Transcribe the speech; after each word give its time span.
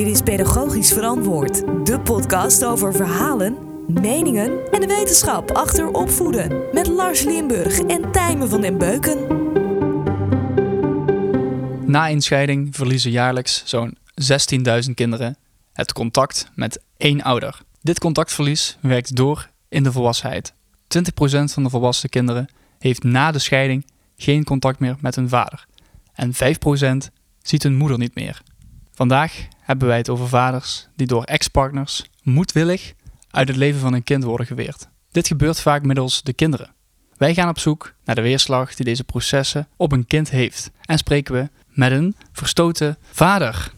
Dit 0.00 0.08
is 0.08 0.22
Pedagogisch 0.22 0.92
Verantwoord, 0.92 1.86
de 1.86 2.00
podcast 2.00 2.64
over 2.64 2.94
verhalen, 2.94 3.56
meningen 3.86 4.72
en 4.72 4.80
de 4.80 4.86
wetenschap 4.86 5.50
achter 5.50 5.88
opvoeden. 5.88 6.62
Met 6.72 6.86
Lars 6.86 7.22
Limburg 7.22 7.78
en 7.78 8.12
Tijmen 8.12 8.48
van 8.48 8.60
den 8.60 8.78
Beuken. 8.78 9.26
Na 11.90 12.06
inscheiding 12.06 12.76
verliezen 12.76 13.10
jaarlijks 13.10 13.62
zo'n 13.66 13.98
16.000 14.86 14.94
kinderen 14.94 15.36
het 15.72 15.92
contact 15.92 16.50
met 16.54 16.82
één 16.96 17.22
ouder. 17.22 17.60
Dit 17.80 17.98
contactverlies 17.98 18.78
werkt 18.80 19.16
door 19.16 19.50
in 19.68 19.82
de 19.82 19.92
volwassenheid. 19.92 20.52
20% 20.52 20.56
van 21.44 21.62
de 21.62 21.70
volwassen 21.70 22.08
kinderen 22.08 22.48
heeft 22.78 23.02
na 23.02 23.30
de 23.30 23.38
scheiding 23.38 23.86
geen 24.16 24.44
contact 24.44 24.78
meer 24.78 24.96
met 25.00 25.14
hun 25.14 25.28
vader. 25.28 25.66
En 26.14 26.32
5% 26.34 26.38
ziet 27.42 27.62
hun 27.62 27.76
moeder 27.76 27.98
niet 27.98 28.14
meer. 28.14 28.42
Vandaag 29.00 29.48
hebben 29.70 29.88
wij 29.88 29.96
het 29.98 30.08
over 30.08 30.28
vaders 30.28 30.88
die 30.96 31.06
door 31.06 31.22
ex-partners 31.24 32.04
moedwillig 32.22 32.92
uit 33.30 33.48
het 33.48 33.56
leven 33.56 33.80
van 33.80 33.92
hun 33.92 34.02
kind 34.04 34.24
worden 34.24 34.46
geweerd. 34.46 34.88
Dit 35.10 35.26
gebeurt 35.26 35.60
vaak 35.60 35.84
middels 35.84 36.22
de 36.22 36.32
kinderen. 36.32 36.70
Wij 37.16 37.34
gaan 37.34 37.48
op 37.48 37.58
zoek 37.58 37.92
naar 38.04 38.14
de 38.14 38.20
weerslag 38.22 38.74
die 38.74 38.84
deze 38.84 39.04
processen 39.04 39.68
op 39.76 39.92
een 39.92 40.06
kind 40.06 40.30
heeft 40.30 40.70
en 40.84 40.98
spreken 40.98 41.34
we 41.34 41.48
met 41.68 41.92
een 41.92 42.14
verstoten 42.32 42.96
vader. 43.12 43.70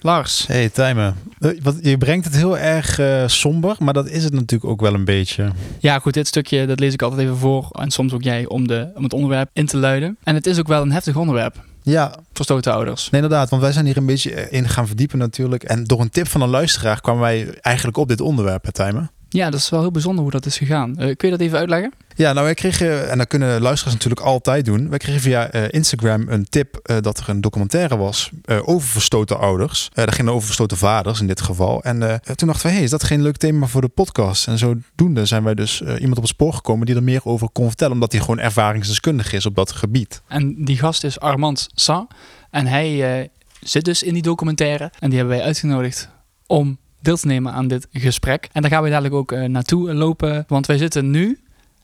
Lars. 0.00 0.46
Hey 0.46 0.68
Tijmen, 0.68 1.16
Eh, 1.38 1.50
wat- 1.62 1.78
je 1.82 1.98
brengt 1.98 2.24
het 2.24 2.36
heel 2.36 2.58
erg 2.58 2.98
eh, 2.98 3.22
somber, 3.26 3.76
maar 3.78 3.94
dat 3.94 4.08
is 4.08 4.24
het 4.24 4.32
natuurlijk 4.32 4.64
ook 4.70 4.80
wel 4.80 4.94
een 4.94 5.04
beetje. 5.04 5.52
Ja, 5.78 5.98
goed, 5.98 6.14
dit 6.14 6.26
stukje 6.26 6.66
dat 6.66 6.80
lees 6.80 6.92
ik 6.92 7.02
altijd 7.02 7.20
even 7.22 7.36
voor 7.36 7.68
en 7.70 7.90
soms 7.90 8.12
ook 8.12 8.22
jij 8.22 8.46
om, 8.46 8.66
de, 8.68 8.90
om 8.94 9.02
het 9.02 9.12
onderwerp 9.12 9.50
in 9.52 9.66
te 9.66 9.76
luiden. 9.76 10.16
En 10.22 10.34
het 10.34 10.46
is 10.46 10.58
ook 10.58 10.68
wel 10.68 10.82
een 10.82 10.92
heftig 10.92 11.16
onderwerp, 11.16 11.64
Ja, 11.88 12.14
verstoten 12.32 12.72
ouders. 12.72 13.10
nee, 13.10 13.22
inderdaad, 13.22 13.50
want 13.50 13.62
wij 13.62 13.72
zijn 13.72 13.84
hier 13.86 13.96
een 13.96 14.06
beetje 14.06 14.34
eh, 14.34 14.58
in 14.58 14.68
gaan 14.68 14.86
verdiepen 14.86 15.18
natuurlijk. 15.18 15.62
En 15.62 15.84
door 15.84 16.00
een 16.00 16.10
tip 16.10 16.28
van 16.28 16.40
een 16.40 16.48
luisteraar 16.48 17.00
kwamen 17.00 17.22
wij 17.22 17.54
eigenlijk 17.60 17.96
op 17.96 18.08
dit 18.08 18.20
onderwerp, 18.20 18.64
Tijmen. 18.64 19.10
Ja, 19.30 19.50
dat 19.50 19.60
is 19.60 19.68
wel 19.68 19.80
heel 19.80 19.90
bijzonder 19.90 20.22
hoe 20.22 20.30
dat 20.30 20.46
is 20.46 20.58
gegaan. 20.58 20.96
Eh, 20.96 21.16
kun 21.16 21.28
je 21.28 21.36
dat 21.36 21.46
even 21.46 21.58
uitleggen? 21.58 21.92
Ja, 22.14 22.32
nou 22.32 22.44
wij 22.44 22.54
kregen, 22.54 23.10
en 23.10 23.18
dat 23.18 23.26
kunnen 23.26 23.60
luisteraars 23.60 23.94
natuurlijk 23.94 24.26
altijd 24.26 24.64
doen. 24.64 24.88
Wij 24.88 24.98
kregen 24.98 25.20
via 25.20 25.50
eh, 25.50 25.64
Instagram 25.70 26.28
een 26.28 26.48
tip 26.48 26.80
eh, 26.82 26.96
dat 27.00 27.18
er 27.18 27.28
een 27.28 27.40
documentaire 27.40 27.96
was 27.96 28.30
over 28.64 28.88
verstoten 28.88 29.38
ouders. 29.38 29.90
Dat 29.92 30.14
ging 30.14 30.28
over 30.28 30.42
verstoten 30.42 30.76
vaders 30.76 31.20
in 31.20 31.26
dit 31.26 31.40
geval. 31.40 31.82
En 31.82 32.20
toen 32.34 32.48
dachten 32.48 32.66
we, 32.66 32.74
hey, 32.74 32.82
is 32.82 32.90
dat 32.90 33.04
geen 33.04 33.22
leuk 33.22 33.36
thema 33.36 33.66
voor 33.66 33.80
de 33.80 33.88
podcast? 33.88 34.46
En 34.46 34.58
zodoende 34.58 35.26
zijn 35.26 35.44
wij 35.44 35.54
dus 35.54 35.80
iemand 35.80 36.16
op 36.16 36.22
het 36.22 36.28
spoor 36.28 36.52
gekomen 36.52 36.86
die 36.86 36.94
er 36.94 37.02
meer 37.02 37.20
over 37.24 37.48
kon 37.50 37.66
vertellen. 37.66 37.92
Omdat 37.92 38.12
hij 38.12 38.20
gewoon 38.20 38.38
ervaringsdeskundig 38.38 39.32
is 39.32 39.46
op 39.46 39.54
dat 39.54 39.72
gebied. 39.72 40.22
En 40.28 40.64
die 40.64 40.78
gast 40.78 41.04
is 41.04 41.20
Armand 41.20 41.68
Sa. 41.74 42.06
En 42.50 42.66
hij 42.66 43.30
zit 43.60 43.84
dus 43.84 44.02
in 44.02 44.12
die 44.12 44.22
documentaire. 44.22 44.90
En 44.98 45.08
die 45.08 45.18
hebben 45.18 45.36
wij 45.36 45.46
uitgenodigd 45.46 46.08
om 46.46 46.78
deel 47.00 47.16
te 47.16 47.26
nemen 47.26 47.52
aan 47.52 47.68
dit 47.68 47.86
gesprek. 47.92 48.48
En 48.52 48.62
daar 48.62 48.70
gaan 48.70 48.82
we 48.82 48.88
dadelijk 48.88 49.14
ook 49.14 49.32
eh, 49.32 49.44
naartoe 49.44 49.94
lopen. 49.94 50.44
Want 50.48 50.66
wij 50.66 50.78
zitten 50.78 51.10
nu, 51.10 51.40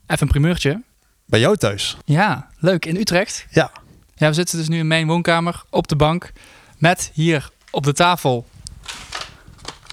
even 0.07 0.23
een 0.23 0.29
primeurtje. 0.29 0.83
Bij 1.27 1.41
jou 1.41 1.57
thuis? 1.57 1.97
Ja, 2.05 2.49
leuk, 2.59 2.87
in 2.87 2.97
Utrecht. 2.97 3.47
Ja. 3.51 3.71
Ja, 4.15 4.29
we 4.29 4.35
zitten 4.35 4.59
dus 4.59 4.69
nu 4.69 4.79
in 4.79 4.87
mijn 4.87 5.07
woonkamer 5.07 5.63
op 5.71 5.89
de 5.89 5.97
bank. 5.97 6.33
Met 6.79 7.11
hier 7.15 7.51
op 7.71 7.85
de 7.85 7.93
tafel. 7.93 8.47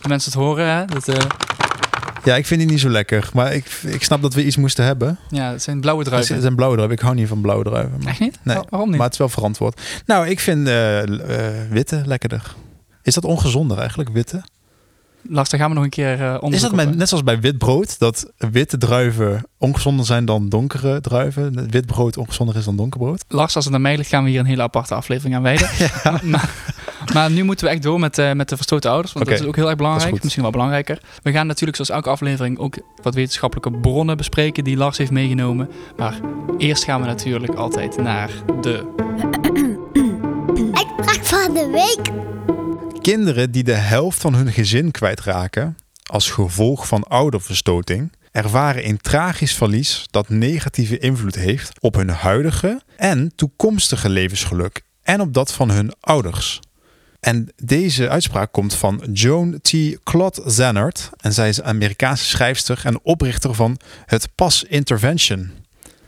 De 0.02 0.08
mensen 0.08 0.32
het 0.32 0.42
horen, 0.42 0.68
hè? 0.76 0.86
Dat, 0.86 1.08
eh, 1.08 1.26
Ja, 2.24 2.36
ik 2.36 2.46
vind 2.46 2.60
die 2.62 2.70
niet 2.70 2.80
zo 2.80 2.90
lekker. 2.90 3.30
Maar 3.34 3.54
ik, 3.54 3.66
ik 3.86 4.04
snap 4.04 4.22
dat 4.22 4.34
we 4.34 4.46
iets 4.46 4.56
moesten 4.58 4.86
hebben. 4.86 5.20
ja, 5.30 5.52
het 5.52 5.64
zijn 5.64 5.80
blauwe 5.82 6.02
Het 6.02 6.12
druiven. 6.12 6.42
zijn 6.42 6.56
blauwe 6.56 6.76
druiven. 6.76 6.98
Ik 7.00 7.04
hou 7.04 7.16
niet 7.18 7.28
van 7.28 7.42
blauwe 7.42 7.64
druiven. 7.64 7.98
Maar, 8.00 8.08
Echt 8.08 8.20
niet? 8.20 8.40
Nee, 8.44 8.56
Wa- 8.56 8.66
Waarom 8.70 8.88
niet? 8.88 8.98
maar 8.98 9.06
het 9.06 9.14
is 9.14 9.20
wel 9.20 9.30
verantwoord. 9.30 9.82
Nou, 10.06 10.28
ik 10.28 10.40
vind 10.40 10.68
eh, 10.68 11.02
witte 11.70 12.02
lekkerder. 12.06 12.56
Is 13.04 13.14
dat 13.14 13.24
ongezonder 13.26 13.78
eigenlijk, 13.78 14.10
witte? 14.10 14.44
Lars, 15.30 15.50
daar 15.50 15.60
gaan 15.60 15.70
we 15.70 15.76
nog 15.76 15.84
een 15.84 15.90
keer 15.90 16.12
eh 16.12 16.20
onderzoeken. 16.20 16.54
Is 16.54 16.62
dat 16.62 16.74
met, 16.74 16.98
net 16.98 17.08
zoals 17.08 17.24
bij 17.24 17.40
wit 17.40 17.58
brood, 17.58 18.00
dat 18.00 18.32
witte 18.38 18.78
druiven 18.78 19.46
ongezonder 19.58 20.06
zijn 20.06 20.26
dan 20.26 20.50
donkere 20.50 21.02
druiven? 21.02 21.70
Wit 21.70 21.86
brood 21.86 22.18
ongezonder 22.18 22.56
is 22.56 22.66
dan 22.66 22.76
donker 22.76 23.00
brood? 23.00 23.24
Lars, 23.28 23.56
als 23.56 23.64
het 23.64 23.74
naar 23.74 23.82
mij 23.82 23.98
ligt, 23.98 24.10
gaan 24.10 24.24
we 24.24 24.30
hier 24.30 24.40
een 24.40 24.46
hele 24.46 24.62
aparte 24.62 24.96
aflevering 24.96 25.36
aan 25.36 25.42
wijden. 25.42 25.70
maar, 26.04 26.22
maar, 26.24 26.50
maar 27.14 27.32
nu 27.32 27.44
moeten 27.44 27.66
we 27.66 27.72
echt 27.72 27.84
door 27.84 28.00
met, 28.00 28.18
eh, 28.18 28.32
met 28.32 28.50
de 28.50 28.56
verstoten 28.56 28.92
ouders. 28.92 29.14
Want 29.14 29.26
dat 29.26 29.40
is 29.40 29.46
ook 29.46 29.56
heel 29.56 29.68
erg 29.68 29.78
belangrijk. 29.78 30.24
Misschien 30.24 30.44
wel 30.44 30.52
belangrijker. 30.52 31.02
We 31.24 31.32
gaan 31.32 31.48
natuurlijk 31.48 31.76
zoals 31.76 31.92
elke 31.92 32.10
aflevering 32.10 32.58
ook 32.58 32.78
wat 33.02 33.16
wetenschappelijke 33.16 33.80
bronnen 33.80 34.18
bespreken 34.18 34.64
die 34.64 34.78
Lars 34.78 34.98
heeft 34.98 35.12
meegenomen. 35.12 35.70
Maar 35.98 36.20
eerst 36.58 36.84
gaan 36.84 37.02
we 37.02 37.08
natuurlijk 37.08 37.54
altijd 37.54 37.98
naar 37.98 38.30
de... 38.62 38.86
Uitspraak 40.74 41.26
van 41.26 41.54
de 41.54 41.70
week. 41.72 42.31
Kinderen 43.02 43.52
die 43.52 43.64
de 43.64 43.74
helft 43.74 44.22
van 44.22 44.34
hun 44.34 44.52
gezin 44.52 44.92
kwijtraken 44.92 45.78
als 46.04 46.32
gevolg 46.32 46.88
van 46.88 47.04
ouderverstoting, 47.04 48.12
ervaren 48.32 48.88
een 48.88 48.98
tragisch 48.98 49.56
verlies 49.56 50.08
dat 50.12 50.30
negatieve 50.30 50.98
invloed 50.98 51.36
heeft 51.36 51.72
op 51.80 51.96
hun 51.96 52.10
huidige 52.10 52.82
en 52.96 53.32
toekomstige 53.36 54.10
levensgeluk 54.10 54.82
en 55.04 55.22
op 55.22 55.34
dat 55.34 55.54
van 55.54 55.72
hun 55.72 55.94
ouders. 56.00 56.60
En 57.20 57.52
deze 57.56 58.10
uitspraak 58.10 58.52
komt 58.52 58.74
van 58.74 59.04
Joan 59.14 59.60
T. 59.62 59.74
Claude 60.04 60.42
Zannert. 60.46 61.10
En 61.18 61.34
zij 61.34 61.50
is 61.50 61.62
Amerikaanse 61.62 62.26
schrijfster 62.26 62.82
en 62.84 63.00
oprichter 63.04 63.56
van 63.56 63.78
het 64.06 64.30
PAS 64.36 64.64
Intervention. 64.64 65.52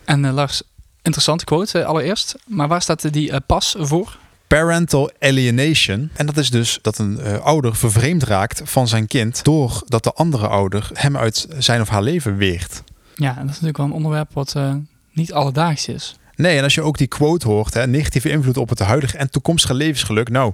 En 0.05 0.25
eh, 0.25 0.33
Lars, 0.33 0.61
interessante 1.01 1.45
quote 1.45 1.79
eh, 1.79 1.85
allereerst. 1.85 2.35
Maar 2.47 2.67
waar 2.67 2.81
staat 2.81 3.13
die 3.13 3.31
eh, 3.31 3.39
pas 3.45 3.75
voor? 3.79 4.17
Parental 4.47 5.11
alienation. 5.19 6.09
En 6.13 6.25
dat 6.25 6.37
is 6.37 6.49
dus 6.49 6.79
dat 6.81 6.97
een 6.97 7.19
eh, 7.19 7.37
ouder 7.39 7.75
vervreemd 7.75 8.23
raakt 8.23 8.61
van 8.63 8.87
zijn 8.87 9.07
kind 9.07 9.43
doordat 9.43 10.03
de 10.03 10.13
andere 10.13 10.47
ouder 10.47 10.89
hem 10.93 11.17
uit 11.17 11.47
zijn 11.57 11.81
of 11.81 11.89
haar 11.89 12.01
leven 12.03 12.37
weert. 12.37 12.83
Ja, 13.15 13.29
en 13.29 13.35
dat 13.35 13.45
is 13.45 13.51
natuurlijk 13.61 13.77
wel 13.77 13.85
een 13.85 13.91
onderwerp 13.91 14.29
wat 14.33 14.53
eh, 14.55 14.73
niet 15.13 15.33
alledaags 15.33 15.87
is. 15.87 16.15
Nee, 16.35 16.57
en 16.57 16.63
als 16.63 16.73
je 16.73 16.81
ook 16.81 16.97
die 16.97 17.07
quote 17.07 17.47
hoort, 17.47 17.73
hè, 17.73 17.87
negatieve 17.87 18.29
invloed 18.29 18.57
op 18.57 18.69
het 18.69 18.79
huidige 18.79 19.17
en 19.17 19.29
toekomstige 19.29 19.73
levensgeluk. 19.73 20.29
Nou, 20.29 20.53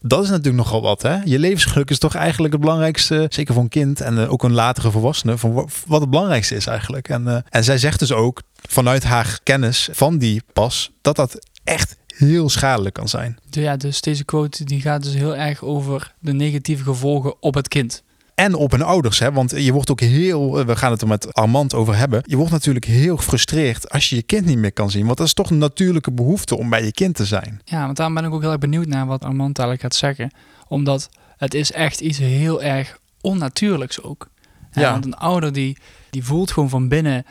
dat 0.00 0.22
is 0.24 0.28
natuurlijk 0.28 0.56
nogal 0.56 0.82
wat. 0.82 1.02
Hè? 1.02 1.16
Je 1.24 1.38
levensgeluk 1.38 1.90
is 1.90 1.98
toch 1.98 2.14
eigenlijk 2.14 2.52
het 2.52 2.62
belangrijkste, 2.62 3.26
zeker 3.28 3.54
voor 3.54 3.62
een 3.62 3.68
kind 3.68 4.00
en 4.00 4.18
eh, 4.22 4.32
ook 4.32 4.42
een 4.42 4.52
latere 4.52 4.90
volwassene, 4.90 5.38
van 5.38 5.52
wa- 5.52 5.64
wat 5.86 6.00
het 6.00 6.10
belangrijkste 6.10 6.54
is 6.54 6.66
eigenlijk. 6.66 7.08
En, 7.08 7.28
eh, 7.28 7.36
en 7.48 7.64
zij 7.64 7.78
zegt 7.78 7.98
dus 7.98 8.12
ook 8.12 8.42
vanuit 8.68 9.04
haar 9.04 9.38
kennis 9.42 9.88
van 9.92 10.18
die 10.18 10.42
pas, 10.52 10.90
dat 11.02 11.16
dat 11.16 11.46
echt 11.64 11.96
heel 12.28 12.48
schadelijk 12.48 12.94
kan 12.94 13.08
zijn. 13.08 13.38
Dus 13.50 13.62
ja, 13.62 13.76
dus 13.76 14.00
deze 14.00 14.24
quote 14.24 14.64
die 14.64 14.80
gaat 14.80 15.02
dus 15.02 15.14
heel 15.14 15.36
erg 15.36 15.62
over 15.62 16.14
de 16.18 16.32
negatieve 16.32 16.84
gevolgen 16.84 17.42
op 17.42 17.54
het 17.54 17.68
kind. 17.68 18.02
En 18.34 18.54
op 18.54 18.70
hun 18.70 18.82
ouders, 18.82 19.18
hè? 19.18 19.32
want 19.32 19.50
je 19.50 19.72
wordt 19.72 19.90
ook 19.90 20.00
heel, 20.00 20.58
eh, 20.58 20.66
we 20.66 20.76
gaan 20.76 20.90
het 20.90 21.02
er 21.02 21.08
met 21.08 21.34
Armand 21.34 21.74
over 21.74 21.96
hebben. 21.96 22.22
Je 22.26 22.36
wordt 22.36 22.52
natuurlijk 22.52 22.84
heel 22.84 23.16
gefrustreerd 23.16 23.90
als 23.90 24.08
je 24.08 24.16
je 24.16 24.22
kind 24.22 24.46
niet 24.46 24.58
meer 24.58 24.72
kan 24.72 24.90
zien. 24.90 25.06
Want 25.06 25.18
dat 25.18 25.26
is 25.26 25.34
toch 25.34 25.50
een 25.50 25.58
natuurlijke 25.58 26.12
behoefte 26.12 26.56
om 26.56 26.70
bij 26.70 26.84
je 26.84 26.92
kind 26.92 27.14
te 27.14 27.26
zijn. 27.26 27.60
Ja, 27.64 27.84
want 27.84 27.96
daarom 27.96 28.14
ben 28.14 28.24
ik 28.24 28.32
ook 28.32 28.40
heel 28.40 28.50
erg 28.50 28.60
benieuwd 28.60 28.86
naar 28.86 29.06
wat 29.06 29.24
Armand 29.24 29.58
eigenlijk 29.58 29.80
gaat 29.80 29.94
zeggen. 29.94 30.30
Omdat 30.68 31.08
het 31.36 31.54
is 31.54 31.72
echt 31.72 32.00
iets 32.00 32.18
heel 32.18 32.62
erg 32.62 32.98
onnatuurlijks 33.20 34.02
ook. 34.02 34.28
Ja. 34.72 34.80
Ja. 34.80 34.92
Want 34.92 35.04
een 35.04 35.16
ouder 35.16 35.52
die, 35.52 35.76
die 36.10 36.24
voelt 36.24 36.50
gewoon 36.50 36.68
van 36.68 36.88
binnen 36.88 37.24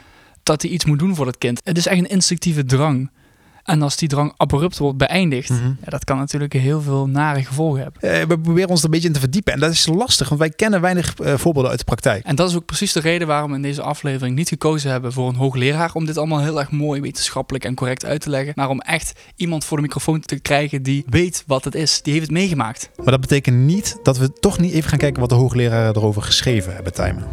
dat 0.43 0.61
hij 0.61 0.71
iets 0.71 0.85
moet 0.85 0.99
doen 0.99 1.15
voor 1.15 1.25
het 1.25 1.37
kind. 1.37 1.61
Het 1.63 1.77
is 1.77 1.85
echt 1.85 1.99
een 1.99 2.09
instinctieve 2.09 2.65
drang. 2.65 3.09
En 3.63 3.81
als 3.81 3.95
die 3.97 4.07
drang 4.09 4.33
abrupt 4.37 4.77
wordt 4.77 4.97
beëindigd, 4.97 5.49
Mhm. 5.49 5.65
ja, 5.67 5.89
dat 5.89 6.03
kan 6.03 6.17
natuurlijk 6.17 6.53
heel 6.53 6.81
veel 6.81 7.07
nare 7.07 7.43
gevolgen 7.43 7.81
hebben. 7.81 8.01
Eh, 8.01 8.25
we 8.27 8.39
proberen 8.39 8.69
ons 8.69 8.79
er 8.79 8.85
een 8.85 8.91
beetje 8.91 9.07
in 9.07 9.13
te 9.13 9.19
verdiepen. 9.19 9.53
En 9.53 9.59
dat 9.59 9.71
is 9.71 9.87
lastig, 9.87 10.27
want 10.29 10.41
wij 10.41 10.49
kennen 10.49 10.81
weinig 10.81 11.13
eh, 11.15 11.33
voorbeelden 11.37 11.69
uit 11.71 11.79
de 11.79 11.85
praktijk. 11.85 12.23
En 12.25 12.35
dat 12.35 12.49
is 12.49 12.55
ook 12.55 12.65
precies 12.65 12.93
de 12.93 12.99
reden 12.99 13.27
waarom 13.27 13.49
we 13.49 13.55
in 13.55 13.61
deze 13.61 13.81
aflevering 13.81 14.35
niet 14.35 14.47
gekozen 14.49 14.91
hebben 14.91 15.13
voor 15.13 15.29
een 15.29 15.35
hoogleraar 15.35 15.89
om 15.93 16.05
dit 16.05 16.17
allemaal 16.17 16.41
heel 16.41 16.59
erg 16.59 16.71
mooi 16.71 17.01
wetenschappelijk 17.01 17.63
en 17.65 17.75
correct 17.75 18.05
uit 18.05 18.21
te 18.21 18.29
leggen. 18.29 18.53
Maar 18.55 18.69
om 18.69 18.79
echt 18.81 19.19
iemand 19.35 19.65
voor 19.65 19.77
de 19.77 19.83
microfoon 19.83 20.19
te 20.19 20.39
krijgen 20.39 20.83
die 20.83 21.03
weet 21.09 21.43
wat 21.47 21.63
het 21.63 21.75
is. 21.75 22.01
Die 22.01 22.13
heeft 22.13 22.25
het 22.25 22.35
meegemaakt. 22.35 22.89
Maar 22.95 23.05
dat 23.11 23.21
betekent 23.21 23.57
niet 23.57 23.97
dat 24.03 24.17
we 24.17 24.33
toch 24.33 24.59
niet 24.59 24.73
even 24.73 24.89
gaan 24.89 24.99
kijken 24.99 25.19
wat 25.19 25.29
de 25.29 25.35
hoogleraren 25.35 25.95
erover 25.95 26.21
geschreven 26.21 26.73
hebben, 26.73 26.93
Tijmen. 26.93 27.23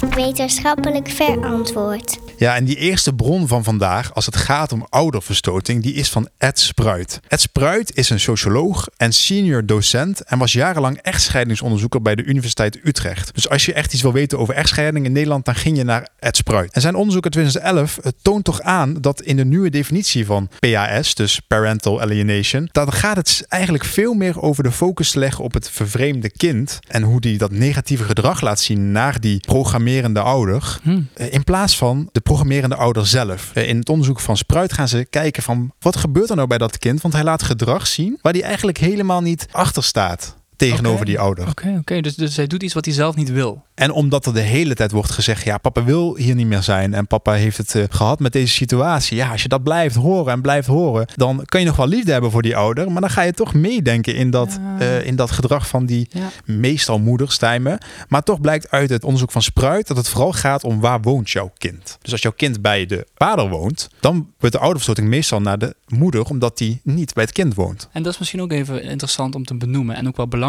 Wetenschappelijk 0.00 1.08
verantwoord. 1.08 2.18
Ja, 2.36 2.56
en 2.56 2.64
die 2.64 2.76
eerste 2.76 3.12
bron 3.12 3.48
van 3.48 3.64
vandaag, 3.64 4.14
als 4.14 4.26
het 4.26 4.36
gaat 4.36 4.72
om 4.72 4.86
ouderverstoting, 4.88 5.82
die 5.82 5.94
is 5.94 6.08
van 6.08 6.28
Ed 6.36 6.58
Spruit. 6.58 7.20
Ed 7.28 7.40
Spruit 7.40 7.96
is 7.96 8.10
een 8.10 8.20
socioloog 8.20 8.88
en 8.96 9.12
senior 9.12 9.66
docent 9.66 10.20
en 10.20 10.38
was 10.38 10.52
jarenlang 10.52 10.98
echtscheidingsonderzoeker 11.02 12.02
bij 12.02 12.14
de 12.14 12.24
Universiteit 12.24 12.78
Utrecht. 12.84 13.34
Dus 13.34 13.48
als 13.48 13.66
je 13.66 13.72
echt 13.72 13.92
iets 13.92 14.02
wil 14.02 14.12
weten 14.12 14.38
over 14.38 14.54
echtscheiding 14.54 15.04
in 15.04 15.12
Nederland, 15.12 15.44
dan 15.44 15.54
ging 15.54 15.76
je 15.76 15.84
naar 15.84 16.08
Ed 16.18 16.36
Spruit. 16.36 16.72
En 16.72 16.80
zijn 16.80 16.94
onderzoek 16.94 17.24
uit 17.24 17.32
2011 17.32 17.98
eh, 17.98 18.12
toont 18.22 18.44
toch 18.44 18.60
aan 18.60 18.94
dat 19.00 19.22
in 19.22 19.36
de 19.36 19.44
nieuwe 19.44 19.70
definitie 19.70 20.26
van 20.26 20.48
PAS, 20.58 21.14
dus 21.14 21.40
Parental 21.40 22.00
Alienation, 22.00 22.68
dan 22.72 22.92
gaat 22.92 23.16
het 23.16 23.44
eigenlijk 23.48 23.84
veel 23.84 24.14
meer 24.14 24.42
over 24.42 24.62
de 24.62 24.72
focus 24.72 25.14
leggen 25.14 25.44
op 25.44 25.54
het 25.54 25.70
vervreemde 25.70 26.30
kind 26.30 26.78
en 26.88 27.02
hoe 27.02 27.20
die 27.20 27.38
dat 27.38 27.50
negatieve 27.50 28.04
gedrag 28.04 28.40
laat 28.40 28.60
zien 28.60 28.92
naar 28.92 29.20
die 29.20 29.40
programmering 29.40 29.86
programmerende 29.88 30.20
ouder. 30.20 30.78
Hm. 30.82 31.00
eh, 31.14 31.32
In 31.32 31.44
plaats 31.44 31.76
van 31.76 32.08
de 32.12 32.20
programmerende 32.20 32.76
ouder 32.76 33.06
zelf. 33.06 33.50
Eh, 33.54 33.68
In 33.68 33.78
het 33.78 33.88
onderzoek 33.88 34.20
van 34.20 34.36
Spruit 34.36 34.72
gaan 34.72 34.88
ze 34.88 35.06
kijken 35.10 35.42
van 35.42 35.72
wat 35.78 35.96
gebeurt 35.96 36.30
er 36.30 36.36
nou 36.36 36.48
bij 36.48 36.58
dat 36.58 36.78
kind? 36.78 37.00
Want 37.00 37.14
hij 37.14 37.24
laat 37.24 37.42
gedrag 37.42 37.86
zien 37.86 38.18
waar 38.22 38.32
hij 38.32 38.42
eigenlijk 38.42 38.78
helemaal 38.78 39.20
niet 39.20 39.46
achter 39.50 39.82
staat 39.84 40.36
tegenover 40.58 41.04
die 41.06 41.18
ouder. 41.18 41.48
Oké, 41.48 41.76
oké. 41.78 42.00
Dus, 42.00 42.14
dus 42.14 42.36
hij 42.36 42.46
doet 42.46 42.62
iets 42.62 42.74
wat 42.74 42.84
hij 42.84 42.94
zelf 42.94 43.16
niet 43.16 43.30
wil. 43.30 43.62
En 43.74 43.90
omdat 43.92 44.26
er 44.26 44.34
de 44.34 44.40
hele 44.40 44.74
tijd 44.74 44.90
wordt 44.90 45.10
gezegd, 45.10 45.44
ja, 45.44 45.58
papa 45.58 45.84
wil 45.84 46.16
hier 46.16 46.34
niet 46.34 46.46
meer 46.46 46.62
zijn 46.62 46.94
en 46.94 47.06
papa 47.06 47.32
heeft 47.32 47.56
het 47.56 47.74
eh, 47.74 47.84
gehad 47.90 48.18
met 48.20 48.32
deze 48.32 48.52
situatie. 48.52 49.16
Ja, 49.16 49.30
als 49.30 49.42
je 49.42 49.48
dat 49.48 49.62
blijft 49.62 49.94
horen 49.94 50.32
en 50.32 50.40
blijft 50.40 50.68
horen, 50.68 51.06
dan 51.16 51.42
kan 51.44 51.60
je 51.60 51.66
nog 51.66 51.76
wel 51.76 51.86
liefde 51.86 52.12
hebben 52.12 52.30
voor 52.30 52.42
die 52.42 52.56
ouder, 52.56 52.92
maar 52.92 53.00
dan 53.00 53.10
ga 53.10 53.22
je 53.22 53.32
toch 53.32 53.54
meedenken 53.54 54.14
in 54.14 54.30
dat, 54.30 54.58
Ja. 54.60 54.78
eh, 54.78 55.06
in 55.06 55.16
dat 55.16 55.30
gedrag 55.30 55.68
van 55.68 55.86
die 55.86 56.08
Ja. 56.10 56.28
meestal 56.44 56.98
moeder, 56.98 57.32
Stijmen. 57.32 57.78
Maar 58.08 58.22
toch 58.22 58.40
blijkt 58.40 58.70
uit 58.70 58.90
het 58.90 59.04
onderzoek 59.04 59.30
van 59.30 59.42
Spruit 59.42 59.86
dat 59.86 59.96
het 59.96 60.08
vooral 60.08 60.32
gaat 60.32 60.64
om 60.64 60.80
waar 60.80 61.00
woont 61.00 61.30
jouw 61.30 61.52
kind. 61.58 61.98
Dus 62.02 62.12
als 62.12 62.22
jouw 62.22 62.32
kind 62.36 62.62
bij 62.62 62.86
de 62.86 63.06
vader 63.16 63.48
woont, 63.48 63.88
dan 64.00 64.28
wordt 64.38 64.54
de 64.54 64.60
ouderverstoting 64.60 65.08
meestal 65.08 65.40
naar 65.40 65.58
de 65.58 65.74
moeder, 65.86 66.22
omdat 66.24 66.58
die 66.58 66.80
niet 66.84 67.14
bij 67.14 67.24
het 67.24 67.32
kind 67.32 67.54
woont. 67.54 67.88
En 67.92 68.02
dat 68.02 68.12
is 68.12 68.18
misschien 68.18 68.42
ook 68.42 68.52
even 68.52 68.82
interessant 68.82 69.34
om 69.34 69.44
te 69.44 69.56
benoemen 69.56 69.96
en 69.96 70.08
ook 70.08 70.16
wel 70.16 70.28
belangrijk. 70.28 70.46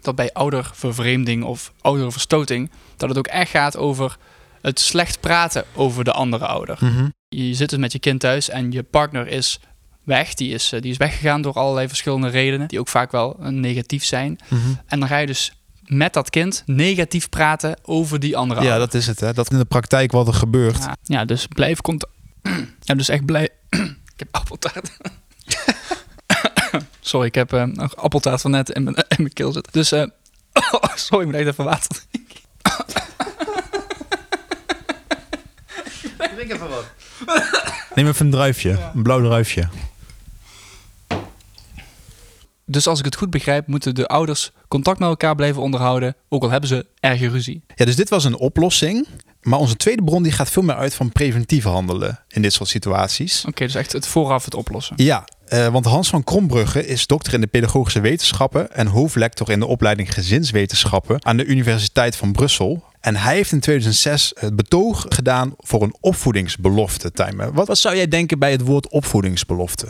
Dat 0.00 0.14
bij 0.14 0.32
oudervervreemding 0.32 1.44
of 1.44 1.72
ouderverstoting, 1.80 2.70
dat 2.96 3.08
het 3.08 3.18
ook 3.18 3.26
echt 3.26 3.50
gaat 3.50 3.76
over 3.76 4.16
het 4.62 4.80
slecht 4.80 5.20
praten 5.20 5.64
over 5.74 6.04
de 6.04 6.12
andere 6.12 6.46
ouder. 6.46 6.78
Je 7.28 7.54
zit 7.54 7.70
dus 7.70 7.78
met 7.78 7.92
je 7.92 7.98
kind 7.98 8.20
thuis 8.20 8.48
en 8.48 8.72
je 8.72 8.82
partner 8.82 9.26
is 9.26 9.60
weg. 10.04 10.34
Die 10.34 10.54
is, 10.54 10.72
eh, 10.72 10.80
die 10.80 10.90
is 10.90 10.96
weggegaan 10.96 11.42
door 11.42 11.52
allerlei 11.52 11.88
verschillende 11.88 12.28
redenen, 12.28 12.68
die 12.68 12.80
ook 12.80 12.88
vaak 12.88 13.10
wel 13.10 13.36
eh, 13.40 13.48
negatief 13.48 14.04
zijn. 14.04 14.38
En 14.86 15.00
dan 15.00 15.08
ga 15.08 15.16
je 15.16 15.26
dus 15.26 15.52
met 15.84 16.12
dat 16.12 16.30
kind 16.30 16.62
negatief 16.66 17.28
praten 17.28 17.76
over 17.82 18.20
die 18.20 18.36
andere 18.36 18.60
Ja, 18.60 18.70
ouder. 18.70 18.86
dat 18.86 18.94
is 19.00 19.06
het. 19.06 19.20
Hè? 19.20 19.32
Dat 19.32 19.50
in 19.50 19.58
de 19.58 19.64
praktijk 19.64 20.12
wat 20.12 20.26
er 20.28 20.34
gebeurt. 20.34 20.78
Ja, 20.78 20.96
ja, 21.02 21.24
dus 21.24 21.46
blijf 21.46 21.80
komt. 21.80 22.06
Ja, 22.80 22.94
dus 22.94 23.08
echt 23.08 23.24
blij. 23.24 23.48
ik 24.14 24.16
heb 24.16 24.28
appeltaart. 24.30 24.96
sorry, 27.10 27.26
ik 27.26 27.34
heb 27.34 27.52
eh, 27.52 27.64
nog 27.64 27.96
appeltaart 27.96 28.40
van 28.40 28.50
net 28.50 28.70
in 28.70 28.82
mijn, 28.82 28.96
in 29.08 29.16
mijn 29.18 29.32
keel 29.32 29.52
zitten. 29.52 29.72
Dus, 29.72 29.92
eh, 29.92 30.04
sorry, 30.94 31.26
ik 31.26 31.32
moet 31.32 31.46
even 31.46 31.64
water 31.64 31.88
drinken. 32.10 32.38
Neem 37.94 38.06
even 38.06 38.26
een 38.26 38.32
druifje, 38.32 38.90
een 38.94 39.02
blauw 39.02 39.20
druifje. 39.22 39.68
Dus 42.70 42.86
als 42.86 42.98
ik 42.98 43.04
het 43.04 43.16
goed 43.16 43.30
begrijp, 43.30 43.66
moeten 43.66 43.94
de 43.94 44.06
ouders 44.06 44.52
contact 44.68 44.98
met 44.98 45.08
elkaar 45.08 45.34
blijven 45.34 45.62
onderhouden, 45.62 46.16
ook 46.28 46.42
al 46.42 46.50
hebben 46.50 46.68
ze 46.68 46.86
erge 47.00 47.28
ruzie. 47.28 47.62
Ja, 47.74 47.84
dus 47.84 47.96
dit 47.96 48.08
was 48.08 48.24
een 48.24 48.38
oplossing. 48.38 49.06
Maar 49.42 49.58
onze 49.58 49.76
tweede 49.76 50.02
bron 50.02 50.22
die 50.22 50.32
gaat 50.32 50.50
veel 50.50 50.62
meer 50.62 50.74
uit 50.74 50.94
van 50.94 51.12
preventief 51.12 51.64
handelen 51.64 52.20
in 52.28 52.42
dit 52.42 52.52
soort 52.52 52.68
situaties. 52.68 53.44
Oké, 53.44 53.64
dus 53.64 53.74
echt 53.74 53.92
het 53.92 54.06
vooraf 54.06 54.44
het 54.44 54.54
oplossen. 54.54 54.96
Ja, 54.98 55.24
eh, 55.46 55.66
want 55.66 55.84
Hans 55.84 56.08
van 56.08 56.24
Krombrugge 56.24 56.86
is 56.86 57.06
dokter 57.06 57.34
in 57.34 57.40
de 57.40 57.46
pedagogische 57.46 58.00
wetenschappen 58.00 58.72
en 58.72 58.86
hoofdlector 58.86 59.50
in 59.50 59.60
de 59.60 59.66
opleiding 59.66 60.14
gezinswetenschappen 60.14 61.24
aan 61.24 61.36
de 61.36 61.44
Universiteit 61.44 62.16
van 62.16 62.32
Brussel. 62.32 62.84
En 63.00 63.16
hij 63.16 63.34
heeft 63.34 63.52
in 63.52 63.60
2006 63.60 64.32
het 64.38 64.56
betoog 64.56 65.06
gedaan 65.08 65.54
voor 65.58 65.82
een 65.82 65.96
opvoedingsbelofte. 66.00 67.12
Tijmen. 67.12 67.52
Wat, 67.52 67.66
wat 67.66 67.78
zou 67.78 67.96
jij 67.96 68.08
denken 68.08 68.38
bij 68.38 68.50
het 68.50 68.60
woord 68.60 68.88
opvoedingsbelofte? 68.88 69.86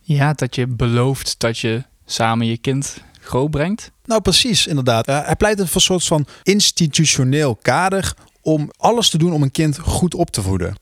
Ja, 0.00 0.32
dat 0.32 0.54
je 0.54 0.66
belooft 0.66 1.34
dat 1.38 1.58
je 1.58 1.84
samen 2.10 2.46
je 2.46 2.56
kind 2.56 3.02
groot 3.20 3.50
brengt. 3.50 3.90
Nou, 4.04 4.20
precies, 4.20 4.66
inderdaad. 4.66 5.06
Eh, 5.06 5.24
hij 5.24 5.36
pleit 5.36 5.56
voor 5.56 5.74
een 5.74 5.80
soort 5.80 6.04
van 6.04 6.26
institutioneel 6.42 7.56
kader 7.56 8.14
om 8.42 8.70
alles 8.76 9.10
te 9.10 9.18
doen 9.18 9.32
om 9.32 9.42
een 9.42 9.50
kind 9.50 9.78
goed 9.78 10.14
op 10.14 10.30
te 10.30 10.42
voeden. 10.42 10.74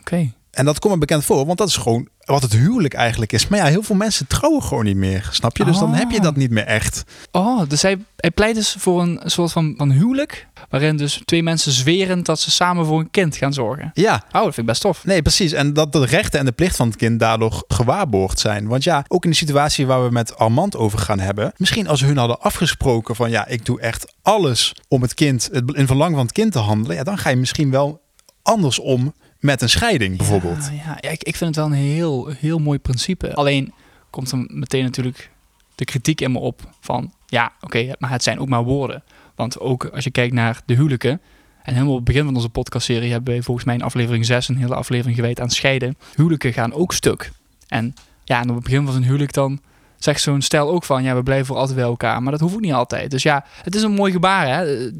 Oké. 0.00 0.32
En 0.50 0.64
dat 0.64 0.78
komt 0.78 0.94
me 0.94 1.00
bekend 1.00 1.24
voor, 1.24 1.46
want 1.46 1.58
dat 1.58 1.68
is 1.68 1.76
gewoon 1.76 2.08
wat 2.28 2.42
het 2.42 2.52
huwelijk 2.52 2.94
eigenlijk 2.94 3.32
is. 3.32 3.48
Maar 3.48 3.58
ja, 3.58 3.64
heel 3.64 3.82
veel 3.82 3.96
mensen 3.96 4.26
trouwen 4.26 4.62
gewoon 4.62 4.84
niet 4.84 4.96
meer, 4.96 5.28
snap 5.32 5.56
je? 5.56 5.64
Dus 5.64 5.78
dan 5.78 5.94
heb 5.94 6.10
je 6.10 6.20
dat 6.20 6.36
niet 6.36 6.50
meer 6.50 6.64
echt. 6.64 7.04
Oh, 7.32 7.62
dus 7.68 7.82
hij, 7.82 7.98
hij 8.16 8.30
pleit 8.30 8.54
dus 8.54 8.76
voor 8.78 9.02
een 9.02 9.20
soort 9.24 9.52
van, 9.52 9.74
van 9.76 9.90
huwelijk, 9.90 10.46
waarin 10.70 10.96
dus 10.96 11.20
twee 11.24 11.42
mensen 11.42 11.72
zweren 11.72 12.22
dat 12.22 12.40
ze 12.40 12.50
samen 12.50 12.86
voor 12.86 12.98
een 13.00 13.10
kind 13.10 13.36
gaan 13.36 13.52
zorgen. 13.52 13.90
Ja, 13.94 14.14
Oh, 14.26 14.32
dat 14.32 14.42
vind 14.42 14.56
ik 14.56 14.66
best 14.66 14.80
tof. 14.80 15.04
nee, 15.04 15.22
precies. 15.22 15.52
En 15.52 15.72
dat 15.72 15.92
de 15.92 16.04
rechten 16.04 16.38
en 16.38 16.44
de 16.44 16.52
plicht 16.52 16.76
van 16.76 16.86
het 16.88 16.96
kind 16.96 17.20
daardoor 17.20 17.62
gewaarborgd 17.68 18.38
zijn. 18.38 18.66
Want 18.66 18.84
ja, 18.84 19.04
ook 19.08 19.24
in 19.24 19.30
de 19.30 19.36
situatie 19.36 19.86
waar 19.86 20.04
we 20.04 20.10
met 20.10 20.36
Armand 20.36 20.76
over 20.76 20.98
gaan 20.98 21.18
hebben. 21.20 21.52
Misschien 21.56 21.88
als 21.88 22.00
hun 22.00 22.16
hadden 22.16 22.40
afgesproken 22.40 23.16
van 23.16 23.30
ja, 23.30 23.46
ik 23.46 23.64
doe 23.64 23.80
echt 23.80 24.14
alles 24.22 24.74
om 24.88 25.02
het 25.02 25.14
kind, 25.14 25.48
het 25.52 25.72
in 25.74 25.86
verlang 25.86 26.14
van 26.14 26.22
het 26.24 26.32
kind 26.32 26.52
te 26.52 26.58
handelen. 26.58 26.96
Ja, 26.96 27.02
dan 27.04 27.18
ga 27.18 27.30
je 27.30 27.36
misschien 27.36 27.70
wel 27.70 28.00
anders 28.42 28.78
om 28.78 29.14
met 29.38 29.62
een 29.62 29.68
scheiding 29.68 30.16
bijvoorbeeld. 30.16 30.70
Ja, 30.84 31.10
ik, 31.10 31.22
ik 31.22 31.36
vind 31.36 31.56
het 31.56 31.64
wel 31.64 31.66
een 31.66 31.84
heel, 31.84 32.26
heel 32.26 32.58
mooi 32.58 32.78
principe. 32.78 33.34
Alleen 33.34 33.72
komt 34.10 34.30
er 34.30 34.46
meteen 34.48 34.84
natuurlijk 34.84 35.30
de 35.74 35.84
kritiek 35.84 36.20
in 36.20 36.32
me 36.32 36.38
op 36.38 36.60
van... 36.80 37.12
ja, 37.26 37.52
oké, 37.60 37.92
maar 37.98 38.10
het 38.10 38.22
zijn 38.22 38.38
ook 38.38 38.48
maar 38.48 38.64
woorden. 38.64 39.02
Want 39.34 39.60
ook 39.60 39.84
als 39.84 40.04
je 40.04 40.10
kijkt 40.10 40.34
naar 40.34 40.60
de 40.66 40.74
huwelijken... 40.74 41.20
en 41.62 41.72
helemaal 41.72 41.90
op 41.90 41.96
het 41.96 42.04
begin 42.04 42.24
van 42.24 42.34
onze 42.34 42.48
podcastserie... 42.48 43.12
hebben 43.12 43.34
we 43.34 43.42
volgens 43.42 43.66
mij 43.66 43.74
in 43.74 43.82
aflevering 43.82 44.24
6 44.24 44.48
een 44.48 44.56
hele 44.56 44.74
aflevering 44.74 45.16
gewijd 45.16 45.40
aan 45.40 45.50
scheiden. 45.50 45.96
Huwelijken 46.14 46.52
gaan 46.52 46.72
ook 46.72 46.92
stuk. 46.92 47.30
En 47.68 47.94
ja, 48.24 48.40
en 48.40 48.48
op 48.48 48.54
het 48.54 48.64
begin 48.64 48.84
van 48.84 48.92
zo'n 48.92 49.02
huwelijk 49.02 49.32
dan... 49.32 49.60
zegt 49.98 50.20
zo'n 50.20 50.42
stel 50.42 50.68
ook 50.68 50.84
van... 50.84 51.02
ja, 51.02 51.14
we 51.14 51.22
blijven 51.22 51.46
voor 51.46 51.56
altijd 51.56 51.76
bij 51.76 51.84
elkaar. 51.84 52.22
Maar 52.22 52.32
dat 52.32 52.40
hoeft 52.40 52.60
niet 52.60 52.72
altijd. 52.72 53.10
Dus 53.10 53.22
ja, 53.22 53.44
het 53.62 53.74
is 53.74 53.82
een 53.82 53.92
mooi 53.94 54.12
gebaar, 54.12 54.46
hè. 54.46 54.90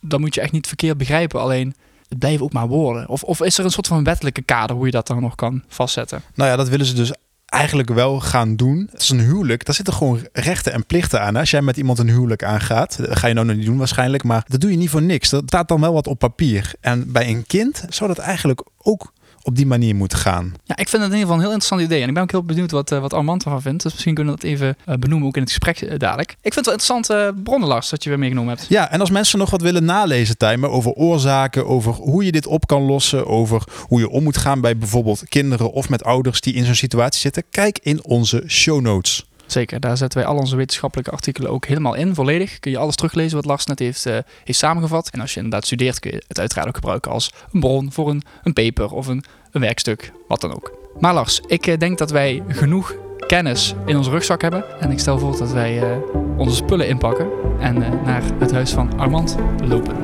Dat 0.00 0.20
moet 0.20 0.34
je 0.34 0.40
echt 0.40 0.52
niet 0.52 0.66
verkeerd 0.66 0.98
begrijpen. 0.98 1.40
Alleen 1.40 1.74
blijven 2.18 2.44
ook 2.44 2.52
maar 2.52 2.68
woorden. 2.68 3.08
Of, 3.08 3.22
of 3.22 3.42
is 3.42 3.58
er 3.58 3.64
een 3.64 3.70
soort 3.70 3.86
van 3.86 4.04
wettelijke 4.04 4.42
kader 4.42 4.76
hoe 4.76 4.86
je 4.86 4.92
dat 4.92 5.06
dan 5.06 5.20
nog 5.20 5.34
kan 5.34 5.62
vastzetten? 5.68 6.22
Nou 6.34 6.50
ja, 6.50 6.56
dat 6.56 6.68
willen 6.68 6.86
ze 6.86 6.94
dus 6.94 7.12
eigenlijk 7.46 7.88
wel 7.88 8.20
gaan 8.20 8.56
doen. 8.56 8.88
Het 8.92 9.02
is 9.02 9.10
een 9.10 9.20
huwelijk, 9.20 9.64
daar 9.64 9.74
zitten 9.74 9.94
gewoon 9.94 10.26
rechten 10.32 10.72
en 10.72 10.86
plichten 10.86 11.20
aan. 11.20 11.36
Als 11.36 11.50
jij 11.50 11.62
met 11.62 11.76
iemand 11.76 11.98
een 11.98 12.08
huwelijk 12.08 12.44
aangaat, 12.44 12.96
dat 12.96 13.18
ga 13.18 13.26
je 13.26 13.34
nou 13.34 13.46
nog 13.46 13.56
niet 13.56 13.66
doen 13.66 13.78
waarschijnlijk, 13.78 14.24
maar 14.24 14.44
dat 14.48 14.60
doe 14.60 14.70
je 14.70 14.76
niet 14.76 14.90
voor 14.90 15.02
niks. 15.02 15.32
Er 15.32 15.42
staat 15.46 15.68
dan 15.68 15.80
wel 15.80 15.92
wat 15.92 16.06
op 16.06 16.18
papier. 16.18 16.72
En 16.80 17.12
bij 17.12 17.28
een 17.28 17.46
kind 17.46 17.84
zou 17.88 18.14
dat 18.14 18.18
eigenlijk 18.18 18.64
ook 18.78 19.12
op 19.42 19.56
die 19.56 19.66
manier 19.66 19.94
moeten 19.94 20.18
gaan. 20.18 20.54
Ja, 20.64 20.76
ik 20.76 20.88
vind 20.88 21.02
het 21.02 21.12
in 21.12 21.18
ieder 21.18 21.20
geval 21.20 21.34
een 21.34 21.40
heel 21.40 21.52
interessant 21.52 21.80
idee. 21.80 22.02
En 22.02 22.08
ik 22.08 22.14
ben 22.14 22.22
ook 22.22 22.30
heel 22.30 22.42
benieuwd 22.42 22.70
wat, 22.70 22.92
eh, 22.92 23.00
wat 23.00 23.12
Armand 23.12 23.44
ervan 23.44 23.62
vindt. 23.62 23.82
Dus 23.82 23.92
misschien 23.92 24.14
kunnen 24.14 24.34
we 24.34 24.40
dat 24.40 24.50
even 24.50 24.76
eh, 24.84 24.94
benoemen, 24.94 25.28
ook 25.28 25.36
in 25.36 25.42
het 25.42 25.50
gesprek 25.50 25.80
eh, 25.80 25.98
dadelijk. 25.98 26.30
Ik 26.30 26.52
vind 26.52 26.54
het 26.54 26.64
wel 26.64 26.74
interessant 26.74 27.10
eh 27.10 27.42
bronnen, 27.42 27.68
Lars, 27.68 27.88
dat 27.88 28.02
je 28.02 28.08
weer 28.08 28.18
meegenomen 28.18 28.56
hebt. 28.56 28.66
Ja, 28.68 28.90
en 28.90 29.00
als 29.00 29.10
mensen 29.10 29.38
nog 29.38 29.50
wat 29.50 29.62
willen 29.62 29.84
nalezen, 29.84 30.36
Tijmen, 30.36 30.70
over 30.70 30.92
oorzaken, 30.92 31.66
over 31.66 31.92
hoe 31.92 32.24
je 32.24 32.32
dit 32.32 32.46
op 32.46 32.66
kan 32.66 32.82
lossen, 32.82 33.26
over 33.26 33.62
hoe 33.86 34.00
je 34.00 34.08
om 34.08 34.22
moet 34.22 34.36
gaan 34.36 34.60
bij 34.60 34.76
bijvoorbeeld 34.76 35.28
kinderen 35.28 35.72
of 35.72 35.88
met 35.88 36.04
ouders 36.04 36.40
die 36.40 36.54
in 36.54 36.64
zo'n 36.64 36.74
situatie 36.74 37.20
zitten, 37.20 37.42
kijk 37.50 37.78
in 37.82 38.04
onze 38.04 38.44
show 38.46 38.80
notes. 38.80 39.29
Zeker, 39.50 39.80
daar 39.80 39.96
zetten 39.96 40.18
wij 40.18 40.28
al 40.28 40.36
onze 40.36 40.56
wetenschappelijke 40.56 41.10
artikelen 41.10 41.50
ook 41.50 41.66
helemaal 41.66 41.94
in, 41.94 42.14
volledig. 42.14 42.58
Kun 42.58 42.70
je 42.70 42.78
alles 42.78 42.96
teruglezen 42.96 43.36
wat 43.36 43.44
Lars 43.44 43.66
net 43.66 43.78
heeft, 43.78 44.06
eh, 44.06 44.18
heeft 44.44 44.58
samengevat. 44.58 45.10
En 45.10 45.20
als 45.20 45.30
je 45.30 45.36
inderdaad 45.36 45.64
studeert, 45.64 45.98
kun 45.98 46.10
je 46.10 46.22
het 46.28 46.38
uiteraard 46.38 46.68
ook 46.68 46.74
gebruiken 46.74 47.10
als 47.10 47.32
een 47.52 47.60
bron 47.60 47.92
voor 47.92 48.10
een, 48.10 48.22
een 48.42 48.52
paper 48.52 48.92
of 48.92 49.06
een, 49.06 49.24
een 49.50 49.60
werkstuk, 49.60 50.12
wat 50.28 50.40
dan 50.40 50.54
ook. 50.54 50.72
Maar 50.98 51.14
Lars, 51.14 51.40
ik 51.46 51.66
eh, 51.66 51.78
denk 51.78 51.98
dat 51.98 52.10
wij 52.10 52.42
genoeg 52.48 52.94
kennis 53.26 53.74
in 53.86 53.96
onze 53.96 54.10
rugzak 54.10 54.42
hebben. 54.42 54.80
En 54.80 54.90
ik 54.90 54.98
stel 54.98 55.18
voor 55.18 55.38
dat 55.38 55.52
wij 55.52 55.82
eh, 55.82 55.96
onze 56.36 56.56
spullen 56.56 56.88
inpakken 56.88 57.28
en 57.60 57.78
naar 58.04 58.22
het 58.38 58.52
huis 58.52 58.70
van 58.70 58.98
Armand 58.98 59.36
lopen. 59.64 59.96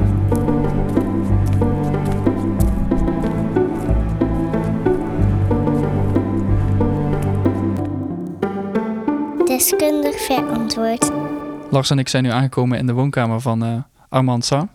Deskundig 9.56 10.20
verantwoord. 10.20 11.10
Lars 11.70 11.90
en 11.90 11.98
ik 11.98 12.08
zijn 12.08 12.22
nu 12.22 12.30
aangekomen 12.30 12.78
in 12.78 12.86
de 12.86 12.92
woonkamer 12.92 13.40
van 13.40 13.64
eh, 13.64 13.78
Armand 14.08 14.44
Sa. 14.44 14.68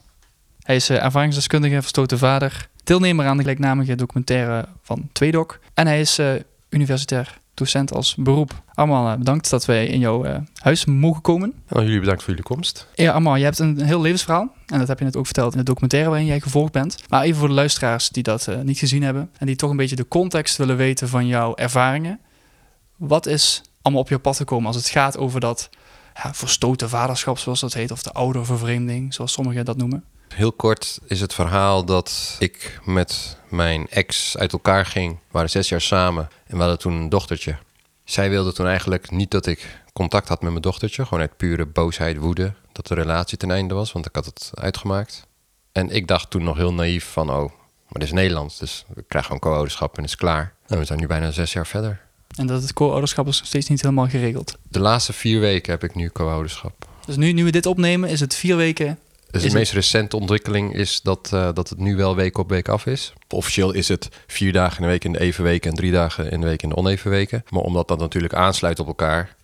Hij 0.60 0.76
is 0.76 0.90
eh, 0.90 1.04
ervaringsdeskundige, 1.04 1.82
verstoten 1.82 2.18
vader, 2.18 2.70
deelnemer 2.84 3.26
aan 3.26 3.36
de 3.36 3.42
gelijknamige 3.42 3.96
documentaire 3.96 4.66
van 4.82 5.10
Tweedok. 5.12 5.60
En 5.74 5.88
hij 5.88 6.00
is 6.00 6.20
eh, 6.20 6.32
universitair 6.70 7.40
docent 7.54 7.94
als 7.94 8.16
beroep. 8.16 8.62
Armand, 8.74 9.18
bedankt 9.18 9.50
dat 9.50 9.66
wij 9.66 9.86
in 9.86 10.00
jouw 10.00 10.24
eh, 10.24 10.38
huis 10.56 10.86
mogen 10.86 11.22
komen. 11.22 11.54
Nou, 11.68 11.84
jullie 11.84 12.00
bedankt 12.00 12.22
voor 12.22 12.30
jullie 12.30 12.46
komst. 12.46 12.88
Ja, 12.96 13.12
Armand, 13.12 13.38
je 13.38 13.44
hebt 13.44 13.60
een 13.60 13.82
heel 13.82 14.02
levensverhaal. 14.02 14.54
En 14.66 14.80
dat 14.80 14.88
heb 14.88 15.00
je 15.00 15.06
net 15.06 15.16
ook 15.16 15.26
verteld 15.26 15.52
in 15.52 15.58
de 15.58 15.66
documentaire 15.66 16.10
waarin 16.10 16.28
jij 16.28 16.40
gevolgd 16.40 16.72
bent. 16.72 16.96
Maar 17.10 17.24
even 17.24 17.40
voor 17.40 17.48
de 17.48 17.54
luisteraars 17.54 18.10
die 18.10 18.24
dat 18.24 18.50
niet 18.64 18.78
gezien 18.78 19.04
hebben. 19.04 19.30
En 19.38 19.46
die 19.46 19.56
toch 19.56 19.70
een 19.70 19.78
beetje 19.78 19.96
de 19.96 20.08
context 20.08 20.58
willen 20.58 20.78
weten 20.78 21.10
van 21.10 21.28
jouw 21.28 21.56
ervaringen. 21.56 22.20
Wat 22.98 23.26
is 23.26 23.62
allemaal 23.82 24.02
op 24.02 24.10
je 24.10 24.20
pad 24.20 24.38
gekomen 24.38 24.68
als 24.68 24.76
het 24.76 24.90
gaat 24.90 25.18
over 25.18 25.40
dat 25.40 25.70
ja, 26.24 26.34
verstoten 26.34 26.90
vaderschap, 26.90 27.38
zoals 27.38 27.60
dat 27.60 27.74
heet. 27.74 27.92
Of 27.92 28.04
de 28.04 28.12
oudervervreemding, 28.12 29.14
zoals 29.14 29.32
sommigen 29.32 29.66
dat 29.66 29.78
noemen. 29.78 30.04
Heel 30.34 30.52
kort 30.52 31.00
is 31.06 31.22
het 31.22 31.34
verhaal 31.34 31.86
dat 31.86 32.36
ik 32.40 32.80
met 32.86 33.38
mijn 33.50 33.88
ex 33.90 34.38
uit 34.38 34.54
elkaar 34.54 34.86
ging. 34.86 35.20
Waren 35.32 35.50
zes 35.50 35.70
jaar 35.70 35.82
samen 35.82 36.30
en 36.46 36.56
we 36.56 36.62
hadden 36.62 36.80
toen 36.80 36.94
een 36.94 37.10
dochtertje. 37.10 37.58
Zij 38.04 38.30
wilde 38.30 38.54
toen 38.54 38.68
eigenlijk 38.68 39.12
niet 39.12 39.32
dat 39.32 39.46
ik 39.46 39.84
contact 39.94 40.28
had 40.28 40.42
met 40.42 40.50
mijn 40.50 40.62
dochtertje. 40.62 41.04
Gewoon 41.04 41.20
uit 41.20 41.38
pure 41.38 41.66
boosheid, 41.66 42.18
woede 42.18 42.54
dat 42.72 42.88
de 42.88 42.94
relatie 42.94 43.38
ten 43.38 43.52
einde 43.52 43.74
was, 43.74 43.92
want 43.92 44.06
ik 44.06 44.16
had 44.16 44.26
het 44.26 44.52
uitgemaakt. 44.54 45.28
En 45.72 45.90
ik 45.90 46.08
dacht 46.08 46.30
toen 46.30 46.44
nog 46.44 46.58
heel 46.58 46.74
naïef 46.74 47.12
van, 47.12 47.30
oh, 47.30 47.50
maar 47.88 48.00
dit 48.00 48.04
is 48.04 48.12
Nederland. 48.12 48.60
Dus 48.60 48.86
we 48.88 49.04
krijgen 49.08 49.32
gewoon 49.32 49.52
co-ouderschap 49.52 49.98
en 49.98 50.04
is 50.04 50.16
klaar. 50.16 50.54
En 50.68 50.78
we 50.78 50.86
zijn 50.86 51.00
nu 51.00 51.08
bijna 51.08 51.32
zes 51.32 51.54
jaar 51.54 51.68
verder. 51.68 52.02
En 52.36 52.48
dat 52.48 52.62
het 52.62 52.74
co-ouderschap 52.74 53.28
is 53.28 53.38
nog 53.38 53.48
steeds 53.48 53.68
niet 53.68 53.82
helemaal 53.82 54.08
geregeld. 54.08 54.58
De 54.70 54.80
laatste 54.80 55.14
vier 55.14 55.40
weken 55.40 55.72
heb 55.72 55.84
ik 55.84 55.96
nu 55.96 56.10
co-ouderschap. 56.10 56.88
Dus 57.06 57.16
nu, 57.16 57.32
nu 57.32 57.44
we 57.44 57.52
dit 57.52 57.66
opnemen, 57.66 58.10
is 58.10 58.20
het 58.20 58.36
vier 58.36 58.56
weken. 58.56 59.00
Dus 59.32 59.44
Is 59.44 59.52
de 59.52 59.58
meest 59.58 59.74
recente 59.74 60.16
ontwikkeling 60.16 60.76
is 60.76 61.02
dat, 61.02 61.30
eh, 61.34 61.50
dat 61.54 61.70
het 61.70 61.80
nu 61.80 61.96
wel 61.96 62.16
week 62.16 62.38
op 62.38 62.50
week 62.50 62.70
af 62.70 62.86
is. 62.86 63.14
Officieel 63.30 63.72
is 63.72 63.88
het 63.88 64.10
vier 64.28 64.54
dagen 64.54 64.78
in 64.78 64.84
de 64.84 64.90
week 64.90 65.04
in 65.04 65.12
de 65.12 65.20
even 65.20 65.44
weken 65.44 65.70
en 65.70 65.76
drie 65.76 65.92
dagen 65.92 66.32
in 66.32 66.42
de 66.42 66.48
week 66.48 66.64
in 66.64 66.70
de 66.70 66.76
oneven 66.76 67.10
weken. 67.10 67.44
Maar 67.50 67.62
omdat 67.62 67.88
dat 67.88 68.00
natuurlijk 68.00 68.34
aansluit 68.34 68.80
op 68.80 68.88
elkaar, 68.88 69.36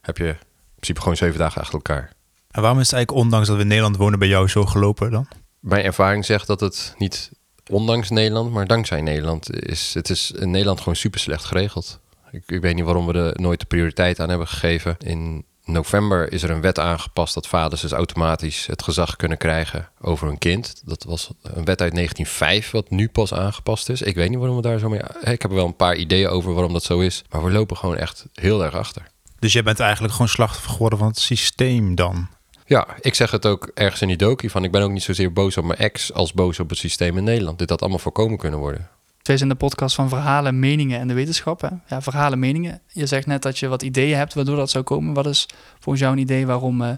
heb 0.00 0.16
je 0.16 0.28
in 0.28 0.36
principe 0.74 1.00
gewoon 1.00 1.16
zeven 1.16 1.38
dagen 1.38 1.60
achter 1.60 1.74
elkaar. 1.74 2.12
En 2.50 2.60
waarom 2.60 2.80
is 2.80 2.86
het 2.86 2.94
eigenlijk, 2.94 3.24
ondanks 3.24 3.46
dat 3.46 3.56
we 3.56 3.62
in 3.62 3.68
Nederland 3.68 3.96
wonen, 3.96 4.18
bij 4.18 4.28
jou 4.28 4.48
zo 4.48 4.64
gelopen 4.64 5.10
dan? 5.10 5.28
Mijn 5.60 5.84
ervaring 5.84 6.24
zegt 6.24 6.46
dat 6.46 6.60
het 6.60 6.94
niet 6.98 7.30
ondanks 7.70 8.10
Nederland, 8.10 8.52
maar 8.52 8.66
dankzij 8.66 9.00
Nederland 9.00 9.62
is. 9.62 9.94
Het 9.94 10.10
is 10.10 10.30
in 10.30 10.50
Nederland 10.50 10.78
gewoon 10.78 10.96
super 10.96 11.20
slecht 11.20 11.44
geregeld. 11.44 12.00
Ik, 12.30 12.42
ik 12.46 12.60
weet 12.60 12.74
niet 12.74 12.84
waarom 12.84 13.06
we 13.06 13.12
er 13.12 13.40
nooit 13.40 13.60
de 13.60 13.66
prioriteit 13.66 14.20
aan 14.20 14.28
hebben 14.28 14.48
gegeven. 14.48 14.96
In 14.98 15.44
november 15.64 16.32
is 16.32 16.42
er 16.42 16.50
een 16.50 16.60
wet 16.60 16.78
aangepast 16.78 17.34
dat 17.34 17.46
vaders 17.46 17.80
dus 17.80 17.92
automatisch 17.92 18.66
het 18.66 18.82
gezag 18.82 19.16
kunnen 19.16 19.38
krijgen 19.38 19.88
over 20.00 20.26
hun 20.26 20.38
kind. 20.38 20.82
Dat 20.84 21.04
was 21.04 21.30
een 21.42 21.64
wet 21.64 21.80
uit 21.80 21.94
1905, 21.94 22.70
wat 22.70 22.90
nu 22.90 23.08
pas 23.08 23.34
aangepast 23.34 23.88
is. 23.88 24.02
Ik 24.02 24.14
weet 24.14 24.28
niet 24.28 24.38
waarom 24.38 24.56
we 24.56 24.62
daar 24.62 24.78
zo 24.78 24.88
mee. 24.88 25.00
Ik 25.20 25.42
heb 25.42 25.50
er 25.50 25.54
wel 25.54 25.66
een 25.66 25.76
paar 25.76 25.96
ideeën 25.96 26.28
over 26.28 26.52
waarom 26.52 26.72
dat 26.72 26.82
zo 26.82 27.00
is, 27.00 27.24
maar 27.30 27.44
we 27.44 27.50
lopen 27.50 27.76
gewoon 27.76 27.96
echt 27.96 28.26
heel 28.34 28.64
erg 28.64 28.74
achter. 28.74 29.02
Dus 29.38 29.52
jij 29.52 29.62
bent 29.62 29.80
eigenlijk 29.80 30.12
gewoon 30.12 30.28
slachtoffer 30.28 30.70
geworden 30.70 30.98
van 30.98 31.08
het 31.08 31.18
systeem 31.18 31.94
dan? 31.94 32.28
Ja, 32.66 32.86
ik 33.00 33.14
zeg 33.14 33.30
het 33.30 33.46
ook 33.46 33.70
ergens 33.74 34.02
in 34.02 34.08
die 34.08 34.16
docu 34.16 34.50
van 34.50 34.64
ik 34.64 34.70
ben 34.70 34.82
ook 34.82 34.90
niet 34.90 35.02
zozeer 35.02 35.32
boos 35.32 35.56
op 35.56 35.64
mijn 35.64 35.78
ex 35.78 36.12
als 36.12 36.32
boos 36.32 36.60
op 36.60 36.68
het 36.68 36.78
systeem 36.78 37.16
in 37.16 37.24
Nederland. 37.24 37.58
Dit 37.58 37.70
had 37.70 37.80
allemaal 37.80 37.98
voorkomen 37.98 38.38
kunnen 38.38 38.58
worden. 38.58 38.88
Twee 39.28 39.40
zijn 39.40 39.52
de 39.52 39.56
podcast 39.56 39.94
van 39.94 40.08
verhalen, 40.08 40.58
meningen 40.58 41.00
en 41.00 41.08
de 41.08 41.14
wetenschap. 41.14 41.60
Hè? 41.60 41.68
Ja, 41.86 42.02
verhalen, 42.02 42.38
meningen. 42.38 42.80
Je 42.92 43.06
zegt 43.06 43.26
net 43.26 43.42
dat 43.42 43.58
je 43.58 43.68
wat 43.68 43.82
ideeën 43.82 44.16
hebt 44.16 44.34
waardoor 44.34 44.56
dat 44.56 44.70
zou 44.70 44.84
komen. 44.84 45.14
Wat 45.14 45.26
is 45.26 45.48
volgens 45.78 46.00
jou 46.00 46.12
een 46.12 46.22
idee 46.22 46.46
waarom 46.46 46.82
eh, 46.82 46.90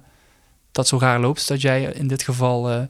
dat 0.73 0.89
zo 0.89 0.99
raar 0.99 1.21
loopt? 1.21 1.49
Dat 1.49 1.61
jij 1.61 1.83
in 1.83 2.09
dit 2.09 2.23
geval 2.23 2.71
eh, 2.71 2.83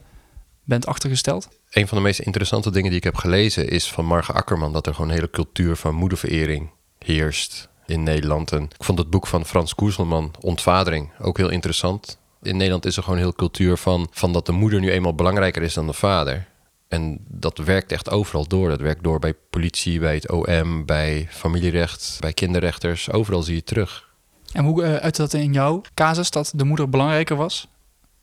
bent 0.63 0.85
achtergesteld? 0.85 1.49
Een 1.69 1.87
van 1.87 1.97
de 1.97 2.03
meest 2.03 2.19
interessante 2.19 2.71
dingen 2.71 2.89
die 2.89 2.97
ik 2.97 3.03
heb 3.03 3.15
gelezen 3.15 3.69
is 3.69 3.91
van 3.91 4.05
Marge 4.05 4.33
Akkerman 4.33 4.73
dat 4.73 4.87
er 4.87 4.93
gewoon 4.93 5.09
een 5.09 5.15
hele 5.15 5.29
cultuur 5.29 5.75
van 5.75 5.95
moederverering 5.95 6.69
heerst 6.99 7.69
in 7.85 8.03
Nederland. 8.03 8.51
En 8.51 8.63
ik 8.63 8.83
vond 8.83 8.97
het 8.97 9.09
boek 9.09 9.27
van 9.27 9.45
Frans 9.45 9.75
Koeselman, 9.75 10.31
Ontvadering, 10.39 11.11
ook 11.19 11.37
heel 11.37 11.49
interessant. 11.49 12.19
In 12.41 12.57
Nederland 12.57 12.85
is 12.85 12.97
er 12.97 13.03
gewoon 13.03 13.19
heel 13.19 13.33
cultuur 13.33 13.77
van, 13.77 14.07
van 14.11 14.33
dat 14.33 14.45
de 14.45 14.51
moeder 14.51 14.79
nu 14.79 14.91
eenmaal 14.91 15.15
belangrijker 15.15 15.61
is 15.61 15.73
dan 15.73 15.87
de 15.87 15.93
vader. 15.93 16.47
En 16.91 17.25
dat 17.27 17.57
werkt 17.57 17.91
echt 17.91 18.09
overal 18.09 18.47
door. 18.47 18.69
Dat 18.69 18.79
werkt 18.79 19.03
door 19.03 19.19
bij 19.19 19.33
politie, 19.49 19.99
bij 19.99 20.15
het 20.15 20.31
OM, 20.31 20.85
bij 20.85 21.27
familierecht, 21.29 22.17
bij 22.19 22.33
kinderrechters. 22.33 23.11
Overal 23.11 23.41
zie 23.41 23.53
je 23.53 23.59
het 23.59 23.67
terug. 23.67 24.09
En 24.53 24.63
hoe 24.63 24.83
uh, 24.83 24.95
uit 24.95 25.15
dat 25.15 25.33
in 25.33 25.53
jouw 25.53 25.81
casus 25.93 26.29
dat 26.29 26.51
de 26.55 26.63
moeder 26.63 26.89
belangrijker 26.89 27.35
was? 27.35 27.67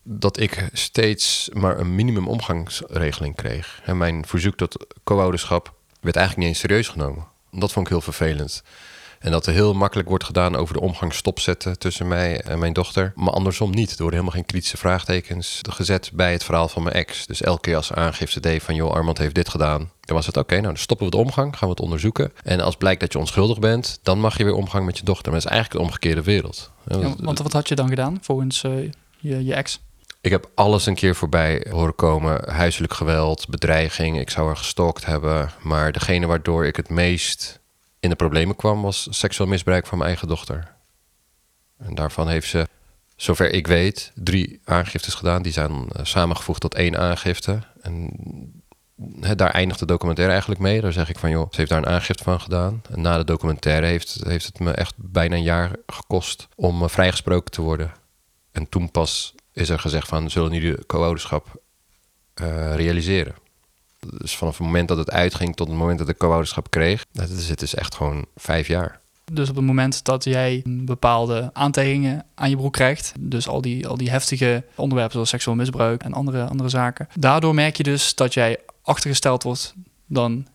Dat 0.02 0.40
ik 0.40 0.68
steeds 0.72 1.48
maar 1.52 1.78
een 1.78 1.94
minimum 1.94 2.28
omgangsregeling 2.28 3.36
kreeg. 3.36 3.80
En 3.84 3.96
mijn 3.96 4.26
verzoek 4.26 4.56
tot 4.56 4.86
co-ouderschap 5.04 5.74
werd 6.00 6.16
eigenlijk 6.16 6.46
niet 6.46 6.56
eens 6.56 6.58
serieus 6.58 6.88
genomen. 6.88 7.26
Dat 7.50 7.72
vond 7.72 7.86
ik 7.86 7.92
heel 7.92 8.00
vervelend. 8.00 8.62
En 9.18 9.30
dat 9.30 9.46
er 9.46 9.52
heel 9.52 9.74
makkelijk 9.74 10.08
wordt 10.08 10.24
gedaan 10.24 10.56
over 10.56 10.74
de 10.74 10.80
omgang 10.80 11.14
stopzetten 11.14 11.78
tussen 11.78 12.08
mij 12.08 12.40
en 12.40 12.58
mijn 12.58 12.72
dochter. 12.72 13.12
Maar 13.14 13.32
andersom 13.32 13.70
niet. 13.70 13.90
Er 13.90 13.96
worden 13.96 14.18
helemaal 14.18 14.38
geen 14.38 14.46
kritische 14.46 14.76
vraagtekens 14.76 15.60
gezet 15.70 16.10
bij 16.14 16.32
het 16.32 16.44
verhaal 16.44 16.68
van 16.68 16.82
mijn 16.82 16.94
ex. 16.94 17.26
Dus 17.26 17.42
elke 17.42 17.60
keer 17.60 17.76
als 17.76 17.86
ze 17.86 17.94
aangifte 17.94 18.40
deed 18.40 18.62
van 18.62 18.74
joh, 18.74 18.92
Armand 18.92 19.18
heeft 19.18 19.34
dit 19.34 19.48
gedaan. 19.48 19.90
Dan 20.00 20.16
was 20.16 20.26
het 20.26 20.36
oké, 20.36 20.54
nou 20.54 20.66
dan 20.66 20.76
stoppen 20.76 21.06
we 21.06 21.12
de 21.12 21.18
omgang, 21.18 21.56
gaan 21.56 21.68
we 21.68 21.74
het 21.74 21.84
onderzoeken. 21.84 22.32
En 22.42 22.60
als 22.60 22.76
blijkt 22.76 23.00
dat 23.00 23.12
je 23.12 23.18
onschuldig 23.18 23.58
bent, 23.58 23.98
dan 24.02 24.20
mag 24.20 24.38
je 24.38 24.44
weer 24.44 24.54
omgang 24.54 24.86
met 24.86 24.98
je 24.98 25.04
dochter. 25.04 25.32
Maar 25.32 25.40
dat 25.40 25.50
is 25.50 25.56
eigenlijk 25.56 25.84
de 25.84 25.90
omgekeerde 25.90 26.22
wereld. 26.22 26.70
Ja, 26.86 27.14
want 27.20 27.38
wat 27.38 27.52
had 27.52 27.68
je 27.68 27.74
dan 27.74 27.88
gedaan 27.88 28.18
volgens 28.20 28.62
uh, 28.62 28.90
je, 29.18 29.44
je 29.44 29.54
ex? 29.54 29.80
Ik 30.20 30.30
heb 30.30 30.50
alles 30.54 30.86
een 30.86 30.94
keer 30.94 31.14
voorbij 31.14 31.66
horen 31.70 31.94
komen. 31.94 32.50
Huiselijk 32.50 32.92
geweld, 32.92 33.48
bedreiging. 33.48 34.20
Ik 34.20 34.30
zou 34.30 34.46
haar 34.46 34.56
gestokt 34.56 35.04
hebben. 35.04 35.50
Maar 35.62 35.92
degene 35.92 36.26
waardoor 36.26 36.66
ik 36.66 36.76
het 36.76 36.88
meest 36.88 37.60
in 38.00 38.10
de 38.10 38.16
problemen 38.16 38.56
kwam, 38.56 38.82
was 38.82 39.06
seksueel 39.10 39.50
misbruik 39.50 39.86
van 39.86 39.98
mijn 39.98 40.10
eigen 40.10 40.28
dochter. 40.28 40.74
En 41.78 41.94
daarvan 41.94 42.28
heeft 42.28 42.48
ze, 42.48 42.66
zover 43.16 43.52
ik 43.52 43.66
weet, 43.66 44.12
drie 44.14 44.60
aangiftes 44.64 45.14
gedaan. 45.14 45.42
Die 45.42 45.52
zijn 45.52 45.72
uh, 45.72 45.84
samengevoegd 46.02 46.60
tot 46.60 46.74
één 46.74 46.98
aangifte. 46.98 47.62
En 47.80 48.12
daar 49.36 49.50
eindigt 49.50 49.80
de 49.80 49.86
documentaire 49.86 50.32
eigenlijk 50.32 50.62
mee. 50.62 50.80
Daar 50.80 50.92
zeg 50.92 51.08
ik 51.08 51.18
van, 51.18 51.30
joh, 51.30 51.46
ze 51.50 51.56
heeft 51.56 51.70
daar 51.70 51.82
een 51.82 51.88
aangifte 51.88 52.22
van 52.22 52.40
gedaan. 52.40 52.82
En 52.90 53.00
na 53.00 53.16
de 53.16 53.24
documentaire 53.24 53.86
heeft, 53.86 54.20
heeft 54.24 54.46
het 54.46 54.58
me 54.58 54.70
echt 54.70 54.94
bijna 54.96 55.36
een 55.36 55.42
jaar 55.42 55.76
gekost 55.86 56.48
om 56.54 56.82
uh, 56.82 56.88
vrijgesproken 56.88 57.50
te 57.50 57.62
worden. 57.62 57.92
En 58.52 58.68
toen 58.68 58.90
pas 58.90 59.34
is 59.52 59.68
er 59.68 59.78
gezegd 59.78 60.08
van, 60.08 60.30
zullen 60.30 60.52
jullie 60.52 60.76
de 60.76 60.86
co-ouderschap 60.86 61.62
uh, 62.42 62.74
realiseren? 62.74 63.34
Dus 64.16 64.36
vanaf 64.36 64.58
het 64.58 64.66
moment 64.66 64.88
dat 64.88 64.98
het 64.98 65.10
uitging 65.10 65.56
tot 65.56 65.68
het 65.68 65.76
moment 65.76 65.98
dat 65.98 66.08
ik 66.08 66.16
co-ouderschap 66.16 66.70
kreeg, 66.70 67.04
dat 67.12 67.28
is, 67.28 67.48
het 67.48 67.62
is 67.62 67.74
echt 67.74 67.94
gewoon 67.94 68.26
vijf 68.36 68.66
jaar. 68.66 69.00
Dus 69.32 69.48
op 69.48 69.56
het 69.56 69.64
moment 69.64 70.04
dat 70.04 70.24
jij 70.24 70.62
bepaalde 70.64 71.50
aantijgingen 71.52 72.24
aan 72.34 72.50
je 72.50 72.56
broek 72.56 72.72
krijgt, 72.72 73.12
dus 73.18 73.48
al 73.48 73.60
die, 73.60 73.88
al 73.88 73.96
die 73.96 74.10
heftige 74.10 74.64
onderwerpen 74.74 75.12
zoals 75.12 75.28
seksueel 75.28 75.56
misbruik 75.56 76.02
en 76.02 76.12
andere, 76.12 76.44
andere 76.44 76.68
zaken, 76.68 77.08
daardoor 77.14 77.54
merk 77.54 77.76
je 77.76 77.82
dus 77.82 78.14
dat 78.14 78.34
jij 78.34 78.58
achtergesteld 78.82 79.42
wordt 79.42 79.74
dan 80.06 80.46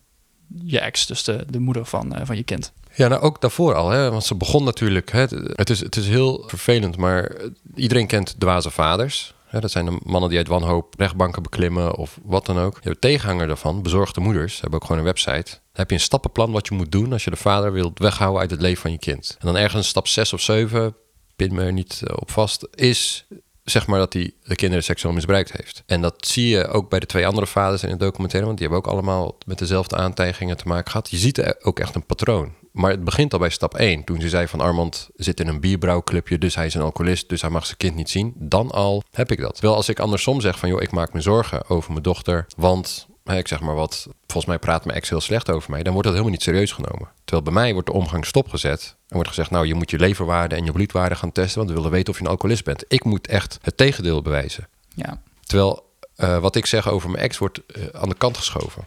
je 0.64 0.80
ex, 0.80 1.06
dus 1.06 1.24
de, 1.24 1.46
de 1.50 1.58
moeder 1.58 1.84
van, 1.84 2.16
uh, 2.16 2.20
van 2.24 2.36
je 2.36 2.42
kind. 2.42 2.72
Ja, 2.94 3.08
nou 3.08 3.22
ook 3.22 3.40
daarvoor 3.40 3.74
al, 3.74 3.90
hè? 3.90 4.10
want 4.10 4.24
ze 4.24 4.34
begon 4.34 4.64
natuurlijk. 4.64 5.12
Hè? 5.12 5.20
Het, 5.54 5.70
is, 5.70 5.80
het 5.80 5.96
is 5.96 6.08
heel 6.08 6.44
vervelend, 6.46 6.96
maar 6.96 7.32
iedereen 7.74 8.06
kent 8.06 8.34
dwaze 8.38 8.70
vaders. 8.70 9.33
Dat 9.60 9.70
zijn 9.70 9.84
de 9.84 9.98
mannen 10.02 10.28
die 10.28 10.38
uit 10.38 10.48
wanhoop 10.48 10.94
rechtbanken 10.98 11.42
beklimmen 11.42 11.96
of 11.96 12.18
wat 12.22 12.46
dan 12.46 12.58
ook. 12.58 12.78
Je 12.82 12.88
hebt 12.88 13.00
tegenhanger 13.00 13.46
daarvan, 13.46 13.82
bezorgde 13.82 14.20
moeders, 14.20 14.60
hebben 14.60 14.80
ook 14.80 14.86
gewoon 14.86 15.00
een 15.00 15.08
website. 15.08 15.50
Dan 15.50 15.60
heb 15.72 15.88
je 15.88 15.94
een 15.94 16.02
stappenplan 16.02 16.52
wat 16.52 16.68
je 16.68 16.74
moet 16.74 16.92
doen 16.92 17.12
als 17.12 17.24
je 17.24 17.30
de 17.30 17.36
vader 17.36 17.72
wilt 17.72 17.98
weghouden 17.98 18.40
uit 18.40 18.50
het 18.50 18.60
leven 18.60 18.82
van 18.82 18.90
je 18.90 18.98
kind. 18.98 19.36
En 19.38 19.46
dan 19.46 19.56
ergens 19.56 19.88
stap 19.88 20.08
6 20.08 20.32
of 20.32 20.40
7, 20.40 20.96
pin 21.36 21.54
me 21.54 21.62
er 21.62 21.72
niet 21.72 22.02
op 22.14 22.30
vast, 22.30 22.68
is 22.74 23.26
zeg 23.64 23.86
maar 23.86 23.98
dat 23.98 24.12
hij 24.12 24.32
de 24.42 24.54
kinderen 24.54 24.84
seksueel 24.84 25.14
misbruikt 25.14 25.52
heeft. 25.52 25.82
En 25.86 26.00
dat 26.00 26.26
zie 26.26 26.48
je 26.48 26.68
ook 26.68 26.90
bij 26.90 27.00
de 27.00 27.06
twee 27.06 27.26
andere 27.26 27.46
vaders 27.46 27.82
in 27.82 27.90
het 27.90 28.00
documentaire, 28.00 28.46
want 28.46 28.58
die 28.58 28.68
hebben 28.68 28.86
ook 28.86 28.92
allemaal 28.92 29.38
met 29.46 29.58
dezelfde 29.58 29.96
aantijgingen 29.96 30.56
te 30.56 30.68
maken 30.68 30.90
gehad. 30.90 31.10
Je 31.10 31.16
ziet 31.16 31.56
ook 31.62 31.80
echt 31.80 31.94
een 31.94 32.06
patroon. 32.06 32.52
Maar 32.74 32.90
het 32.90 33.04
begint 33.04 33.32
al 33.32 33.38
bij 33.38 33.50
stap 33.50 33.74
1. 33.74 34.04
Toen 34.04 34.20
ze 34.20 34.28
zei 34.28 34.48
van 34.48 34.60
Armand 34.60 35.08
zit 35.16 35.40
in 35.40 35.48
een 35.48 35.60
bierbrouwclubje, 35.60 36.38
dus 36.38 36.54
hij 36.54 36.66
is 36.66 36.74
een 36.74 36.82
alcoholist, 36.82 37.28
dus 37.28 37.40
hij 37.40 37.50
mag 37.50 37.66
zijn 37.66 37.76
kind 37.76 37.94
niet 37.94 38.10
zien. 38.10 38.34
Dan 38.36 38.70
al 38.70 39.02
heb 39.10 39.30
ik 39.30 39.40
dat. 39.40 39.60
Wel 39.60 39.74
als 39.74 39.88
ik 39.88 39.98
andersom 39.98 40.40
zeg 40.40 40.58
van 40.58 40.68
joh, 40.68 40.82
ik 40.82 40.90
maak 40.90 41.12
me 41.12 41.20
zorgen 41.20 41.68
over 41.68 41.90
mijn 41.90 42.02
dochter, 42.02 42.46
want 42.56 43.06
ik 43.24 43.48
zeg 43.48 43.60
maar 43.60 43.74
wat, 43.74 44.08
volgens 44.20 44.46
mij 44.46 44.58
praat 44.58 44.84
mijn 44.84 44.96
ex 44.96 45.08
heel 45.08 45.20
slecht 45.20 45.50
over 45.50 45.70
mij, 45.70 45.82
dan 45.82 45.92
wordt 45.92 46.08
dat 46.08 46.16
helemaal 46.16 46.36
niet 46.36 46.46
serieus 46.46 46.72
genomen. 46.72 47.08
Terwijl 47.24 47.42
bij 47.42 47.52
mij 47.52 47.72
wordt 47.72 47.86
de 47.88 47.94
omgang 47.94 48.26
stopgezet 48.26 48.96
en 49.08 49.14
wordt 49.14 49.28
gezegd, 49.28 49.50
nou 49.50 49.66
je 49.66 49.74
moet 49.74 49.90
je 49.90 49.98
leverwaarde 49.98 50.54
en 50.54 50.64
je 50.64 50.72
bloedwaarde 50.72 51.14
gaan 51.14 51.32
testen, 51.32 51.56
want 51.56 51.68
we 51.68 51.76
willen 51.76 51.90
weten 51.90 52.12
of 52.12 52.18
je 52.18 52.24
een 52.24 52.30
alcoholist 52.30 52.64
bent. 52.64 52.84
Ik 52.88 53.04
moet 53.04 53.26
echt 53.26 53.58
het 53.62 53.76
tegendeel 53.76 54.22
bewijzen. 54.22 54.68
Ja. 54.94 55.20
Terwijl 55.40 55.92
uh, 56.16 56.38
wat 56.38 56.56
ik 56.56 56.66
zeg 56.66 56.88
over 56.88 57.10
mijn 57.10 57.22
ex 57.22 57.38
wordt 57.38 57.60
uh, 57.76 57.84
aan 57.92 58.08
de 58.08 58.14
kant 58.14 58.36
geschoven. 58.36 58.84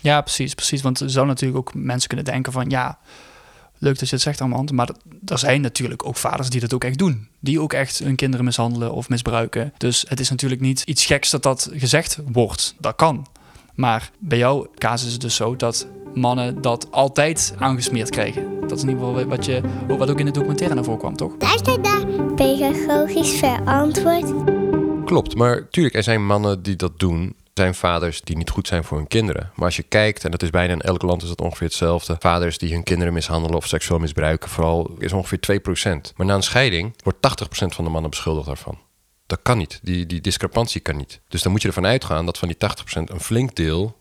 Ja, 0.00 0.20
precies, 0.20 0.54
precies. 0.54 0.82
Want 0.82 1.00
er 1.00 1.10
zou 1.10 1.26
natuurlijk 1.26 1.58
ook 1.58 1.74
mensen 1.74 2.08
kunnen 2.08 2.26
denken 2.26 2.52
van 2.52 2.70
ja, 2.70 2.98
leuk 3.80 3.98
dat 3.98 4.08
je 4.08 4.14
het 4.14 4.24
zegt 4.24 4.40
Armand, 4.40 4.72
maar 4.72 4.90
er 5.26 5.38
zijn 5.38 5.60
natuurlijk 5.60 6.06
ook 6.06 6.16
vaders 6.16 6.50
die 6.50 6.60
dat 6.60 6.74
ook 6.74 6.84
echt 6.84 6.98
doen. 6.98 7.28
Die 7.40 7.60
ook 7.60 7.72
echt 7.72 7.98
hun 7.98 8.16
kinderen 8.16 8.44
mishandelen 8.44 8.92
of 8.92 9.08
misbruiken. 9.08 9.72
Dus 9.76 10.04
het 10.08 10.20
is 10.20 10.30
natuurlijk 10.30 10.60
niet 10.60 10.82
iets 10.86 11.04
geks 11.04 11.30
dat 11.30 11.42
dat 11.42 11.70
gezegd 11.72 12.18
wordt. 12.32 12.74
Dat 12.78 12.96
kan. 12.96 13.26
Maar 13.74 14.10
bij 14.18 14.38
jouw 14.38 14.66
casus 14.74 15.06
is 15.06 15.12
het 15.12 15.20
dus 15.20 15.34
zo 15.34 15.56
dat 15.56 15.86
mannen 16.14 16.62
dat 16.62 16.86
altijd 16.90 17.54
aangesmeerd 17.58 18.10
krijgen. 18.10 18.60
Dat 18.60 18.78
is 18.78 18.82
in 18.82 18.88
ieder 18.88 19.04
geval 19.04 19.24
wat, 19.24 19.44
je, 19.44 19.60
wat 19.88 20.10
ook 20.10 20.18
in 20.18 20.26
de 20.26 20.32
documentaire 20.32 20.74
naar 20.74 20.84
voren 20.84 21.00
kwam, 21.00 21.16
toch? 21.16 21.36
Daar 21.36 21.58
staat 21.58 21.84
daar 21.84 22.06
pedagogisch 22.34 23.30
verantwoord. 23.30 24.32
Klopt, 25.04 25.34
maar 25.34 25.68
tuurlijk, 25.68 25.94
er 25.94 26.02
zijn 26.02 26.26
mannen 26.26 26.62
die 26.62 26.76
dat 26.76 26.98
doen 26.98 27.34
zijn 27.60 27.74
vaders 27.74 28.20
die 28.20 28.36
niet 28.36 28.50
goed 28.50 28.66
zijn 28.66 28.84
voor 28.84 28.96
hun 28.96 29.06
kinderen. 29.06 29.50
Maar 29.54 29.64
als 29.64 29.76
je 29.76 29.82
kijkt, 29.82 30.24
en 30.24 30.30
dat 30.30 30.42
is 30.42 30.50
bijna 30.50 30.72
in 30.72 30.80
elk 30.80 31.02
land 31.02 31.22
is 31.22 31.28
dat 31.28 31.40
ongeveer 31.40 31.66
hetzelfde. 31.66 32.16
Vaders 32.18 32.58
die 32.58 32.72
hun 32.72 32.82
kinderen 32.82 33.12
mishandelen 33.12 33.56
of 33.56 33.66
seksueel 33.66 34.00
misbruiken, 34.00 34.50
vooral 34.50 34.90
is 34.98 35.12
ongeveer 35.12 35.60
2%. 36.08 36.16
Maar 36.16 36.26
na 36.26 36.34
een 36.34 36.42
scheiding 36.42 36.96
wordt 37.02 37.18
80% 37.28 37.74
van 37.74 37.84
de 37.84 37.90
mannen 37.90 38.10
beschuldigd 38.10 38.46
daarvan. 38.46 38.78
Dat 39.26 39.38
kan 39.42 39.58
niet. 39.58 39.80
Die, 39.82 40.06
die 40.06 40.20
discrepantie 40.20 40.80
kan 40.80 40.96
niet. 40.96 41.20
Dus 41.28 41.42
dan 41.42 41.52
moet 41.52 41.62
je 41.62 41.68
ervan 41.68 41.86
uitgaan 41.86 42.26
dat 42.26 42.38
van 42.38 42.48
die 42.48 42.56
80% 42.56 43.02
een 43.04 43.20
flink 43.20 43.54
deel 43.54 43.98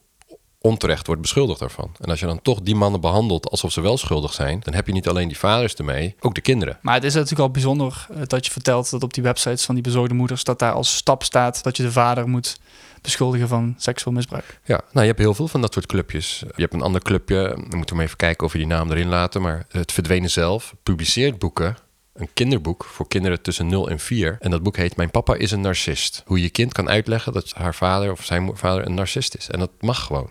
onterecht 0.61 1.07
wordt 1.07 1.21
beschuldigd 1.21 1.59
daarvan. 1.59 1.95
En 1.99 2.09
als 2.09 2.19
je 2.19 2.25
dan 2.25 2.41
toch 2.41 2.61
die 2.61 2.75
mannen 2.75 3.01
behandelt 3.01 3.49
alsof 3.49 3.71
ze 3.71 3.81
wel 3.81 3.97
schuldig 3.97 4.33
zijn, 4.33 4.59
dan 4.63 4.73
heb 4.73 4.87
je 4.87 4.93
niet 4.93 5.07
alleen 5.07 5.27
die 5.27 5.37
vaders 5.37 5.75
ermee, 5.75 6.15
ook 6.19 6.35
de 6.35 6.41
kinderen. 6.41 6.77
Maar 6.81 6.93
het 6.93 7.03
is 7.03 7.13
natuurlijk 7.13 7.41
al 7.41 7.51
bijzonder 7.51 8.07
eh, 8.09 8.21
dat 8.25 8.45
je 8.45 8.51
vertelt 8.51 8.89
dat 8.89 9.03
op 9.03 9.13
die 9.13 9.23
websites 9.23 9.65
van 9.65 9.75
die 9.75 9.83
bezorgde 9.83 10.13
moeders... 10.13 10.43
dat 10.43 10.59
daar 10.59 10.73
als 10.73 10.95
stap 10.95 11.23
staat 11.23 11.63
dat 11.63 11.77
je 11.77 11.83
de 11.83 11.91
vader 11.91 12.27
moet 12.27 12.59
beschuldigen 13.01 13.47
van 13.47 13.75
seksueel 13.77 14.15
misbruik. 14.15 14.59
Ja, 14.63 14.81
nou, 14.91 15.01
je 15.01 15.11
hebt 15.11 15.19
heel 15.19 15.33
veel 15.33 15.47
van 15.47 15.61
dat 15.61 15.73
soort 15.73 15.85
clubjes. 15.85 16.39
Je 16.39 16.61
hebt 16.61 16.73
een 16.73 16.81
ander 16.81 17.01
clubje, 17.01 17.57
dan 17.67 17.77
moeten 17.77 17.95
we 17.97 18.03
even 18.03 18.17
kijken 18.17 18.45
of 18.45 18.51
we 18.51 18.57
die 18.57 18.67
naam 18.67 18.91
erin 18.91 19.07
laten. 19.07 19.41
Maar 19.41 19.65
het 19.69 19.91
Verdwenen 19.91 20.29
Zelf 20.29 20.75
publiceert 20.83 21.39
boeken, 21.39 21.77
een 22.13 22.29
kinderboek 22.33 22.85
voor 22.85 23.07
kinderen 23.07 23.41
tussen 23.41 23.67
0 23.67 23.89
en 23.89 23.99
4. 23.99 24.37
En 24.39 24.51
dat 24.51 24.63
boek 24.63 24.77
heet 24.77 24.95
Mijn 24.95 25.11
papa 25.11 25.35
is 25.35 25.51
een 25.51 25.61
narcist. 25.61 26.23
Hoe 26.25 26.41
je 26.41 26.49
kind 26.49 26.73
kan 26.73 26.89
uitleggen 26.89 27.33
dat 27.33 27.51
haar 27.53 27.75
vader 27.75 28.11
of 28.11 28.25
zijn 28.25 28.57
vader 28.57 28.85
een 28.85 28.93
narcist 28.93 29.35
is. 29.35 29.49
En 29.49 29.59
dat 29.59 29.71
mag 29.79 30.05
gewoon. 30.05 30.29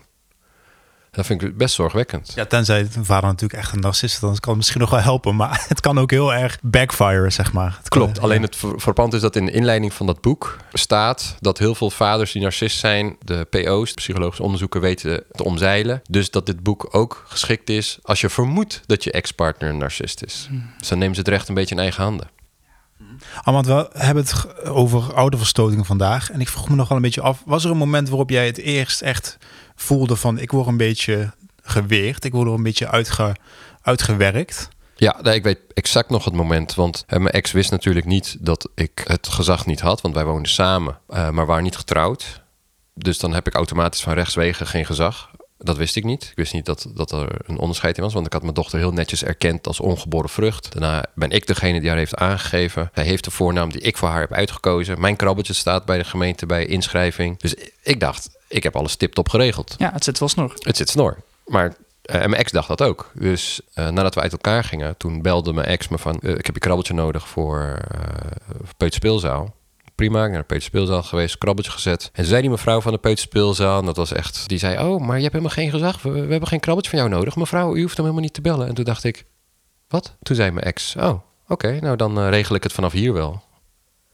Dat 1.19 1.27
vind 1.27 1.41
ik 1.41 1.57
best 1.57 1.75
zorgwekkend. 1.75 2.31
Ja, 2.35 2.45
tenzij 2.45 2.83
de 2.83 3.03
vader 3.05 3.29
natuurlijk 3.29 3.59
echt 3.59 3.73
een 3.73 3.79
narcist 3.79 4.13
is, 4.13 4.19
dan 4.19 4.29
kan 4.39 4.47
het 4.49 4.57
misschien 4.57 4.79
nog 4.81 4.89
wel 4.89 4.99
helpen. 4.99 5.35
Maar 5.35 5.65
het 5.67 5.79
kan 5.79 5.99
ook 5.99 6.11
heel 6.11 6.33
erg 6.33 6.57
backfire, 6.61 7.29
zeg 7.29 7.53
maar. 7.53 7.75
Het 7.79 7.89
kan- 7.89 8.01
Klopt, 8.01 8.19
alleen 8.19 8.41
het 8.41 8.55
ver- 8.55 8.79
verpand 8.81 9.13
is 9.13 9.21
dat 9.21 9.35
in 9.35 9.45
de 9.45 9.51
inleiding 9.51 9.93
van 9.93 10.05
dat 10.05 10.21
boek 10.21 10.57
staat 10.73 11.35
dat 11.39 11.57
heel 11.57 11.75
veel 11.75 11.89
vaders 11.89 12.31
die 12.31 12.41
narcist 12.41 12.77
zijn, 12.79 13.15
de 13.23 13.47
PO's, 13.49 13.89
de 13.89 13.95
psychologische 13.95 14.43
onderzoeken, 14.43 14.81
weten 14.81 15.23
te 15.31 15.43
omzeilen. 15.43 16.01
Dus 16.09 16.31
dat 16.31 16.45
dit 16.45 16.63
boek 16.63 16.87
ook 16.91 17.23
geschikt 17.27 17.69
is 17.69 17.99
als 18.01 18.21
je 18.21 18.29
vermoedt 18.29 18.81
dat 18.85 19.03
je 19.03 19.11
ex-partner 19.11 19.69
een 19.69 19.77
narcist 19.77 20.23
is. 20.23 20.49
Dus 20.77 20.87
dan 20.87 20.97
nemen 20.97 21.15
ze 21.15 21.21
het 21.21 21.29
recht 21.29 21.47
een 21.49 21.55
beetje 21.55 21.75
in 21.75 21.81
eigen 21.81 22.03
handen. 22.03 22.27
Ah, 23.43 23.53
want 23.53 23.65
we 23.65 23.89
hebben 23.93 24.23
het 24.23 24.63
over 24.65 25.13
ouderverstotingen 25.13 25.85
vandaag. 25.85 26.31
En 26.31 26.41
ik 26.41 26.47
vroeg 26.49 26.69
me 26.69 26.75
nog 26.75 26.87
wel 26.87 26.97
een 26.97 27.03
beetje 27.03 27.21
af, 27.21 27.41
was 27.45 27.63
er 27.65 27.71
een 27.71 27.77
moment 27.77 28.09
waarop 28.09 28.29
jij 28.29 28.45
het 28.45 28.57
eerst 28.57 29.01
echt 29.01 29.37
voelde 29.81 30.15
van 30.15 30.39
ik 30.39 30.51
word 30.51 30.67
een 30.67 30.77
beetje 30.77 31.33
geweerd, 31.61 32.23
ik 32.23 32.31
word 32.31 32.47
er 32.47 32.53
een 32.53 32.63
beetje 32.63 32.89
uitge, 32.89 33.35
uitgewerkt? 33.81 34.69
Ja, 34.95 35.19
nee, 35.21 35.35
ik 35.35 35.43
weet 35.43 35.59
exact 35.73 36.09
nog 36.09 36.25
het 36.25 36.33
moment. 36.33 36.75
Want 36.75 37.05
mijn 37.07 37.29
ex 37.29 37.51
wist 37.51 37.71
natuurlijk 37.71 38.05
niet 38.05 38.37
dat 38.39 38.69
ik 38.75 39.03
het 39.05 39.27
gezag 39.27 39.65
niet 39.65 39.79
had. 39.79 40.01
Want 40.01 40.15
wij 40.15 40.25
woonden 40.25 40.51
samen, 40.51 40.99
eh, 41.07 41.29
maar 41.29 41.45
waren 41.45 41.63
niet 41.63 41.75
getrouwd. 41.75 42.41
Dus 42.93 43.19
dan 43.19 43.33
heb 43.33 43.47
ik 43.47 43.53
automatisch 43.53 44.01
van 44.01 44.13
rechtswegen 44.13 44.67
geen 44.67 44.85
gezag. 44.85 45.31
Dat 45.57 45.77
wist 45.77 45.95
ik 45.95 46.03
niet. 46.03 46.23
Ik 46.23 46.35
wist 46.35 46.53
niet 46.53 46.65
dat, 46.65 46.87
dat 46.93 47.11
er 47.11 47.41
een 47.45 47.57
onderscheid 47.57 47.97
in 47.97 48.03
was. 48.03 48.13
Want 48.13 48.25
ik 48.25 48.33
had 48.33 48.41
mijn 48.41 48.53
dochter 48.53 48.79
heel 48.79 48.91
netjes 48.91 49.23
erkend 49.23 49.67
als 49.67 49.79
ongeboren 49.79 50.29
vrucht. 50.29 50.71
Daarna 50.71 51.05
ben 51.15 51.29
ik 51.29 51.47
degene 51.47 51.79
die 51.79 51.89
haar 51.89 51.97
heeft 51.97 52.15
aangegeven. 52.15 52.91
Zij 52.93 53.03
heeft 53.03 53.23
de 53.23 53.31
voornaam 53.31 53.71
die 53.71 53.81
ik 53.81 53.97
voor 53.97 54.09
haar 54.09 54.19
heb 54.19 54.33
uitgekozen. 54.33 54.99
Mijn 54.99 55.15
krabbeltje 55.15 55.53
staat 55.53 55.85
bij 55.85 55.97
de 55.97 56.03
gemeente 56.03 56.45
bij 56.45 56.65
inschrijving. 56.65 57.39
Dus 57.39 57.55
ik 57.83 57.99
dacht, 57.99 58.29
ik 58.49 58.63
heb 58.63 58.75
alles 58.75 58.95
tip-top 58.95 59.29
geregeld. 59.29 59.75
Ja, 59.77 59.91
het 59.93 60.03
zit 60.03 60.19
wel 60.19 60.29
snor. 60.29 60.53
Het 60.59 60.77
zit 60.77 60.89
snor. 60.89 61.17
Maar 61.45 61.75
eh, 62.01 62.21
en 62.21 62.29
mijn 62.29 62.41
ex 62.41 62.51
dacht 62.51 62.67
dat 62.67 62.81
ook. 62.81 63.11
Dus 63.13 63.61
eh, 63.73 63.89
nadat 63.89 64.15
we 64.15 64.21
uit 64.21 64.31
elkaar 64.31 64.63
gingen, 64.63 64.97
toen 64.97 65.21
belde 65.21 65.53
mijn 65.53 65.67
ex 65.67 65.87
me 65.87 65.97
van... 65.97 66.19
eh, 66.19 66.31
ik 66.31 66.45
heb 66.45 66.55
je 66.55 66.61
krabbeltje 66.61 66.93
nodig 66.93 67.27
voor 67.27 67.79
uh, 67.95 68.59
Peuterspeelzaal. 68.77 69.55
Prima, 69.95 70.23
ik 70.23 70.29
naar 70.29 70.39
de 70.39 70.45
Peuterspeelzaal 70.45 71.03
geweest, 71.03 71.37
krabbeltje 71.37 71.71
gezet. 71.71 72.09
En 72.13 72.25
zei 72.25 72.41
die 72.41 72.49
mevrouw 72.49 72.81
van 72.81 72.91
de 72.91 72.97
Peuterspeelzaal, 72.97 73.79
en 73.79 73.85
dat 73.85 73.95
was 73.95 74.11
echt... 74.11 74.49
Die 74.49 74.57
zei, 74.57 74.87
oh, 74.87 75.01
maar 75.01 75.15
je 75.15 75.21
hebt 75.21 75.33
helemaal 75.33 75.55
geen 75.55 75.69
gezag. 75.69 76.01
We, 76.01 76.11
we 76.11 76.31
hebben 76.31 76.47
geen 76.47 76.59
krabbeltje 76.59 76.91
van 76.91 76.99
jou 76.99 77.11
nodig. 77.11 77.35
Mevrouw, 77.35 77.75
u 77.75 77.81
hoeft 77.81 77.95
hem 77.95 78.05
helemaal 78.05 78.25
niet 78.25 78.33
te 78.33 78.41
bellen. 78.41 78.67
En 78.67 78.73
toen 78.73 78.85
dacht 78.85 79.03
ik, 79.03 79.25
wat? 79.87 80.15
Toen 80.21 80.35
zei 80.35 80.51
mijn 80.51 80.65
ex, 80.65 80.95
oh, 80.95 81.21
oké, 81.47 81.79
nou 81.79 81.95
dan 81.95 82.27
regel 82.27 82.55
ik 82.55 82.63
het 82.63 82.73
vanaf 82.73 82.91
hier 82.91 83.13
wel. 83.13 83.43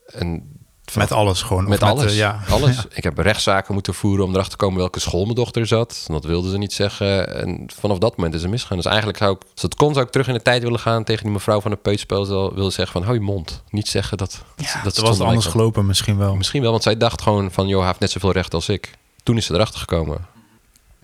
En 0.06 0.52
Met 0.94 1.12
alles 1.12 1.42
gewoon. 1.42 1.70
met 1.70 1.84
alles. 1.84 2.12
eh, 2.12 2.18
ja. 2.18 2.40
alles. 2.50 2.86
Ik 2.90 3.04
heb 3.04 3.18
rechtszaken 3.18 3.74
moeten 3.74 3.94
voeren 3.94 4.26
om 4.26 4.32
erachter 4.32 4.58
te 4.58 4.66
komen 4.66 4.78
welke 4.78 5.00
school 5.00 5.24
mijn 5.24 5.36
dochter 5.36 5.68
zat. 5.68 6.06
Dat 6.08 6.24
wilden 6.24 6.52
ze 6.52 6.58
niet 6.58 6.74
zeggen. 6.74 7.36
En 7.36 7.68
vanaf 7.80 7.98
dat 7.98 8.18
moment 8.18 8.36
is 8.36 8.42
het 8.42 8.52
misgaan. 8.52 8.78
Dus 8.78 8.86
eigenlijk 8.86 9.18
zou 9.18 9.36
ik, 9.36 9.42
als 9.54 9.62
het 9.62 9.76
kon, 9.76 9.94
zou 9.94 10.06
ik 10.06 10.12
terug 10.12 10.28
in 10.28 10.34
de 10.34 10.42
tijd 10.42 10.64
willen 10.64 10.80
gaan 10.80 11.04
tegen 11.04 11.24
die 11.24 11.32
mevrouw 11.32 11.62
van 11.62 11.72
de 11.72 11.78
peuterspel. 11.78 12.54
willen 12.54 12.72
zeggen 12.72 12.94
van, 12.94 13.04
hou 13.04 13.16
je 13.16 13.22
mond. 13.22 13.64
Niet 13.70 13.88
zeggen 13.88 14.18
dat, 14.18 14.44
dat, 14.56 14.66
Ja, 14.66 14.82
dat 14.84 14.98
was 14.98 15.20
anders 15.20 15.46
gelopen 15.46 15.86
misschien 15.86 16.18
wel. 16.18 16.36
Misschien 16.36 16.62
wel, 16.62 16.72
want 16.72 16.84
zij 16.84 16.98
dacht 16.98 17.22
gewoon 17.22 17.52
van, 17.52 17.68
joh, 17.68 17.78
hij 17.78 17.88
heeft 17.88 18.00
net 18.00 18.12
zoveel 18.12 18.32
recht 18.32 18.54
als 18.54 18.70
ik. 18.70 18.98
Toen 19.24 19.38
is 19.38 19.46
ze 19.46 19.54
erachter 19.54 19.80
gekomen. 19.80 20.26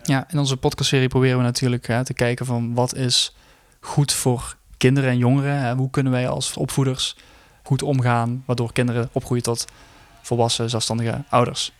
Ja, 0.03 0.27
in 0.29 0.39
onze 0.39 0.57
podcastserie 0.57 1.07
proberen 1.07 1.37
we 1.37 1.43
natuurlijk 1.43 1.87
hè, 1.87 2.05
te 2.05 2.13
kijken 2.13 2.45
van 2.45 2.73
wat 2.73 2.95
is 2.95 3.35
goed 3.79 4.13
voor 4.13 4.55
kinderen 4.77 5.09
en 5.09 5.17
jongeren. 5.17 5.59
Hè? 5.59 5.75
Hoe 5.75 5.89
kunnen 5.89 6.11
wij 6.11 6.27
als 6.27 6.57
opvoeders 6.57 7.15
goed 7.63 7.81
omgaan, 7.81 8.43
waardoor 8.45 8.73
kinderen 8.73 9.09
opgroeien 9.11 9.43
tot 9.43 9.65
volwassen, 10.21 10.69
zelfstandige 10.69 11.23
ouders. 11.29 11.71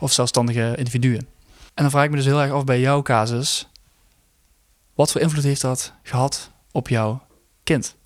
Of 0.00 0.12
zelfstandige 0.12 0.74
individuen. 0.76 1.26
En 1.74 1.82
dan 1.82 1.90
vraag 1.90 2.04
ik 2.04 2.10
me 2.10 2.16
dus 2.16 2.24
heel 2.24 2.42
erg 2.42 2.52
af 2.52 2.64
bij 2.64 2.80
jouw 2.80 3.02
casus. 3.02 3.68
Wat 4.94 5.12
voor 5.12 5.20
invloed 5.20 5.44
heeft 5.44 5.60
dat 5.60 5.92
gehad 6.02 6.50
op 6.72 6.88
jouw 6.88 7.22
kind? 7.62 7.96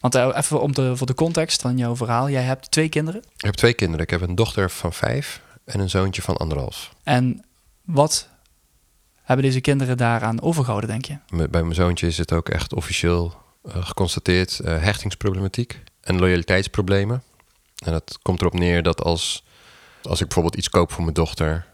Want 0.00 0.14
eh, 0.14 0.36
even 0.36 0.60
om 0.60 0.74
de, 0.74 0.96
voor 0.96 1.06
de 1.06 1.14
context 1.14 1.60
van 1.60 1.76
jouw 1.76 1.96
verhaal. 1.96 2.30
Jij 2.30 2.42
hebt 2.42 2.70
twee 2.70 2.88
kinderen. 2.88 3.22
Ik 3.36 3.44
heb 3.44 3.54
twee 3.54 3.74
kinderen. 3.74 4.04
Ik 4.04 4.10
heb 4.10 4.20
een 4.20 4.34
dochter 4.34 4.70
van 4.70 4.92
vijf 4.92 5.40
en 5.64 5.80
een 5.80 5.90
zoontje 5.90 6.22
van 6.22 6.36
anderhalf. 6.36 6.94
En 7.02 7.44
wat 7.84 8.28
hebben 9.22 9.44
deze 9.44 9.60
kinderen 9.60 9.96
daaraan 9.96 10.40
overgehouden, 10.40 10.90
denk 10.90 11.04
je? 11.04 11.46
Bij 11.48 11.62
mijn 11.62 11.74
zoontje 11.74 12.06
is 12.06 12.18
het 12.18 12.32
ook 12.32 12.48
echt 12.48 12.74
officieel 12.74 13.34
eh, 13.62 13.86
geconstateerd 13.86 14.60
eh, 14.60 14.82
hechtingsproblematiek 14.82 15.82
en 16.06 16.18
loyaliteitsproblemen. 16.18 17.22
En 17.84 17.92
dat 17.92 18.18
komt 18.22 18.40
erop 18.40 18.54
neer 18.54 18.82
dat 18.82 19.02
als, 19.02 19.44
als 20.02 20.20
ik 20.20 20.26
bijvoorbeeld 20.26 20.56
iets 20.56 20.68
koop 20.68 20.92
voor 20.92 21.02
mijn 21.02 21.14
dochter. 21.14 21.66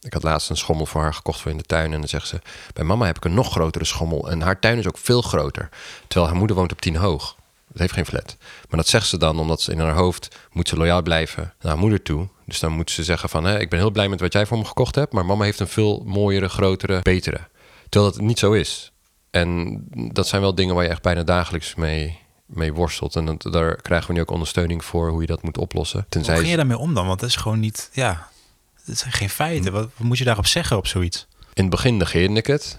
Ik 0.00 0.12
had 0.12 0.22
laatst 0.22 0.50
een 0.50 0.56
schommel 0.56 0.86
voor 0.86 1.00
haar 1.00 1.14
gekocht 1.14 1.40
voor 1.40 1.50
in 1.50 1.56
de 1.56 1.62
tuin. 1.62 1.92
En 1.92 1.98
dan 1.98 2.08
zegt 2.08 2.28
ze: 2.28 2.40
Bij 2.72 2.84
mama 2.84 3.06
heb 3.06 3.16
ik 3.16 3.24
een 3.24 3.34
nog 3.34 3.50
grotere 3.50 3.84
schommel. 3.84 4.30
En 4.30 4.40
haar 4.40 4.58
tuin 4.58 4.78
is 4.78 4.88
ook 4.88 4.98
veel 4.98 5.22
groter. 5.22 5.68
Terwijl 6.06 6.30
haar 6.30 6.38
moeder 6.38 6.56
woont 6.56 6.72
op 6.72 6.80
tien 6.80 6.96
hoog. 6.96 7.36
Het 7.68 7.78
heeft 7.78 7.92
geen 7.92 8.06
flat. 8.06 8.36
Maar 8.40 8.78
dat 8.78 8.88
zegt 8.88 9.06
ze 9.06 9.18
dan 9.18 9.38
omdat 9.38 9.60
ze 9.60 9.72
in 9.72 9.78
haar 9.78 9.94
hoofd 9.94 10.36
moet 10.52 10.68
ze 10.68 10.76
loyaal 10.76 11.02
blijven 11.02 11.42
naar 11.42 11.72
haar 11.72 11.80
moeder 11.80 12.02
toe. 12.02 12.28
Dus 12.44 12.58
dan 12.58 12.72
moet 12.72 12.90
ze 12.90 13.04
zeggen 13.04 13.28
van, 13.28 13.44
hè, 13.44 13.58
ik 13.58 13.70
ben 13.70 13.78
heel 13.78 13.90
blij 13.90 14.08
met 14.08 14.20
wat 14.20 14.32
jij 14.32 14.46
voor 14.46 14.58
me 14.58 14.64
gekocht 14.64 14.94
hebt, 14.94 15.12
maar 15.12 15.26
mama 15.26 15.44
heeft 15.44 15.60
een 15.60 15.68
veel 15.68 16.02
mooiere, 16.06 16.48
grotere, 16.48 17.00
betere. 17.02 17.40
Terwijl 17.88 18.12
dat 18.12 18.20
niet 18.20 18.38
zo 18.38 18.52
is. 18.52 18.92
En 19.30 19.78
dat 20.12 20.28
zijn 20.28 20.40
wel 20.40 20.54
dingen 20.54 20.74
waar 20.74 20.84
je 20.84 20.90
echt 20.90 21.02
bijna 21.02 21.22
dagelijks 21.22 21.74
mee, 21.74 22.18
mee 22.52 22.72
worstelt. 22.72 23.16
En 23.16 23.24
dat, 23.24 23.52
daar 23.52 23.76
krijgen 23.76 24.08
we 24.08 24.14
nu 24.14 24.20
ook 24.20 24.30
ondersteuning 24.30 24.84
voor 24.84 25.10
hoe 25.10 25.20
je 25.20 25.26
dat 25.26 25.42
moet 25.42 25.58
oplossen. 25.58 25.98
Hoe 25.98 26.08
Tenzij 26.08 26.36
ging 26.36 26.50
je 26.50 26.56
daarmee 26.56 26.78
om 26.78 26.94
dan? 26.94 27.06
Want 27.06 27.20
dat 27.20 27.28
is 27.28 27.36
gewoon 27.36 27.60
niet, 27.60 27.90
ja, 27.92 28.28
het 28.84 28.98
zijn 28.98 29.12
geen 29.12 29.30
feiten. 29.30 29.72
Wat, 29.72 29.88
wat 29.96 30.06
moet 30.06 30.18
je 30.18 30.24
daarop 30.24 30.46
zeggen 30.46 30.76
op 30.76 30.86
zoiets? 30.86 31.26
In 31.54 31.62
het 31.62 31.70
begin 31.70 31.96
negeerde 31.96 32.34
ik 32.34 32.46
het. 32.46 32.78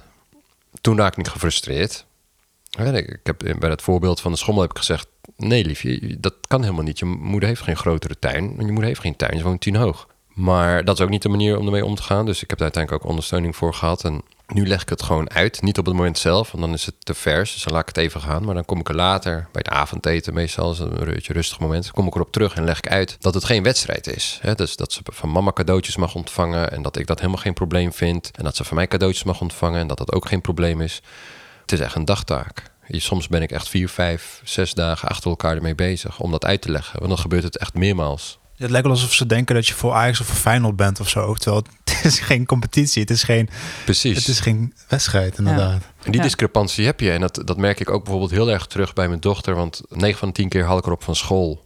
Toen 0.82 0.98
raakte 0.98 1.20
ik 1.20 1.28
gefrustreerd. 1.28 2.06
Ik 2.80 3.10
ik 3.10 3.20
heb 3.24 3.38
bij 3.60 3.70
dat 3.70 3.82
voorbeeld 3.82 4.22
van 4.22 4.32
de 4.32 4.38
schommel 4.38 4.62
heb 4.62 4.72
ik 4.72 4.78
gezegd... 4.78 5.08
nee 5.38 5.66
liefje, 5.66 6.20
dat 6.20 6.34
kan 6.48 6.62
helemaal 6.62 6.84
niet. 6.84 7.00
Je 7.00 7.06
moeder 7.06 7.50
heeft 7.50 7.62
geen 7.62 7.78
grotere 7.78 8.20
tuin. 8.20 8.56
En 8.58 8.66
je 8.66 8.72
moeder 8.72 8.86
heeft 8.86 9.00
geen 9.00 9.16
tuin, 9.16 9.38
ze 9.38 9.44
woont 9.44 9.62
tien 9.62 9.76
hoog. 9.76 10.08
Maar 10.34 10.84
dat 10.86 10.98
is 10.98 11.04
ook 11.04 11.10
niet 11.10 11.22
de 11.22 11.30
manier 11.30 11.58
om 11.58 11.66
ermee 11.66 11.86
om 11.86 11.96
te 11.96 12.04
gaan. 12.04 12.26
Dus 12.26 12.44
ik 12.44 12.50
heb 12.50 12.58
daar 12.58 12.68
uiteindelijk 12.68 13.04
ook 13.04 13.10
ondersteuning 13.10 13.56
voor 13.56 13.74
gehad. 13.74 14.04
En 14.04 14.22
nu 14.54 14.68
leg 14.68 14.82
ik 14.82 14.90
het 14.90 15.04
gewoon 15.04 15.30
uit. 15.30 15.62
Niet 15.62 15.78
op 15.78 15.86
het 15.86 15.96
moment 15.96 16.18
zelf, 16.18 16.52
want 16.52 16.64
dan 16.64 16.74
is 16.74 16.86
het 16.86 16.96
te 17.00 17.14
vers. 17.14 17.54
Dus 17.54 17.64
dan 17.64 17.74
laat 17.74 17.82
ik 17.82 17.96
het 17.96 17.98
even 17.98 18.22
gaan. 18.22 18.44
Maar 18.44 18.54
dan 18.54 18.66
kom 18.66 18.80
ik 18.80 18.90
er 18.90 18.96
later, 18.96 19.48
bij 19.52 19.62
het 19.66 19.70
avondeten 19.74 20.34
meestal... 20.34 20.72
is 20.72 20.80
een 20.80 21.06
beetje 21.06 21.34
rustig 21.34 21.60
moment, 21.60 21.92
kom 21.92 22.08
ik 22.08 22.16
erop 22.16 22.32
terug 22.32 22.56
en 22.56 22.64
leg 22.64 22.78
ik 22.78 22.88
uit... 22.88 23.18
dat 23.20 23.34
het 23.34 23.44
geen 23.44 23.64
wedstrijd 23.64 24.08
is. 24.08 24.40
Dus 24.56 24.76
dat 24.76 24.94
ze 24.94 25.02
van 25.04 25.30
mama 25.30 25.52
cadeautjes 25.52 25.96
mag 25.96 26.16
ontvangen... 26.16 26.72
en 26.72 26.82
dat 26.82 26.98
ik 26.98 27.08
dat 27.08 27.20
helemaal 27.20 27.42
geen 27.42 27.54
probleem 27.54 27.94
vind. 27.94 28.32
En 28.38 28.44
dat 28.44 28.56
ze 28.56 28.64
van 28.64 28.76
mij 28.76 28.88
cadeautjes 28.88 29.24
mag 29.24 29.42
ontvangen... 29.42 29.80
en 29.80 29.88
dat 29.88 29.98
dat 29.98 30.12
ook 30.12 30.28
geen 30.28 30.42
probleem 30.42 30.82
is. 30.82 31.02
Het 31.62 31.72
is 31.72 31.80
echt 31.80 31.96
een 31.96 32.06
dagtaak. 32.06 32.70
Soms 32.88 33.28
ben 33.28 33.42
ik 33.42 33.52
echt 33.52 33.70
vier, 33.70 33.90
vijf, 33.90 34.42
zes 34.44 34.74
dagen 34.74 35.10
achter 35.10 35.30
elkaar 35.30 35.56
ermee 35.56 35.76
bezig... 35.76 36.20
om 36.20 36.32
dat 36.32 36.46
uit 36.46 36.62
te 36.62 36.72
leggen. 36.72 37.00
Want 37.00 37.10
dan 37.10 37.20
gebeurt 37.20 37.44
het 37.44 37.58
echt 37.58 37.74
meermaals. 37.74 38.40
Het 38.62 38.70
lijkt 38.70 38.88
wel 38.88 38.96
alsof 38.96 39.14
ze 39.14 39.26
denken 39.26 39.56
dat 39.56 39.68
je 39.68 39.74
voor 39.74 39.94
Ajax 39.94 40.20
of 40.20 40.26
voor 40.28 40.36
Feyenoord 40.36 40.76
bent 40.76 41.00
of 41.00 41.10
zo. 41.10 41.34
Terwijl 41.34 41.64
het 41.84 42.06
is 42.06 42.20
geen 42.20 42.46
competitie, 42.46 43.02
het 43.02 43.12
is 43.12 43.24
geen, 43.24 43.50
Precies. 43.86 44.18
het 44.18 44.28
is 44.28 44.40
geen 44.40 44.74
wedstrijd 44.88 45.38
inderdaad. 45.38 45.82
En 46.04 46.12
die 46.12 46.16
Ja. 46.16 46.22
discrepantie 46.22 46.86
heb 46.86 47.00
je. 47.00 47.12
En 47.12 47.22
dat, 47.22 47.42
dat 47.46 47.58
merk 47.58 47.80
ik 47.80 47.90
ook 47.90 48.02
bijvoorbeeld 48.04 48.32
heel 48.32 48.50
erg 48.52 48.66
terug 48.68 48.94
bij 48.94 49.08
mijn 49.08 49.20
dochter. 49.20 49.56
Want 49.56 49.82
9 49.90 50.20
van 50.20 50.28
de 50.28 50.34
10 50.34 50.50
keer 50.50 50.66
haal 50.66 50.78
ik 50.78 50.84
haar 50.84 50.94
op 50.94 51.04
van 51.04 51.16
school. 51.16 51.64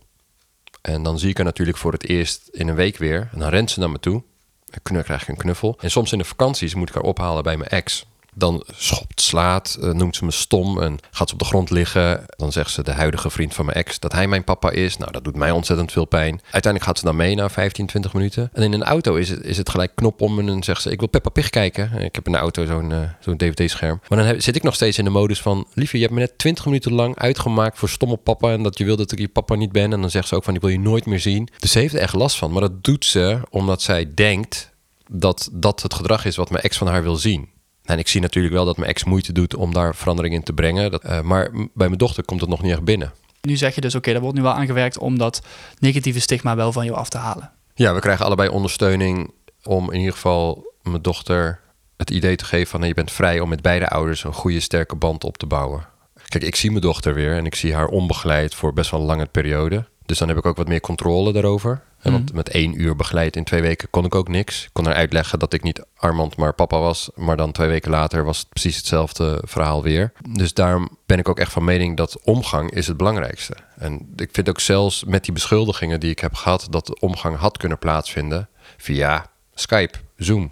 En 0.82 1.04
dan 1.04 1.20
zie 1.20 1.30
ik 1.30 1.36
haar 1.38 1.46
natuurlijk 1.46 1.78
voor 1.78 1.92
het 1.92 2.04
eerst 2.08 2.48
in 2.52 2.68
een 2.68 2.76
week 2.76 2.98
weer. 2.98 3.30
En 3.34 3.40
dan 3.40 3.50
rent 3.50 3.72
ze 3.72 3.80
naar 3.80 3.90
me 3.90 4.00
toe. 4.00 4.24
En 4.72 4.94
dan 4.94 5.04
krijg 5.04 5.22
ik 5.22 5.28
een 5.28 5.38
knuffel. 5.38 5.78
En 5.80 5.92
soms 5.92 6.12
in 6.12 6.18
de 6.18 6.24
vakanties 6.24 6.76
moet 6.76 6.90
ik 6.90 6.96
haar 6.96 7.04
ophalen 7.04 7.44
bij 7.44 7.58
mijn 7.58 7.70
ex. 7.70 8.06
Dan 8.38 8.64
schopt, 8.76 9.22
slaat, 9.22 9.78
eh, 9.82 9.90
noemt 9.90 10.16
ze 10.16 10.26
me 10.26 10.32
stom 10.32 10.82
en 10.82 11.00
gaat 11.12 11.28
ze 11.28 11.34
op 11.34 11.40
de 11.40 11.46
grond 11.46 11.70
liggen. 11.70 12.26
Dan 12.28 12.52
zegt 12.52 12.72
ze 12.72 12.84
de 12.84 12.92
huidige 12.92 13.30
vriend 13.30 13.54
van 13.54 13.66
mijn 13.66 13.78
ex 13.78 14.00
dat 14.00 14.12
hij 14.12 14.28
mijn 14.28 14.44
papa 14.44 14.72
is. 14.72 14.98
Nou, 14.98 15.12
dat 15.12 15.24
doet 15.24 15.36
mij 15.36 15.52
ontzettend 15.52 15.92
veel 15.92 16.06
pijn. 16.06 16.42
Uiteindelijk 16.42 16.84
gaat 16.84 16.98
ze 16.98 17.06
dan 17.06 17.16
mee 17.16 17.36
na 17.36 17.50
15, 17.50 17.86
20 17.86 18.14
minuten. 18.14 18.50
En 18.54 18.64
in 18.64 18.74
een 18.74 18.84
auto 18.84 19.16
is 19.16 19.30
het, 19.30 19.44
is 19.44 19.58
het 19.58 19.70
gelijk 19.70 19.92
knop 19.96 20.22
om 20.22 20.40
en 20.40 20.46
dan 20.46 20.64
zegt 20.64 20.82
ze... 20.82 20.92
ik 20.92 21.00
wil 21.00 21.10
Peppa 21.10 21.30
Pig 21.30 21.50
kijken. 21.50 21.92
Ik 22.02 22.16
heb 22.16 22.26
in 22.26 22.32
de 22.32 22.38
auto 22.38 22.66
zo'n 22.66 22.92
eh, 22.92 23.00
zo'n 23.20 23.38
dvd-scherm. 23.38 24.02
Maar 24.08 24.26
dan 24.26 24.42
zit 24.42 24.56
ik 24.56 24.64
nog 24.64 24.76
steeds 24.76 24.98
in 24.98 25.04
de 25.04 25.10
modus 25.10 25.42
van... 25.42 25.68
liefje, 25.74 25.98
je 25.98 26.04
hebt 26.04 26.16
me 26.16 26.22
net 26.22 26.38
20 26.38 26.66
minuten 26.66 26.94
lang 26.94 27.18
uitgemaakt 27.18 27.78
voor 27.78 27.90
stomme 27.90 28.18
papa... 28.18 28.52
en 28.52 28.64
dat 28.64 28.78
je 28.78 28.86
wil 28.86 28.96
dat 28.96 29.12
ik 29.12 29.20
je 29.20 29.28
papa 29.28 29.56
niet 29.56 29.72
ben. 29.72 29.94
En 29.94 30.02
dan 30.02 30.10
zegt 30.10 30.28
ze 30.28 30.36
ook 30.36 30.44
van, 30.44 30.56
ik 30.56 30.62
wil 30.62 30.70
je 30.70 30.80
nooit 30.80 31.06
meer 31.06 31.20
zien. 31.20 31.50
Dus 31.60 31.72
ze 31.72 31.80
heeft 31.80 31.94
er 31.94 32.00
echt 32.00 32.14
last 32.14 32.38
van. 32.38 32.52
Maar 32.52 32.62
dat 32.62 32.84
doet 32.84 33.06
ze 33.06 33.40
omdat 33.50 33.82
zij 33.82 34.14
denkt 34.14 34.74
dat 35.12 35.50
dat 35.52 35.82
het 35.82 35.94
gedrag 35.94 36.26
is 36.26 36.36
wat 36.36 36.50
mijn 36.50 36.64
ex 36.64 36.78
van 36.78 36.88
haar 36.88 37.04
wil 37.04 37.16
zien. 37.16 37.54
En 37.86 38.00
ik 38.00 38.08
zie 38.08 38.22
natuurlijk 38.22 38.54
wel 38.54 38.66
dat 38.66 38.78
mijn 38.78 38.90
ex 38.90 39.04
moeite 39.04 39.34
doet 39.34 39.56
om 39.56 39.74
daar 39.74 39.96
verandering 39.96 40.34
in 40.34 40.44
te 40.44 40.54
brengen. 40.54 40.92
Dat, 40.92 41.04
eh, 41.04 41.22
maar 41.22 41.52
bij 41.52 41.88
mijn 41.88 41.98
dochter 41.98 42.26
komt 42.26 42.42
het 42.42 42.50
nog 42.50 42.62
niet 42.62 42.72
echt 42.72 42.84
binnen. 42.84 43.12
Nu 43.42 43.56
zeg 43.56 43.76
je 43.76 43.82
dus, 43.82 43.96
oké, 43.96 44.12
daar 44.12 44.22
wordt 44.22 44.38
nu 44.38 44.44
wel 44.44 44.54
aangewerkt 44.54 44.98
om 44.98 45.18
dat 45.18 45.42
negatieve 45.80 46.20
stigma 46.20 46.56
wel 46.56 46.72
van 46.72 46.86
jou 46.86 46.98
af 46.98 47.10
te 47.10 47.18
halen. 47.18 47.52
Ja, 47.74 47.94
we 47.94 48.00
krijgen 48.00 48.26
allebei 48.26 48.50
ondersteuning 48.50 49.32
om 49.64 49.92
in 49.92 49.98
ieder 50.00 50.14
geval 50.14 50.74
mijn 50.82 51.02
dochter 51.02 51.60
het 51.98 52.10
idee 52.10 52.36
te 52.36 52.46
geven 52.46 52.68
van 52.68 52.80
nee, 52.80 52.90
je 52.90 52.96
bent 52.96 53.12
vrij 53.12 53.40
om 53.40 53.50
met 53.50 53.62
beide 53.62 53.88
ouders 53.88 54.24
een 54.24 54.34
goede 54.34 54.60
sterke 54.60 54.96
band 54.96 55.24
op 55.24 55.38
te 55.38 55.46
bouwen. 55.46 55.88
Kijk, 56.28 56.44
ik 56.44 56.56
zie 56.56 56.70
mijn 56.70 56.82
dochter 56.82 57.14
weer 57.14 57.38
en 57.38 57.46
ik 57.46 57.56
zie 57.56 57.74
haar 57.74 57.88
onbegeleid 57.88 58.56
voor 58.56 58.74
best 58.74 58.92
wel 58.92 59.00
een 59.00 59.06
lange 59.06 59.26
periode. 59.26 59.86
Dus 60.06 60.18
dan 60.18 60.28
heb 60.28 60.38
ik 60.38 60.46
ook 60.46 60.58
wat 60.58 60.68
meer 60.68 60.80
controle 60.80 61.34
daarover. 61.34 61.84
En 62.06 62.12
Want 62.12 62.34
met 62.34 62.50
één 62.50 62.82
uur 62.82 62.96
begeleid 62.96 63.36
in 63.36 63.44
twee 63.44 63.62
weken 63.62 63.90
kon 63.90 64.06
ik 64.06 64.16
ook 64.16 64.28
niks. 64.28 64.64
Ik 64.64 64.70
kon 64.74 64.86
haar 64.86 64.96
uitleggen 64.96 65.40
dat 65.40 65.54
ik 65.54 65.64
niet 65.64 65.84
Armand, 65.96 66.36
maar 66.36 66.54
papa 66.54 66.80
was. 66.80 67.10
Maar 67.16 67.38
dan 67.38 67.52
twee 67.52 67.68
weken 67.68 67.92
later 67.92 68.24
was 68.24 68.40
het 68.40 68.50
precies 68.50 68.78
hetzelfde 68.78 69.42
verhaal 69.46 69.84
weer. 69.84 70.12
Dus 70.30 70.54
daarom 70.54 70.98
ben 71.06 71.20
ik 71.20 71.30
ook 71.30 71.40
echt 71.40 71.52
van 71.52 71.64
mening 71.64 71.98
dat 71.98 72.22
omgang 72.24 72.72
is 72.72 72.88
het 72.88 72.98
belangrijkste. 72.98 73.56
En 73.78 74.14
ik 74.16 74.30
vind 74.32 74.50
ook 74.50 74.60
zelfs 74.60 75.04
met 75.04 75.24
die 75.24 75.34
beschuldigingen 75.34 76.00
die 76.00 76.12
ik 76.12 76.20
heb 76.20 76.34
gehad... 76.34 76.68
dat 76.70 76.86
de 76.86 77.00
omgang 77.00 77.38
had 77.38 77.58
kunnen 77.58 77.80
plaatsvinden 77.80 78.50
via 78.78 79.26
Skype, 79.54 79.98
Zoom, 80.18 80.52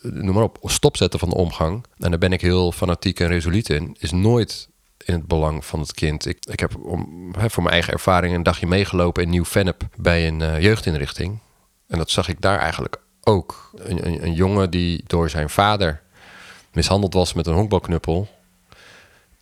noem 0.00 0.34
maar 0.34 0.42
op, 0.42 0.58
stopzetten 0.62 1.18
van 1.18 1.28
de 1.28 1.36
omgang. 1.36 1.84
En 1.98 2.10
daar 2.10 2.18
ben 2.18 2.32
ik 2.32 2.40
heel 2.40 2.72
fanatiek 2.72 3.20
en 3.20 3.28
resoluut 3.28 3.68
in. 3.68 3.96
Is 3.98 4.10
nooit 4.10 4.68
in 5.04 5.14
het 5.14 5.26
belang 5.26 5.64
van 5.64 5.80
het 5.80 5.92
kind. 5.92 6.26
Ik, 6.26 6.38
ik 6.50 6.60
heb 6.60 6.76
om, 6.76 7.32
voor 7.48 7.62
mijn 7.62 7.74
eigen 7.74 7.92
ervaring 7.92 8.34
een 8.34 8.42
dagje 8.42 8.66
meegelopen 8.66 9.22
in 9.22 9.30
Nieuw-Vennep 9.30 9.82
bij 9.96 10.26
een 10.26 10.42
eh, 10.42 10.62
jeugdinrichting. 10.62 11.38
En 11.88 11.98
dat 11.98 12.10
zag 12.10 12.28
ik 12.28 12.40
daar 12.40 12.58
eigenlijk 12.58 13.00
ook. 13.22 13.70
Een, 13.76 14.06
een, 14.06 14.24
een 14.24 14.34
jongen 14.34 14.70
die 14.70 15.04
door 15.06 15.30
zijn 15.30 15.50
vader 15.50 16.02
mishandeld 16.72 17.14
was 17.14 17.32
met 17.32 17.46
een 17.46 17.54
honkbalknuppel. 17.54 18.28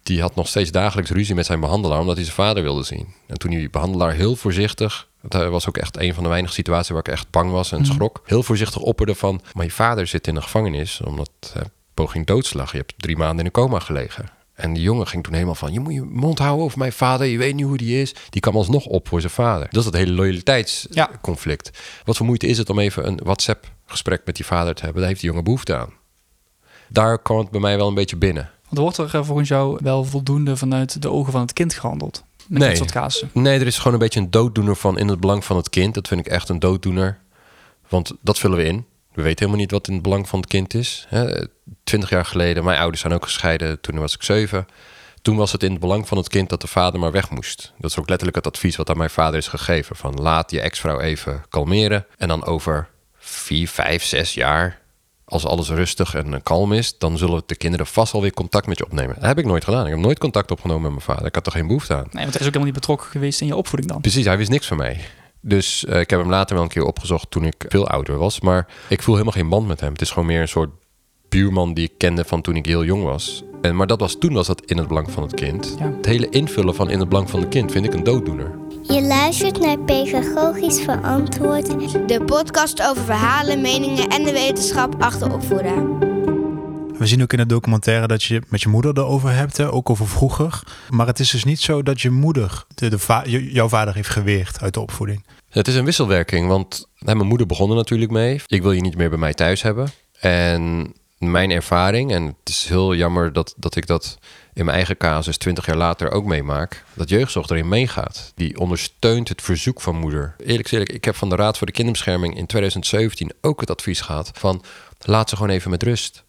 Die 0.03 0.21
had 0.21 0.35
nog 0.35 0.49
steeds 0.49 0.71
dagelijks 0.71 1.11
ruzie 1.11 1.35
met 1.35 1.47
zijn 1.47 1.61
behandelaar 1.61 2.01
omdat 2.01 2.15
hij 2.15 2.25
zijn 2.25 2.37
vader 2.37 2.63
wilde 2.63 2.83
zien. 2.83 3.15
En 3.27 3.39
toen 3.39 3.51
die 3.51 3.71
behandelaar 3.71 4.13
heel 4.13 4.37
voorzichtig, 4.37 5.09
dat 5.21 5.51
was 5.51 5.69
ook 5.69 5.77
echt 5.77 5.99
een 5.99 6.15
van 6.15 6.23
de 6.23 6.29
weinige 6.29 6.55
situaties 6.55 6.91
waar 6.91 6.99
ik 6.99 7.09
echt 7.09 7.31
bang 7.31 7.51
was 7.51 7.73
en 7.73 7.87
schrok, 7.87 8.23
heel 8.25 8.43
voorzichtig 8.43 8.83
opperde 8.83 9.15
van, 9.15 9.43
maar 9.53 9.65
je 9.65 9.71
vader 9.71 10.07
zit 10.07 10.27
in 10.27 10.35
de 10.35 10.43
gevangenis 10.43 11.01
omdat 11.01 11.31
hè, 11.53 11.61
poging 11.95 12.27
doodslag. 12.27 12.73
Je 12.73 12.79
hebt 12.79 12.95
drie 12.97 13.17
maanden 13.17 13.39
in 13.39 13.45
een 13.45 13.51
coma 13.51 13.79
gelegen. 13.79 14.29
En 14.63 14.73
die 14.73 14.83
jongen 14.83 15.07
ging 15.07 15.23
toen 15.23 15.33
helemaal 15.33 15.55
van, 15.55 15.73
je 15.73 15.81
moet 15.81 15.93
je 15.95 16.03
mond 16.03 16.39
houden 16.39 16.65
over 16.65 16.79
mijn 16.79 16.93
vader, 16.93 17.27
je 17.27 17.39
weet 17.39 17.55
niet 17.55 17.65
hoe 17.65 17.77
die 17.77 18.01
is. 18.01 18.15
Die 18.31 18.41
kwam 18.41 18.57
alsnog 18.57 18.87
op 18.87 19.09
voor 19.09 19.21
zijn 19.21 19.33
vader. 19.33 19.67
Dat 19.71 19.85
is 19.85 19.91
dat 19.91 20.01
hele 20.01 20.13
loyaliteitsconflict. 20.13 21.71
Wat 22.05 22.17
voor 22.17 22.27
moeite 22.27 22.47
is 22.47 22.59
het 22.59 22.71
om 22.71 22.79
even 22.79 23.07
een 23.07 23.21
WhatsApp-gesprek 23.23 24.23
met 24.25 24.37
die 24.37 24.45
vader 24.45 24.75
te 24.75 24.83
hebben? 24.83 24.99
Daar 25.01 25.09
heeft 25.09 25.21
die 25.21 25.29
jongen 25.31 25.45
behoefte 25.45 25.77
aan. 25.77 25.91
Daar 26.89 27.23
kwam 27.23 27.39
het 27.39 27.51
bij 27.51 27.61
mij 27.61 27.77
wel 27.77 27.89
een 27.89 27.95
beetje 27.95 28.17
binnen. 28.17 28.51
Want 28.69 28.79
wordt 28.79 29.13
er 29.13 29.21
eh, 29.21 29.27
volgens 29.27 29.49
jou 29.49 29.79
wel 29.83 30.05
voldoende 30.05 30.57
vanuit 30.57 31.03
de 31.03 31.11
ogen 31.11 31.33
van 31.33 31.41
het 31.41 31.53
kind 31.53 31.75
gehandeld? 31.75 32.25
Met 32.49 32.59
Nee. 32.59 32.69
dit 32.69 32.79
soort 32.79 32.91
casussen. 32.93 33.31
Nee, 33.33 33.61
er 33.61 33.67
is 33.67 33.77
gewoon 33.79 33.93
een 33.93 33.99
beetje 33.99 34.21
een 34.21 34.31
dooddoener 34.31 34.77
van 34.77 34.99
in 34.99 35.09
het 35.09 35.21
belang 35.21 35.45
van 35.45 35.57
het 35.57 35.71
kind. 35.71 35.95
Dat 35.95 36.09
vind 36.09 36.21
ik 36.21 36.33
echt 36.33 36.49
een 36.49 36.59
dooddoener. 36.59 37.19
Want 37.89 38.13
dat 38.21 38.39
vullen 38.39 38.57
we 38.57 38.65
in. 38.65 38.85
We 39.15 39.23
weten 39.23 39.39
helemaal 39.39 39.61
niet 39.61 39.71
wat 39.71 39.89
in 39.89 39.95
het 39.95 40.03
belang 40.03 40.29
van 40.29 40.41
het 40.41 40.49
kind 40.49 40.75
is. 40.75 41.09
Twintig 41.85 42.11
jaar 42.11 42.25
geleden, 42.25 42.65
mijn 42.65 42.79
ouders 42.79 43.01
zijn 43.01 43.13
ook 43.13 43.25
gescheiden. 43.25 43.81
Toen 43.81 43.99
was 43.99 44.15
ik 44.15 44.23
zeven. 44.23 44.67
Toen 45.23 45.37
was 45.37 45.53
het 45.53 45.63
in 45.63 45.71
het 45.71 45.81
belang 45.81 46.09
van 46.09 46.19
het 46.19 46.29
kind 46.29 46.49
dat 46.49 46.61
de 46.61 46.67
vader 46.67 47.01
maar 47.01 47.13
weg 47.13 47.31
moest. 47.31 47.73
Dat 47.79 47.91
is 47.91 47.99
ook 47.99 48.09
letterlijk 48.09 48.37
het 48.37 48.47
advies 48.47 48.77
wat 48.77 48.91
aan 48.91 48.97
mijn 48.97 49.11
vader 49.11 49.39
is 49.39 49.49
gegeven. 49.49 49.97
Van 49.97 50.15
laat 50.15 50.51
je 50.51 50.61
ex-vrouw 50.61 51.01
even 51.01 51.45
kalmeren. 51.49 52.07
En 52.17 52.29
dan 52.29 52.45
over 52.45 52.89
vier, 53.19 53.69
vijf, 53.69 54.05
zes 54.05 54.35
jaar... 54.35 54.81
als 55.25 55.47
alles 55.47 55.69
rustig 55.69 56.15
en 56.15 56.43
kalm 56.43 56.73
is... 56.73 56.99
dan 56.99 57.19
zullen 57.19 57.43
de 57.47 57.57
kinderen 57.57 57.87
vast 57.87 58.15
alweer 58.15 58.33
contact 58.33 58.67
met 58.67 58.79
je 58.79 58.85
opnemen. 58.85 59.15
Dat 59.15 59.25
heb 59.25 59.39
ik 59.39 59.45
nooit 59.45 59.65
gedaan. 59.65 59.85
Ik 59.85 59.91
heb 59.93 60.01
nooit 60.01 60.19
contact 60.19 60.51
opgenomen 60.51 60.83
met 60.83 60.91
mijn 60.91 61.05
vader. 61.05 61.27
Ik 61.27 61.35
had 61.35 61.47
er 61.47 61.53
geen 61.53 61.67
behoefte 61.67 61.95
aan. 61.95 62.07
Nee, 62.11 62.23
want 62.23 62.33
hij 62.33 62.41
is 62.41 62.47
ook 62.47 62.55
helemaal 62.55 62.65
niet 62.65 62.75
betrokken 62.75 63.07
geweest 63.07 63.41
in 63.41 63.47
je 63.47 63.57
opvoeding 63.57 63.91
dan. 63.91 64.01
Precies, 64.01 64.25
hij 64.25 64.37
wist 64.37 64.51
niks 64.51 64.67
van 64.67 64.77
mij. 64.77 65.01
Dus 65.45 65.85
eh, 65.85 66.01
ik 66.01 66.11
heb 66.11 66.21
hem 66.21 66.31
later 66.31 66.55
wel 66.55 66.65
een 66.65 66.71
keer 66.71 66.85
opgezocht 66.85 67.31
toen 67.31 67.45
ik 67.45 67.65
veel 67.69 67.89
ouder 67.89 68.19
was. 68.19 68.41
Maar 68.41 68.67
ik 68.89 69.03
voel 69.03 69.15
helemaal 69.15 69.37
geen 69.37 69.49
band 69.49 69.67
met 69.67 69.81
hem. 69.81 69.93
Het 69.93 70.01
is 70.01 70.11
gewoon 70.11 70.29
meer 70.29 70.41
een 70.41 70.49
soort 70.49 70.71
buurman 71.29 71.75
die 71.75 71.85
ik 71.85 71.99
kende 71.99 72.25
van 72.25 72.41
toen 72.41 72.57
ik 72.57 72.67
heel 72.67 72.85
jong 72.85 73.03
was. 73.03 73.43
En, 73.61 73.77
maar 73.77 73.87
dat 73.87 74.01
was, 74.01 74.19
toen 74.19 74.33
was 74.33 74.47
dat 74.47 74.63
in 74.65 74.79
het 74.79 74.89
belang 74.89 75.11
van 75.11 75.23
het 75.23 75.35
kind. 75.35 75.75
Ja. 75.79 75.93
Het 75.97 76.07
hele 76.07 76.29
invullen 76.29 76.75
van 76.75 76.91
in 76.91 76.99
het 76.99 77.09
belang 77.09 77.31
van 77.31 77.41
het 77.41 77.49
kind 77.49 77.73
vind 77.73 77.85
ik 77.85 77.95
een 77.95 78.05
dooddoener. 78.05 78.59
Je 78.83 79.03
luistert 79.03 79.61
naar 79.61 79.79
Pedagogisch 79.79 80.81
Verantwoord. 80.81 81.69
De 82.09 82.25
podcast 82.25 82.83
over 82.83 83.05
verhalen, 83.05 83.61
meningen 83.61 84.09
en 84.09 84.23
de 84.23 84.33
wetenschap 84.33 84.95
achter 84.99 85.33
opvoeden. 85.33 86.12
We 87.03 87.09
zien 87.09 87.23
ook 87.23 87.33
in 87.33 87.39
de 87.39 87.47
documentaire 87.47 88.07
dat 88.07 88.23
je 88.23 88.43
met 88.49 88.63
je 88.63 88.69
moeder 88.69 88.99
erover 88.99 89.31
hebt, 89.31 89.57
hè, 89.57 89.73
ook 89.73 89.91
over 89.91 90.09
vroeger. 90.09 90.63
Maar 90.91 91.07
het 91.07 91.21
is 91.21 91.31
dus 91.31 91.45
niet 91.45 91.61
zo 91.61 91.83
dat 91.83 92.01
je 92.01 92.11
moeder 92.11 92.65
de, 92.75 93.51
jouw 93.53 93.69
vader 93.69 93.95
heeft 93.95 94.09
geweerd 94.09 94.61
uit 94.61 94.75
de 94.75 94.81
opvoeding. 94.81 95.25
Het 95.49 95.69
is 95.69 95.75
een 95.75 95.85
wisselwerking, 95.85 96.49
want 96.49 96.89
mijn 96.99 97.27
moeder 97.27 97.47
begon 97.47 97.71
er 97.71 97.77
natuurlijk 97.77 98.11
mee. 98.11 98.41
Ik 98.47 98.63
wil 98.63 98.73
je 98.73 98.81
niet 98.81 98.97
meer 98.97 99.09
bij 99.09 99.19
mij 99.19 99.35
thuis 99.35 99.63
hebben. 99.63 99.89
En 100.21 100.93
mijn 101.19 101.51
ervaring, 101.51 102.13
en 102.13 102.25
het 102.25 102.49
is 102.49 102.65
heel 102.69 102.95
jammer 102.95 103.33
dat, 103.33 103.55
dat 103.57 103.77
ik 103.77 103.87
dat 103.87 104.19
in 104.53 104.65
mijn 104.65 104.77
eigen 104.77 104.97
casus 104.97 105.37
20 105.37 105.67
jaar 105.67 105.77
later 105.77 106.11
ook 106.11 106.25
meemaak, 106.25 106.85
dat 106.95 107.09
jeugdzorg 107.09 107.49
erin 107.49 107.69
meegaat. 107.69 108.33
Die 108.35 108.59
ondersteunt 108.59 109.29
het 109.29 109.43
verzoek 109.43 109.81
van 109.81 109.97
moeder. 109.97 110.35
Eerlijk 110.39 110.69
gezegd, 110.69 110.95
ik 110.95 111.05
heb 111.05 111.15
van 111.15 111.29
de 111.29 111.37
Raad 111.37 111.59
voor 111.59 111.67
de 111.67 111.73
Kinderbescherming 111.73 112.37
in 112.37 112.47
2017 112.47 113.33
ook 113.41 113.61
het 113.61 113.71
advies 113.71 114.01
gehad 114.01 114.31
van 114.35 114.65
laat 115.01 115.29
ze 115.29 115.37
gewoon 115.37 115.51
even 115.51 115.71
met 115.71 115.83
rust. 115.83 116.25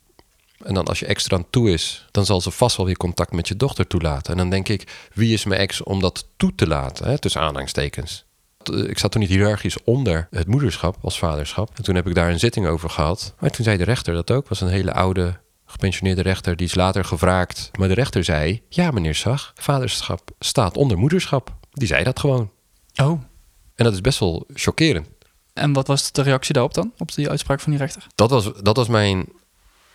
En 0.63 0.73
dan 0.73 0.85
als 0.85 0.99
je 0.99 1.05
extra 1.05 1.37
aan 1.37 1.49
toe 1.49 1.71
is, 1.71 2.05
dan 2.11 2.25
zal 2.25 2.41
ze 2.41 2.51
vast 2.51 2.77
wel 2.77 2.85
weer 2.85 2.97
contact 2.97 3.31
met 3.31 3.47
je 3.47 3.55
dochter 3.55 3.87
toelaten. 3.87 4.31
En 4.31 4.37
dan 4.37 4.49
denk 4.49 4.69
ik, 4.69 5.09
wie 5.13 5.33
is 5.33 5.45
mijn 5.45 5.61
ex 5.61 5.83
om 5.83 5.99
dat 5.99 6.27
toe 6.37 6.55
te 6.55 6.67
laten? 6.67 7.07
Hè? 7.07 7.19
Tussen 7.19 7.41
aanhalingstekens. 7.41 8.25
Ik 8.87 8.99
zat 8.99 9.11
toen 9.11 9.21
niet 9.21 9.29
hiërarchisch 9.29 9.83
onder 9.83 10.27
het 10.31 10.47
moederschap 10.47 10.97
als 11.01 11.17
vaderschap. 11.17 11.71
En 11.75 11.83
toen 11.83 11.95
heb 11.95 12.07
ik 12.07 12.15
daar 12.15 12.29
een 12.29 12.39
zitting 12.39 12.67
over 12.67 12.89
gehad. 12.89 13.33
Maar 13.39 13.49
toen 13.49 13.65
zei 13.65 13.77
de 13.77 13.83
rechter 13.83 14.13
dat 14.13 14.31
ook. 14.31 14.47
was 14.47 14.61
een 14.61 14.67
hele 14.67 14.93
oude 14.93 15.39
gepensioneerde 15.65 16.21
rechter. 16.21 16.55
Die 16.55 16.67
is 16.67 16.75
later 16.75 17.05
gevraagd. 17.05 17.71
Maar 17.79 17.87
de 17.87 17.93
rechter 17.93 18.23
zei, 18.23 18.61
ja 18.69 18.91
meneer 18.91 19.15
Zag, 19.15 19.53
vaderschap 19.55 20.31
staat 20.39 20.77
onder 20.77 20.97
moederschap. 20.97 21.55
Die 21.71 21.87
zei 21.87 22.03
dat 22.03 22.19
gewoon. 22.19 22.51
Oh. 22.95 23.21
En 23.75 23.83
dat 23.83 23.93
is 23.93 24.01
best 24.01 24.19
wel 24.19 24.45
chockerend. 24.53 25.07
En 25.53 25.73
wat 25.73 25.87
was 25.87 26.11
de 26.11 26.21
reactie 26.21 26.53
daarop 26.53 26.73
dan? 26.73 26.93
Op 26.97 27.13
die 27.13 27.29
uitspraak 27.29 27.59
van 27.59 27.71
die 27.71 27.81
rechter? 27.81 28.07
Dat 28.15 28.29
was, 28.29 28.51
dat 28.61 28.75
was 28.75 28.87
mijn 28.87 29.27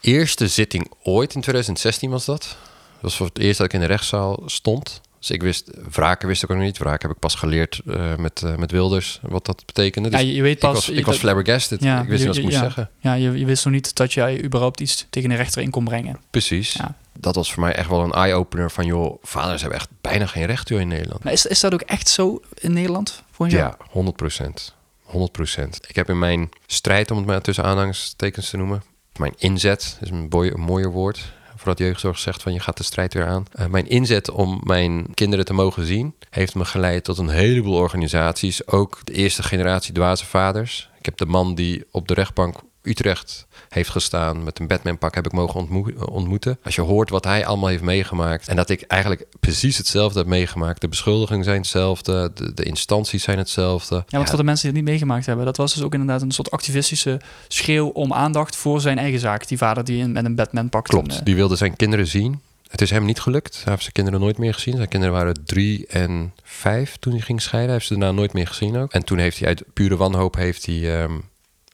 eerste 0.01 0.49
zitting 0.49 0.93
ooit. 1.03 1.35
In 1.35 1.41
2016 1.41 2.11
was 2.11 2.25
dat. 2.25 2.43
Dat 2.43 3.01
was 3.01 3.17
voor 3.17 3.27
het 3.27 3.39
eerst 3.39 3.59
dat 3.59 3.67
ik 3.67 3.73
in 3.73 3.81
de 3.81 3.87
rechtszaal 3.87 4.43
stond. 4.47 5.01
Dus 5.19 5.31
ik 5.31 5.43
wist, 5.43 5.71
wraken 5.91 6.29
wist 6.29 6.43
ik 6.43 6.51
ook 6.51 6.57
nog 6.57 6.67
niet. 6.67 6.79
Wraken 6.79 7.09
heb 7.09 7.11
ik 7.11 7.19
pas 7.19 7.35
geleerd 7.35 7.81
eh, 7.87 8.17
met, 8.17 8.43
eh, 8.43 8.57
met 8.57 8.71
Wilders, 8.71 9.21
wat 9.23 9.47
dat 9.47 9.63
betekende. 9.67 10.09
Dus 10.11 10.21
ja, 10.21 10.27
je, 10.27 10.43
weet 10.43 10.55
ik 10.55 10.59
pas... 10.59 10.75
was, 10.75 10.87
je- 10.87 10.93
ik 10.93 11.07
was 11.07 11.17
flabbergasted. 11.17 11.83
Ja, 11.83 12.01
ik 12.03 12.09
wist 12.09 12.19
niet 12.19 12.29
wat 12.29 12.37
ik 12.37 12.43
moest 12.43 12.55
ja. 12.55 12.61
zeggen. 12.63 12.91
Ja, 12.99 13.15
je, 13.15 13.39
je 13.39 13.45
wist 13.45 13.65
nog 13.65 13.75
niet 13.75 13.97
dat 13.97 14.13
jij 14.13 14.43
überhaupt 14.45 14.81
iets 14.81 15.07
tegen 15.11 15.29
de 15.29 15.35
rechter 15.35 15.63
in 15.63 15.71
kon 15.71 15.85
brengen. 15.85 16.21
Precies. 16.31 16.73
Ja. 16.73 16.95
Dat 17.19 17.35
was 17.35 17.53
voor 17.53 17.63
mij 17.63 17.75
echt 17.75 17.89
wel 17.89 18.01
een 18.01 18.13
eye-opener 18.13 18.71
van... 18.71 18.87
joh, 18.87 19.23
vaders 19.23 19.61
hebben 19.61 19.79
echt 19.79 19.89
bijna 20.01 20.27
geen 20.27 20.47
recht 20.47 20.69
joh, 20.69 20.81
in 20.81 20.89
Nederland. 20.89 21.25
Maar 21.25 21.33
is, 21.33 21.47
is 21.47 21.61
dat 21.61 21.73
ook 21.73 21.81
echt 21.83 22.09
zo 22.09 22.41
in 22.55 22.73
Nederland? 22.73 23.23
Volgens 23.31 23.59
jou? 23.59 23.75
Ja, 23.79 23.87
100 23.91 24.17
procent. 24.17 24.75
100 25.03 25.33
procent. 25.33 25.81
Ik 25.89 25.97
heb 25.97 26.09
in 26.09 26.19
mijn 26.19 26.49
strijd, 26.67 27.11
om 27.11 27.17
het 27.17 27.27
maar 27.27 27.41
tussen 27.41 27.65
aanhalingstekens 27.65 28.51
te 28.51 28.57
noemen... 28.57 28.83
mijn 29.19 29.35
inzet, 29.39 29.99
is 30.01 30.11
een, 30.11 30.29
boy, 30.29 30.53
mooier 30.57 30.91
woord... 30.91 31.33
voordat 31.57 31.79
jeugdzorg 31.79 32.19
zegt 32.19 32.43
van 32.43 32.53
je 32.53 32.61
gaat 32.61 32.77
de 32.77 32.83
strijd 32.83 33.15
weer 33.15 33.27
aan. 33.27 33.47
Eh, 33.53 33.67
mijn 33.67 33.89
inzet 33.89 34.31
om 34.31 34.61
mijn 34.65 35.15
kinderen 35.15 35.45
te 35.45 35.53
mogen 35.53 35.87
zien... 35.87 36.15
heeft 36.31 36.55
me 36.55 36.65
geleid 36.65 37.05
tot 37.05 37.19
een 37.19 37.29
heleboel 37.29 37.77
organisaties. 37.77 38.67
Ook 38.67 39.01
de 39.05 39.13
eerste 39.13 39.43
generatie 39.43 39.93
dwaze 39.93 40.27
vaders. 40.27 40.91
Ik 40.99 41.05
heb 41.05 41.17
de 41.17 41.27
man 41.27 41.55
die 41.55 41.85
op 41.91 42.09
de 42.09 42.15
rechtbank 42.15 42.57
Utrecht 42.89 43.47
heeft 43.69 43.91
gestaan 43.91 44.45
met 44.45 44.59
een 44.59 44.67
Batman-pak 44.67 45.15
heb 45.15 45.27
ik 45.27 45.33
mogen 45.33 45.61
ontmoe- 45.61 46.07
ontmoeten. 46.11 46.59
Als 46.65 46.75
je 46.75 46.81
hoort 46.81 47.11
wat 47.11 47.25
hij 47.25 47.47
allemaal 47.47 47.69
heeft 47.69 47.83
meegemaakt 47.83 48.49
en 48.49 48.57
dat 48.57 48.71
ik 48.71 48.83
eigenlijk 48.83 49.27
precies 49.41 49.77
hetzelfde 49.77 50.19
heb 50.19 50.29
meegemaakt. 50.29 50.81
De 50.81 50.89
beschuldigingen 50.89 51.45
zijn 51.45 51.57
hetzelfde, 51.57 52.31
de, 52.35 52.55
de 52.55 52.63
instanties 52.63 53.23
zijn 53.23 53.39
hetzelfde. 53.39 53.95
Ja, 53.95 54.17
want 54.17 54.29
voor 54.29 54.39
de 54.39 54.45
mensen 54.45 54.69
die 54.69 54.77
het 54.77 54.81
niet 54.81 54.91
meegemaakt 54.91 55.27
hebben, 55.27 55.45
dat 55.45 55.57
was 55.57 55.75
dus 55.75 55.83
ook 55.83 55.93
inderdaad 55.93 56.23
een 56.23 56.31
soort 56.31 56.51
activistische 56.51 57.21
schreeuw 57.49 57.89
om 57.89 58.13
aandacht 58.13 58.57
voor 58.57 58.81
zijn 58.81 58.99
eigen 58.99 59.21
zaak. 59.21 59.49
Die 59.49 59.59
vader 59.59 59.85
die 59.85 59.99
in, 59.99 60.13
met 60.13 60.25
een 60.25 60.35
Batman 60.35 60.69
pakt. 60.69 60.89
Klopt, 60.89 61.25
die 61.25 61.35
wilde 61.35 61.57
zijn 61.57 61.77
kinderen 61.77 62.07
zien. 62.07 62.41
Het 62.69 62.81
is 62.81 62.91
hem 62.91 63.05
niet 63.05 63.21
gelukt. 63.21 63.55
Hij 63.55 63.65
heeft 63.71 63.81
zijn 63.81 63.93
kinderen 63.93 64.21
nooit 64.21 64.39
meer 64.39 64.55
gezien. 64.55 64.77
Zijn 64.77 64.89
kinderen 64.89 65.15
waren 65.15 65.45
drie 65.45 65.87
en 65.87 66.33
vijf 66.43 66.97
toen 66.97 67.13
hij 67.13 67.23
ging 67.23 67.43
scheiden. 67.43 67.71
Hij 67.71 67.79
heeft 67.79 67.93
ze 67.93 67.99
daarna 67.99 68.19
nooit 68.19 68.33
meer 68.33 68.47
gezien 68.47 68.77
ook. 68.77 68.93
En 68.93 69.05
toen 69.05 69.19
heeft 69.19 69.39
hij 69.39 69.49
uit 69.49 69.65
pure 69.73 69.97
wanhoop 69.97 70.35
heeft 70.35 70.67
hij 70.67 71.03
ehm, 71.03 71.13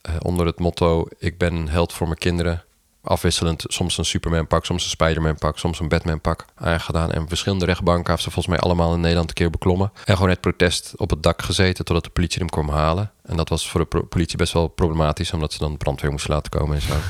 eh, 0.05 0.15
onder 0.23 0.47
het 0.47 0.59
motto... 0.59 1.07
ik 1.19 1.39
ben 1.39 1.55
een 1.55 1.69
held 1.69 1.93
voor 1.93 2.07
mijn 2.07 2.19
kinderen... 2.19 2.63
afwisselend 3.03 3.65
soms 3.67 3.99
een 3.99 4.05
Superman 4.05 4.47
pak, 4.47 4.65
soms 4.65 4.85
een 4.85 4.91
Spider-Man 4.91 5.39
pak... 5.39 5.59
soms 5.59 5.81
een 5.81 5.89
Batman 5.89 6.21
pak 6.21 6.45
aangedaan. 6.55 7.13
En 7.13 7.29
verschillende 7.29 7.65
rechtbanken 7.65 8.11
heeft 8.11 8.23
ze 8.23 8.31
volgens 8.31 8.55
mij 8.57 8.65
allemaal 8.65 8.95
in 8.95 9.01
Nederland 9.01 9.29
een 9.29 9.35
keer 9.35 9.51
beklommen. 9.51 9.93
En 10.05 10.15
gewoon 10.15 10.31
het 10.31 10.41
protest 10.41 10.93
op 10.97 11.11
het 11.11 11.23
dak 11.23 11.43
gezeten 11.43 11.85
totdat 11.85 12.05
de 12.05 12.11
politie 12.11 12.39
hem 12.39 12.49
kwam 12.49 12.69
halen. 12.69 13.11
En 13.23 13.37
dat 13.37 13.49
was 13.49 13.71
voor 13.71 13.87
de 13.91 14.03
politie 14.05 14.37
best 14.37 14.53
wel 14.53 14.69
problematisch, 14.69 15.33
omdat 15.33 15.53
ze 15.53 15.59
dan 15.59 15.71
de 15.73 15.77
brandweer 15.79 16.11
moesten 16.11 16.31
laten 16.35 16.51
komen 16.51 16.77
en 16.77 16.83
zo. 16.83 16.93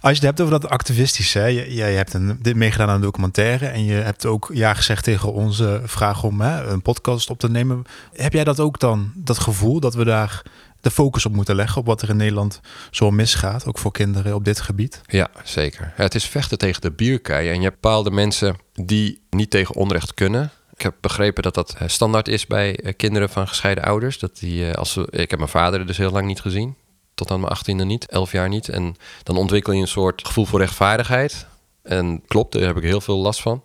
Als 0.00 0.10
je 0.10 0.16
het 0.26 0.26
hebt 0.26 0.40
over 0.40 0.60
dat 0.60 0.70
activistische, 0.70 1.38
hè, 1.38 1.46
je- 1.46 1.74
jij 1.74 1.94
hebt 1.94 2.14
een, 2.14 2.38
dit 2.40 2.56
meegedaan 2.56 2.88
aan 2.88 2.94
een 2.94 3.00
documentaire 3.00 3.66
en 3.66 3.84
je 3.84 3.92
hebt 3.94 4.26
ook 4.26 4.50
ja 4.52 4.74
gezegd 4.74 5.04
tegen 5.04 5.32
onze 5.32 5.80
vraag 5.84 6.22
om 6.22 6.40
hè, 6.40 6.64
een 6.66 6.82
podcast 6.82 7.30
op 7.30 7.38
te 7.38 7.50
nemen. 7.50 7.84
Heb 8.12 8.32
jij 8.32 8.44
dat 8.44 8.60
ook 8.60 8.78
dan, 8.78 9.12
dat 9.14 9.38
gevoel 9.38 9.80
dat 9.80 9.94
we 9.94 10.04
daar 10.04 10.42
de 10.82 10.90
focus 10.90 11.26
op 11.26 11.32
moeten 11.32 11.54
leggen 11.54 11.80
op 11.80 11.86
wat 11.86 12.02
er 12.02 12.08
in 12.08 12.16
Nederland 12.16 12.60
zo 12.90 13.10
misgaat, 13.10 13.66
ook 13.66 13.78
voor 13.78 13.92
kinderen 13.92 14.34
op 14.34 14.44
dit 14.44 14.60
gebied? 14.60 15.00
Ja, 15.06 15.30
zeker. 15.44 15.92
Het 15.94 16.14
is 16.14 16.24
vechten 16.24 16.58
tegen 16.58 16.80
de 16.80 16.90
bierkei. 16.90 17.48
En 17.48 17.56
je 17.56 17.62
hebt 17.62 17.80
bepaalde 17.80 18.10
mensen 18.10 18.56
die 18.72 19.22
niet 19.30 19.50
tegen 19.50 19.74
onrecht 19.74 20.14
kunnen. 20.14 20.50
Ik 20.74 20.82
heb 20.82 20.94
begrepen 21.00 21.42
dat 21.42 21.54
dat 21.54 21.74
eh, 21.78 21.88
standaard 21.88 22.28
is 22.28 22.46
bij 22.46 22.76
eh, 22.76 22.92
kinderen 22.96 23.28
van 23.28 23.48
gescheiden 23.48 23.84
ouders. 23.84 24.18
Dat 24.18 24.38
die, 24.38 24.68
eh, 24.68 24.74
als 24.74 24.92
ze, 24.92 25.08
ik 25.10 25.30
heb 25.30 25.38
mijn 25.38 25.50
vader 25.50 25.86
dus 25.86 25.96
heel 25.96 26.10
lang 26.10 26.26
niet 26.26 26.40
gezien. 26.40 26.76
Tot 27.14 27.30
aan 27.30 27.40
mijn 27.40 27.52
achttiende 27.52 27.84
niet, 27.84 28.06
elf 28.06 28.32
jaar 28.32 28.48
niet. 28.48 28.68
En 28.68 28.96
dan 29.22 29.36
ontwikkel 29.36 29.72
je 29.72 29.80
een 29.80 29.88
soort 29.88 30.26
gevoel 30.26 30.46
voor 30.46 30.60
rechtvaardigheid. 30.60 31.46
En 31.82 32.22
klopt, 32.26 32.52
daar 32.52 32.62
heb 32.62 32.76
ik 32.76 32.82
heel 32.82 33.00
veel 33.00 33.16
last 33.16 33.42
van. 33.42 33.62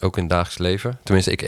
Ook 0.00 0.16
in 0.16 0.22
het 0.22 0.30
dagelijks 0.32 0.58
leven. 0.58 0.98
Tenminste, 1.02 1.30
ik 1.32 1.42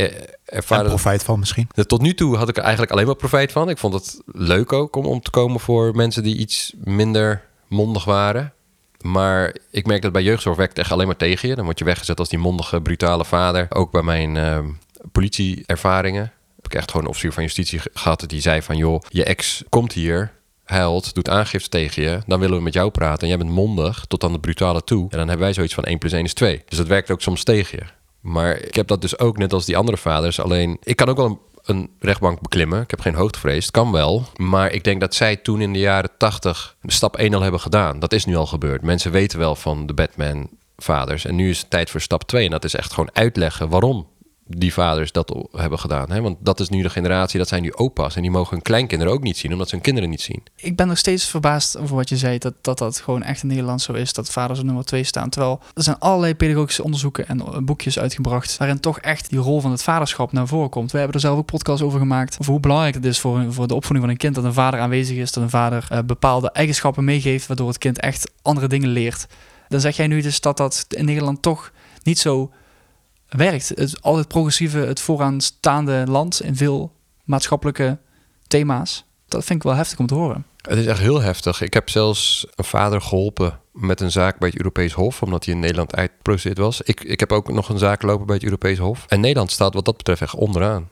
ervaar 0.44 0.78
dat 0.78 0.86
profijt 0.88 1.22
van 1.22 1.38
misschien. 1.38 1.68
Tot 1.86 2.00
nu 2.00 2.14
toe 2.14 2.36
had 2.36 2.48
ik 2.48 2.56
er 2.56 2.62
eigenlijk 2.62 2.92
alleen 2.92 3.06
maar 3.06 3.14
profijt 3.16 3.52
van. 3.52 3.68
Ik 3.68 3.78
vond 3.78 3.94
het 3.94 4.20
leuk 4.26 4.72
ook 4.72 4.96
om, 4.96 5.06
om 5.06 5.20
te 5.20 5.30
komen 5.30 5.60
voor 5.60 5.94
mensen 5.94 6.22
die 6.22 6.36
iets 6.36 6.72
minder 6.84 7.42
mondig 7.68 8.04
waren. 8.04 8.52
Maar 9.00 9.56
ik 9.70 9.86
merk 9.86 10.02
dat 10.02 10.12
bij 10.12 10.22
jeugdzorg 10.22 10.56
werkt 10.56 10.78
echt 10.78 10.92
alleen 10.92 11.06
maar 11.06 11.16
tegen 11.16 11.48
je. 11.48 11.54
Dan 11.54 11.64
word 11.64 11.78
je 11.78 11.84
weggezet 11.84 12.18
als 12.18 12.28
die 12.28 12.38
mondige, 12.38 12.80
brutale 12.80 13.24
vader. 13.24 13.66
Ook 13.68 13.90
bij 13.92 14.02
mijn 14.02 14.36
ehm, 14.36 14.66
politieervaringen 15.12 16.32
heb 16.56 16.64
ik 16.66 16.74
echt 16.74 16.90
gewoon 16.90 17.02
een 17.06 17.10
officier 17.10 17.32
van 17.32 17.42
justitie 17.42 17.78
ge- 17.78 17.90
gehad 17.94 18.24
die 18.26 18.40
zei 18.40 18.62
van... 18.62 18.76
joh, 18.76 19.02
je 19.08 19.24
ex 19.24 19.62
komt 19.68 19.92
hier, 19.92 20.32
huilt, 20.64 21.14
doet 21.14 21.28
aangifte 21.28 21.68
tegen 21.68 22.02
je. 22.02 22.18
Dan 22.26 22.40
willen 22.40 22.56
we 22.56 22.62
met 22.62 22.74
jou 22.74 22.90
praten 22.90 23.22
en 23.22 23.28
jij 23.28 23.38
bent 23.38 23.50
mondig 23.50 24.04
tot 24.08 24.24
aan 24.24 24.32
de 24.32 24.40
brutale 24.40 24.84
toe. 24.84 25.02
En 25.02 25.18
dan 25.18 25.28
hebben 25.28 25.38
wij 25.46 25.52
zoiets 25.52 25.74
van 25.74 25.84
1 25.84 25.98
plus 25.98 26.12
1 26.12 26.24
is 26.24 26.34
2. 26.34 26.62
Dus 26.68 26.78
dat 26.78 26.86
werkt 26.86 27.10
ook 27.10 27.22
soms 27.22 27.44
tegen 27.44 27.78
je. 27.78 27.84
Maar 28.26 28.58
ik 28.58 28.74
heb 28.74 28.86
dat 28.86 29.00
dus 29.00 29.18
ook 29.18 29.38
net 29.38 29.52
als 29.52 29.64
die 29.64 29.76
andere 29.76 29.96
vaders. 29.96 30.40
Alleen, 30.40 30.76
ik 30.82 30.96
kan 30.96 31.08
ook 31.08 31.16
wel 31.16 31.26
een, 31.26 31.38
een 31.64 31.90
rechtbank 31.98 32.40
beklimmen. 32.40 32.82
Ik 32.82 32.90
heb 32.90 33.00
geen 33.00 33.14
hoogtevrees. 33.14 33.64
Het 33.64 33.74
kan 33.74 33.92
wel. 33.92 34.24
Maar 34.36 34.72
ik 34.72 34.84
denk 34.84 35.00
dat 35.00 35.14
zij 35.14 35.36
toen 35.36 35.60
in 35.60 35.72
de 35.72 35.78
jaren 35.78 36.10
80 36.18 36.76
stap 36.82 37.16
1 37.16 37.34
al 37.34 37.40
hebben 37.40 37.60
gedaan. 37.60 37.98
Dat 37.98 38.12
is 38.12 38.24
nu 38.24 38.36
al 38.36 38.46
gebeurd. 38.46 38.82
Mensen 38.82 39.10
weten 39.10 39.38
wel 39.38 39.54
van 39.54 39.86
de 39.86 39.94
Batman 39.94 40.48
vaders. 40.76 41.24
En 41.24 41.34
nu 41.34 41.50
is 41.50 41.58
het 41.58 41.70
tijd 41.70 41.90
voor 41.90 42.00
stap 42.00 42.22
2. 42.22 42.44
En 42.44 42.50
dat 42.50 42.64
is 42.64 42.74
echt 42.74 42.92
gewoon 42.92 43.10
uitleggen 43.12 43.68
waarom 43.68 44.06
die 44.46 44.72
vaders 44.72 45.12
dat 45.12 45.48
hebben 45.52 45.78
gedaan. 45.78 46.10
Hè? 46.10 46.20
Want 46.20 46.36
dat 46.40 46.60
is 46.60 46.68
nu 46.68 46.82
de 46.82 46.90
generatie, 46.90 47.38
dat 47.38 47.48
zijn 47.48 47.62
nu 47.62 47.72
opa's. 47.72 48.16
En 48.16 48.22
die 48.22 48.30
mogen 48.30 48.52
hun 48.52 48.62
kleinkinderen 48.62 49.12
ook 49.12 49.22
niet 49.22 49.36
zien, 49.36 49.52
omdat 49.52 49.68
ze 49.68 49.74
hun 49.74 49.84
kinderen 49.84 50.10
niet 50.10 50.20
zien. 50.20 50.42
Ik 50.56 50.76
ben 50.76 50.88
nog 50.88 50.98
steeds 50.98 51.28
verbaasd 51.28 51.78
over 51.78 51.96
wat 51.96 52.08
je 52.08 52.16
zei, 52.16 52.38
dat 52.38 52.54
dat, 52.60 52.78
dat 52.78 53.00
gewoon 53.00 53.22
echt 53.22 53.42
in 53.42 53.48
Nederland 53.48 53.82
zo 53.82 53.92
is, 53.92 54.12
dat 54.12 54.30
vaders 54.30 54.58
op 54.58 54.64
nummer 54.64 54.84
twee 54.84 55.04
staan. 55.04 55.28
Terwijl 55.28 55.60
er 55.74 55.82
zijn 55.82 55.98
allerlei 55.98 56.34
pedagogische 56.34 56.82
onderzoeken 56.82 57.28
en 57.28 57.40
eh, 57.40 57.58
boekjes 57.58 57.98
uitgebracht, 57.98 58.56
waarin 58.56 58.80
toch 58.80 58.98
echt 58.98 59.30
die 59.30 59.38
rol 59.38 59.60
van 59.60 59.70
het 59.70 59.82
vaderschap 59.82 60.32
naar 60.32 60.46
voren 60.46 60.70
komt. 60.70 60.92
We 60.92 60.98
hebben 60.98 61.14
er 61.14 61.22
zelf 61.22 61.38
ook 61.38 61.46
podcasts 61.46 61.82
over 61.82 61.98
gemaakt, 61.98 62.36
over 62.40 62.52
hoe 62.52 62.60
belangrijk 62.60 62.94
het 62.94 63.04
is 63.04 63.18
voor, 63.18 63.52
voor 63.52 63.66
de 63.66 63.74
opvoeding 63.74 64.04
van 64.04 64.10
een 64.10 64.20
kind, 64.20 64.34
dat 64.34 64.44
een 64.44 64.52
vader 64.52 64.80
aanwezig 64.80 65.16
is, 65.16 65.32
dat 65.32 65.42
een 65.42 65.50
vader 65.50 65.86
eh, 65.88 65.98
bepaalde 66.06 66.50
eigenschappen 66.50 67.04
meegeeft, 67.04 67.46
waardoor 67.46 67.68
het 67.68 67.78
kind 67.78 68.00
echt 68.00 68.30
andere 68.42 68.68
dingen 68.68 68.88
leert. 68.88 69.26
Dan 69.68 69.80
zeg 69.80 69.96
jij 69.96 70.06
nu 70.06 70.20
dus 70.20 70.40
dat 70.40 70.56
dat 70.56 70.86
in 70.88 71.04
Nederland 71.04 71.42
toch 71.42 71.72
niet 72.02 72.18
zo 72.18 72.50
werkt. 73.28 73.68
Het, 73.68 74.02
al 74.02 74.16
het 74.16 74.28
progressieve, 74.28 74.78
het 74.78 75.00
vooraanstaande 75.00 76.04
land 76.08 76.42
in 76.42 76.56
veel 76.56 76.92
maatschappelijke 77.24 77.98
thema's. 78.46 79.04
Dat 79.28 79.44
vind 79.44 79.58
ik 79.58 79.68
wel 79.68 79.74
heftig 79.78 79.98
om 79.98 80.06
te 80.06 80.14
horen. 80.14 80.46
Het 80.68 80.78
is 80.78 80.86
echt 80.86 81.00
heel 81.00 81.20
heftig. 81.20 81.60
Ik 81.60 81.74
heb 81.74 81.90
zelfs 81.90 82.46
een 82.54 82.64
vader 82.64 83.00
geholpen 83.00 83.60
met 83.72 84.00
een 84.00 84.10
zaak 84.10 84.38
bij 84.38 84.48
het 84.48 84.58
Europees 84.58 84.92
Hof, 84.92 85.22
omdat 85.22 85.44
hij 85.44 85.54
in 85.54 85.60
Nederland 85.60 85.94
uitgeprocedeerd 85.94 86.58
was. 86.58 86.80
Ik, 86.80 87.00
ik 87.00 87.20
heb 87.20 87.32
ook 87.32 87.52
nog 87.52 87.68
een 87.68 87.78
zaak 87.78 88.02
lopen 88.02 88.26
bij 88.26 88.34
het 88.34 88.44
Europees 88.44 88.78
Hof. 88.78 89.04
En 89.08 89.20
Nederland 89.20 89.50
staat 89.50 89.74
wat 89.74 89.84
dat 89.84 89.96
betreft 89.96 90.20
echt 90.20 90.34
onderaan. 90.34 90.90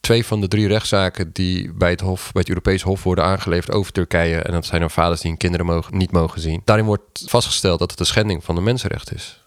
Twee 0.00 0.26
van 0.26 0.40
de 0.40 0.48
drie 0.48 0.68
rechtszaken 0.68 1.32
die 1.32 1.72
bij 1.72 1.90
het, 1.90 2.00
hof, 2.00 2.32
bij 2.32 2.40
het 2.40 2.48
Europees 2.48 2.82
Hof 2.82 3.02
worden 3.02 3.24
aangeleverd 3.24 3.76
over 3.76 3.92
Turkije. 3.92 4.38
En 4.38 4.52
dat 4.52 4.66
zijn 4.66 4.80
dan 4.80 4.90
vaders 4.90 5.20
die 5.20 5.30
hun 5.30 5.38
kinderen 5.38 5.66
mogen, 5.66 5.96
niet 5.96 6.12
mogen 6.12 6.40
zien. 6.40 6.62
Daarin 6.64 6.84
wordt 6.84 7.22
vastgesteld 7.26 7.78
dat 7.78 7.90
het 7.90 8.00
een 8.00 8.06
schending 8.06 8.44
van 8.44 8.54
de 8.54 8.60
mensenrechten 8.60 9.16
is. 9.16 9.44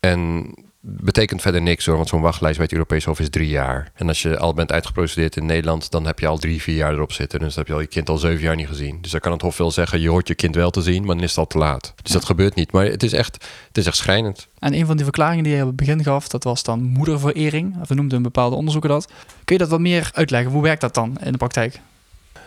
En 0.00 0.52
betekent 0.80 1.42
verder 1.42 1.62
niks 1.62 1.86
hoor, 1.86 1.96
want 1.96 2.08
zo'n 2.08 2.20
wachtlijst 2.20 2.56
bij 2.56 2.64
het 2.64 2.74
Europees 2.74 3.04
Hof 3.04 3.20
is 3.20 3.30
drie 3.30 3.48
jaar. 3.48 3.92
En 3.94 4.08
als 4.08 4.22
je 4.22 4.38
al 4.38 4.54
bent 4.54 4.72
uitgeprocedeerd 4.72 5.36
in 5.36 5.46
Nederland, 5.46 5.90
dan 5.90 6.06
heb 6.06 6.18
je 6.18 6.26
al 6.26 6.38
drie, 6.38 6.62
vier 6.62 6.76
jaar 6.76 6.92
erop 6.92 7.12
zitten. 7.12 7.38
Dus 7.38 7.48
dan 7.48 7.58
heb 7.58 7.66
je 7.66 7.72
al 7.72 7.80
je 7.80 7.86
kind 7.86 8.08
al 8.08 8.18
zeven 8.18 8.42
jaar 8.42 8.56
niet 8.56 8.66
gezien. 8.66 8.98
Dus 9.00 9.10
dan 9.10 9.20
kan 9.20 9.32
het 9.32 9.42
Hof 9.42 9.56
wel 9.56 9.70
zeggen, 9.70 10.00
je 10.00 10.08
hoort 10.08 10.28
je 10.28 10.34
kind 10.34 10.54
wel 10.54 10.70
te 10.70 10.82
zien, 10.82 11.04
maar 11.04 11.14
dan 11.14 11.24
is 11.24 11.30
het 11.30 11.38
al 11.38 11.46
te 11.46 11.58
laat. 11.58 11.94
Dus 12.02 12.12
dat 12.12 12.24
gebeurt 12.24 12.54
niet. 12.54 12.72
Maar 12.72 12.84
het 12.84 13.02
is 13.02 13.12
echt, 13.12 13.34
het 13.68 13.78
is 13.78 13.86
echt 13.86 13.96
schrijnend. 13.96 14.48
En 14.58 14.74
een 14.74 14.86
van 14.86 14.94
die 14.96 15.04
verklaringen 15.04 15.44
die 15.44 15.54
je 15.54 15.60
op 15.60 15.66
het 15.66 15.76
begin 15.76 16.02
gaf, 16.02 16.28
dat 16.28 16.44
was 16.44 16.62
dan 16.62 16.82
moederverering. 16.82 17.86
We 17.88 17.94
noemden 17.94 18.16
een 18.16 18.22
bepaalde 18.22 18.56
onderzoeker 18.56 18.90
dat. 18.90 19.06
Kun 19.44 19.56
je 19.56 19.62
dat 19.62 19.70
wat 19.70 19.80
meer 19.80 20.10
uitleggen? 20.12 20.52
Hoe 20.52 20.62
werkt 20.62 20.80
dat 20.80 20.94
dan 20.94 21.16
in 21.22 21.32
de 21.32 21.38
praktijk? 21.38 21.80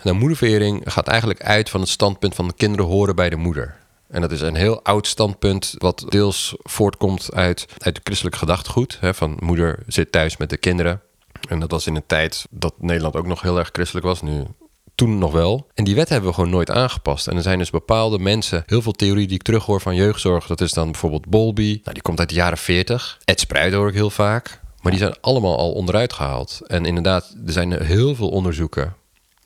Nou, 0.02 0.16
moederverering 0.16 0.82
gaat 0.84 1.08
eigenlijk 1.08 1.42
uit 1.42 1.70
van 1.70 1.80
het 1.80 1.88
standpunt 1.88 2.34
van 2.34 2.48
de 2.48 2.54
kinderen 2.56 2.86
horen 2.86 3.16
bij 3.16 3.30
de 3.30 3.36
moeder. 3.36 3.80
En 4.12 4.20
dat 4.20 4.32
is 4.32 4.40
een 4.40 4.54
heel 4.54 4.82
oud 4.82 5.06
standpunt, 5.06 5.74
wat 5.78 6.04
deels 6.08 6.54
voortkomt 6.58 7.34
uit, 7.34 7.66
uit 7.78 7.96
het 7.96 8.00
christelijk 8.02 8.36
gedachtegoed. 8.36 8.98
Hè, 9.00 9.14
van 9.14 9.36
moeder 9.40 9.82
zit 9.86 10.12
thuis 10.12 10.36
met 10.36 10.50
de 10.50 10.56
kinderen. 10.56 11.00
En 11.48 11.60
dat 11.60 11.70
was 11.70 11.86
in 11.86 11.96
een 11.96 12.06
tijd 12.06 12.46
dat 12.50 12.74
Nederland 12.78 13.16
ook 13.16 13.26
nog 13.26 13.42
heel 13.42 13.58
erg 13.58 13.68
christelijk 13.72 14.06
was. 14.06 14.22
Nu, 14.22 14.44
toen 14.94 15.18
nog 15.18 15.32
wel. 15.32 15.66
En 15.74 15.84
die 15.84 15.94
wet 15.94 16.08
hebben 16.08 16.28
we 16.28 16.34
gewoon 16.34 16.50
nooit 16.50 16.70
aangepast. 16.70 17.26
En 17.26 17.36
er 17.36 17.42
zijn 17.42 17.58
dus 17.58 17.70
bepaalde 17.70 18.18
mensen, 18.18 18.62
heel 18.66 18.82
veel 18.82 18.92
theorie 18.92 19.26
die 19.26 19.36
ik 19.36 19.42
terughoor 19.42 19.80
van 19.80 19.94
jeugdzorg. 19.94 20.46
Dat 20.46 20.60
is 20.60 20.72
dan 20.72 20.90
bijvoorbeeld 20.90 21.26
Bolby. 21.26 21.80
Nou, 21.82 21.92
die 21.92 22.02
komt 22.02 22.18
uit 22.18 22.28
de 22.28 22.34
jaren 22.34 22.58
40. 22.58 23.18
Ed 23.24 23.40
Spruit 23.40 23.72
hoor 23.72 23.88
ik 23.88 23.94
heel 23.94 24.10
vaak. 24.10 24.60
Maar 24.80 24.92
die 24.92 25.00
zijn 25.00 25.14
allemaal 25.20 25.58
al 25.58 25.72
onderuit 25.72 26.12
gehaald. 26.12 26.60
En 26.66 26.84
inderdaad, 26.84 27.34
er 27.46 27.52
zijn 27.52 27.82
heel 27.82 28.14
veel 28.14 28.28
onderzoeken 28.28 28.94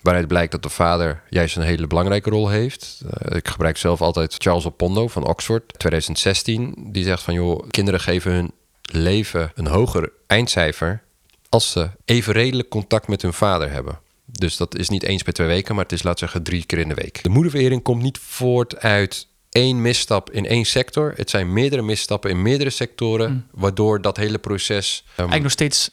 waaruit 0.06 0.28
blijkt 0.28 0.52
dat 0.52 0.62
de 0.62 0.68
vader 0.68 1.22
juist 1.30 1.56
een 1.56 1.62
hele 1.62 1.86
belangrijke 1.86 2.30
rol 2.30 2.48
heeft. 2.48 3.00
Eh, 3.10 3.36
ik 3.36 3.48
gebruik 3.48 3.76
zelf 3.76 4.00
altijd 4.00 4.34
Charles 4.38 4.66
Opondo 4.66 5.08
van 5.08 5.26
Oxford, 5.26 5.78
2016. 5.78 6.74
Die 6.92 7.04
zegt 7.04 7.22
van, 7.22 7.34
joh, 7.34 7.68
kinderen 7.70 8.00
geven 8.00 8.32
hun 8.32 8.50
leven 8.82 9.52
een 9.54 9.66
hoger 9.66 10.12
eindcijfer 10.26 11.02
als 11.48 11.70
ze 11.70 11.90
even 12.04 12.32
redelijk 12.32 12.68
contact 12.68 13.08
met 13.08 13.22
hun 13.22 13.32
vader 13.32 13.70
hebben. 13.70 13.98
Dus 14.24 14.56
dat 14.56 14.76
is 14.76 14.88
niet 14.88 15.02
eens 15.02 15.22
per 15.22 15.32
twee 15.32 15.46
weken, 15.46 15.74
maar 15.74 15.84
het 15.84 15.92
is, 15.92 16.02
laat 16.02 16.18
zeggen, 16.18 16.42
drie 16.42 16.64
keer 16.64 16.78
in 16.78 16.88
de 16.88 16.94
week. 16.94 17.22
De 17.22 17.28
moederverering 17.28 17.82
komt 17.82 18.02
niet 18.02 18.18
voort 18.18 18.78
uit 18.78 19.26
één 19.50 19.82
misstap 19.82 20.30
in 20.30 20.46
één 20.46 20.64
sector. 20.64 21.12
Het 21.16 21.30
zijn 21.30 21.52
meerdere 21.52 21.82
misstappen 21.82 22.30
in 22.30 22.42
meerdere 22.42 22.70
sectoren, 22.70 23.46
waardoor 23.52 24.00
dat 24.00 24.16
hele 24.16 24.38
proces... 24.38 25.02
ehm, 25.06 25.12
Eigenlijk 25.16 25.42
nog 25.42 25.52
steeds 25.52 25.90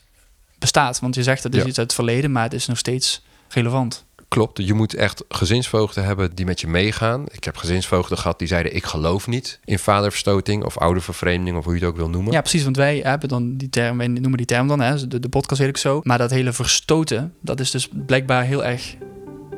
bestaat. 0.59 0.99
Want 0.99 1.15
je 1.15 1.23
zegt 1.23 1.43
het 1.43 1.53
is 1.55 1.61
Ja. 1.61 1.67
iets 1.67 1.77
uit 1.77 1.87
het 1.87 1.95
verleden, 1.95 2.31
maar 2.31 2.43
het 2.43 2.53
is 2.53 2.65
nog 2.67 2.77
steeds 2.77 3.21
relevant. 3.53 4.05
Klopt, 4.27 4.65
je 4.65 4.73
moet 4.73 4.93
echt 4.95 5.23
gezinsvoogden 5.29 6.03
hebben 6.05 6.35
die 6.35 6.45
met 6.45 6.61
je 6.61 6.67
meegaan. 6.67 7.23
Ik 7.31 7.43
heb 7.43 7.55
gezinsvoogden 7.57 8.17
gehad 8.17 8.39
die 8.39 8.47
zeiden: 8.47 8.75
Ik 8.75 8.85
geloof 8.85 9.27
niet 9.27 9.59
in 9.65 9.79
vaderverstoting 9.79 10.63
of 10.63 10.77
oudervervreemding, 10.77 11.57
of 11.57 11.63
hoe 11.63 11.73
je 11.73 11.79
het 11.79 11.89
ook 11.89 11.95
wil 11.95 12.09
noemen. 12.09 12.31
Ja, 12.31 12.41
precies. 12.41 12.63
Want 12.63 12.75
wij 12.75 12.99
hebben 13.03 13.29
dan 13.29 13.57
die 13.57 13.69
term, 13.69 13.97
wij 13.97 14.07
noemen 14.07 14.37
die 14.37 14.45
term 14.45 14.67
dan, 14.67 14.79
hè, 14.79 15.07
de, 15.07 15.19
de 15.19 15.29
podcast 15.29 15.59
heet 15.61 15.69
ik 15.69 15.77
zo. 15.77 15.99
Maar 16.03 16.17
dat 16.17 16.29
hele 16.31 16.53
verstoten, 16.53 17.33
dat 17.41 17.59
is 17.59 17.71
dus 17.71 17.89
blijkbaar 18.05 18.43
heel 18.43 18.65
erg. 18.65 18.95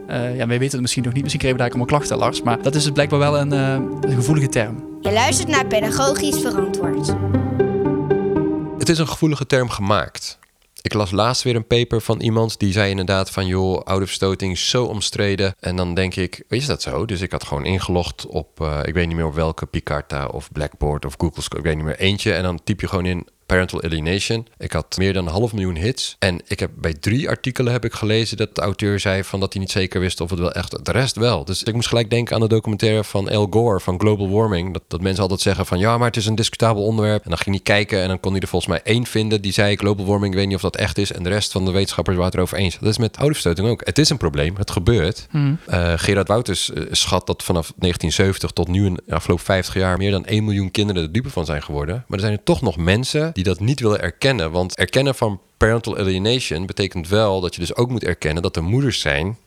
eh, 0.08 0.38
ja, 0.38 0.48
wij 0.48 0.60
weten 0.60 0.72
het 0.72 0.82
misschien 0.82 1.04
nog 1.04 1.14
niet. 1.14 1.22
Misschien 1.22 1.42
kregen 1.42 1.58
we 1.58 1.64
daar 1.64 1.74
allemaal 1.74 1.98
klachten, 1.98 2.18
Lars. 2.18 2.42
Maar 2.42 2.62
dat 2.62 2.76
is 2.76 2.84
dus 2.84 2.92
blijkbaar 2.92 3.20
wel 3.20 3.38
een, 3.38 3.54
eh, 3.54 4.10
een 4.10 4.16
gevoelige 4.16 4.50
term. 4.50 4.84
Je 5.02 5.12
luistert 5.12 5.50
naar 5.50 5.66
Pedagogisch 5.68 6.42
Verantwoord. 6.42 7.14
Het 8.78 8.90
is 8.90 8.98
een 9.00 9.08
gevoelige 9.08 9.46
term 9.46 9.70
gemaakt. 9.70 10.40
Ik 10.86 10.94
las 10.94 11.12
laatst 11.12 11.44
weer 11.44 11.56
een 11.56 11.68
paper 11.68 12.02
van 12.02 12.20
iemand 12.22 12.60
die 12.60 12.72
zei 12.72 12.90
inderdaad 12.90 13.32
van 13.32 13.48
joh, 13.48 13.82
ouderverstoting 13.84 14.52
is 14.52 14.70
zo 14.70 14.86
omstreden. 14.86 15.56
En 15.60 15.76
dan 15.76 15.94
denk 15.94 16.16
ik, 16.16 16.44
is 16.48 16.66
dat 16.66 16.82
zo? 16.82 17.06
Dus 17.06 17.22
ik 17.22 17.32
had 17.32 17.44
gewoon 17.44 17.66
ingelogd 17.66 18.26
op, 18.26 18.62
eh, 18.62 18.80
ik 18.84 18.94
weet 18.94 19.08
niet 19.08 19.16
meer 19.16 19.26
op 19.26 19.34
welke, 19.34 19.66
Picarta 19.66 20.26
of 20.26 20.52
Blackboard 20.52 21.06
of 21.06 21.14
Google 21.18 21.58
ik 21.58 21.64
weet 21.64 21.76
niet 21.76 21.86
meer 21.86 22.00
eentje. 22.00 22.34
En 22.34 22.44
dan 22.44 22.64
typ 22.64 22.82
je 22.82 22.88
gewoon 22.88 23.06
in 23.06 23.28
parental 23.46 23.84
alienation. 23.84 24.48
Ik 24.58 24.72
had 24.72 24.98
meer 24.98 25.14
dan 25.14 25.26
een 25.26 25.32
half 25.32 25.54
miljoen 25.54 25.76
hits. 25.76 26.16
En 26.20 26.42
ik 26.48 26.60
heb 26.60 26.72
bij 26.76 26.94
drie 26.94 27.30
artikelen 27.30 27.72
heb 27.72 27.86
ik 27.86 27.94
gelezen 27.94 28.38
dat 28.38 28.56
de 28.56 28.62
auteur 28.62 29.00
zei 29.00 29.24
van 29.24 29.40
dat 29.40 29.54
hij 29.54 29.62
niet 29.62 29.72
zeker 29.72 30.00
wist 30.00 30.22
of 30.22 30.30
het 30.30 30.40
wel 30.40 30.52
echt, 30.52 30.86
de 30.86 30.92
rest 30.92 31.16
wel. 31.16 31.46
Dus 31.46 31.64
ik 31.64 31.74
moest 31.74 31.88
gelijk 31.88 32.10
denken 32.10 32.36
aan 32.36 32.42
de 32.42 32.48
documentaire 32.48 33.04
van 33.04 33.30
Al 33.30 33.48
Gore 33.50 33.80
van 33.80 34.00
Global 34.00 34.30
Warming. 34.30 34.74
Dat, 34.74 34.84
dat 34.88 35.02
mensen 35.02 35.22
altijd 35.22 35.42
zeggen 35.42 35.66
van 35.66 35.80
ja, 35.80 35.98
maar 35.98 36.08
het 36.08 36.18
is 36.18 36.26
een 36.26 36.36
discutabel 36.36 36.84
onderwerp. 36.84 37.24
En 37.24 37.30
dan 37.30 37.40
ging 37.40 37.56
hij 37.56 37.64
kijken 37.64 38.02
en 38.02 38.08
dan 38.08 38.20
kon 38.20 38.32
hij 38.32 38.42
er 38.42 38.48
volgens 38.48 38.72
mij 38.72 38.82
één 38.84 39.06
vinden 39.06 39.42
die 39.42 39.52
zei 39.52 39.76
global 39.76 40.06
warming, 40.06 40.34
ik 40.34 40.40
weet 40.40 40.48
niet 40.48 40.56
of 40.56 40.62
dat 40.62 40.76
echt 40.76 40.98
is. 40.98 41.12
En 41.12 41.24
de 41.24 41.30
rest 41.30 41.52
van 41.52 41.66
de 41.66 41.72
wetenschappers 41.72 42.16
waren 42.16 42.32
het 42.32 42.40
erover 42.40 42.58
eens. 42.58 42.78
Dat 42.80 42.90
is 42.90 42.98
met 42.98 43.18
ouderverstoting 43.18 43.68
ook. 43.68 43.82
Het 43.86 43.98
is 43.98 44.10
een 44.10 44.18
probleem, 44.18 44.56
het 44.56 44.72
gebeurt. 44.72 45.28
Eh, 45.66 45.94
Gerard 45.96 46.28
Wouters 46.28 46.74
eh, 46.74 46.84
schat 46.92 47.28
dat 47.28 47.44
vanaf 47.44 47.74
1970 47.78 48.52
tot 48.52 48.68
nu 48.68 48.86
in 48.86 49.00
de 49.06 49.16
afgelopen 49.16 49.46
50 49.46 49.74
jaar 49.74 49.98
meer 49.98 50.12
dan 50.12 50.26
1 50.26 50.44
miljoen 50.44 50.72
kinderen 50.72 51.02
er 51.02 51.12
dupe 51.12 51.30
van 51.30 51.46
zijn 51.46 51.64
geworden. 51.64 51.96
Maar 51.96 52.18
er 52.18 52.26
zijn 52.26 52.38
er 52.38 52.44
toch 52.44 52.62
nog 52.62 52.78
mensen 52.78 53.32
die 53.36 53.44
dat 53.44 53.60
niet 53.60 53.80
willen 53.80 54.02
erkennen. 54.02 54.52
Want 54.52 54.78
erkennen 54.78 55.16
van 55.16 55.42
parental 55.58 55.98
alienation 55.98 56.66
betekent 56.66 57.08
wel 57.08 57.42
dat 57.42 57.54
je 57.56 57.60
dus 57.60 57.76
ook 57.76 57.90
moet 57.90 58.04
erkennen 58.04 58.44
dat 58.44 58.56
er 58.56 58.64
moeders 58.64 59.00
zijn 59.00 59.38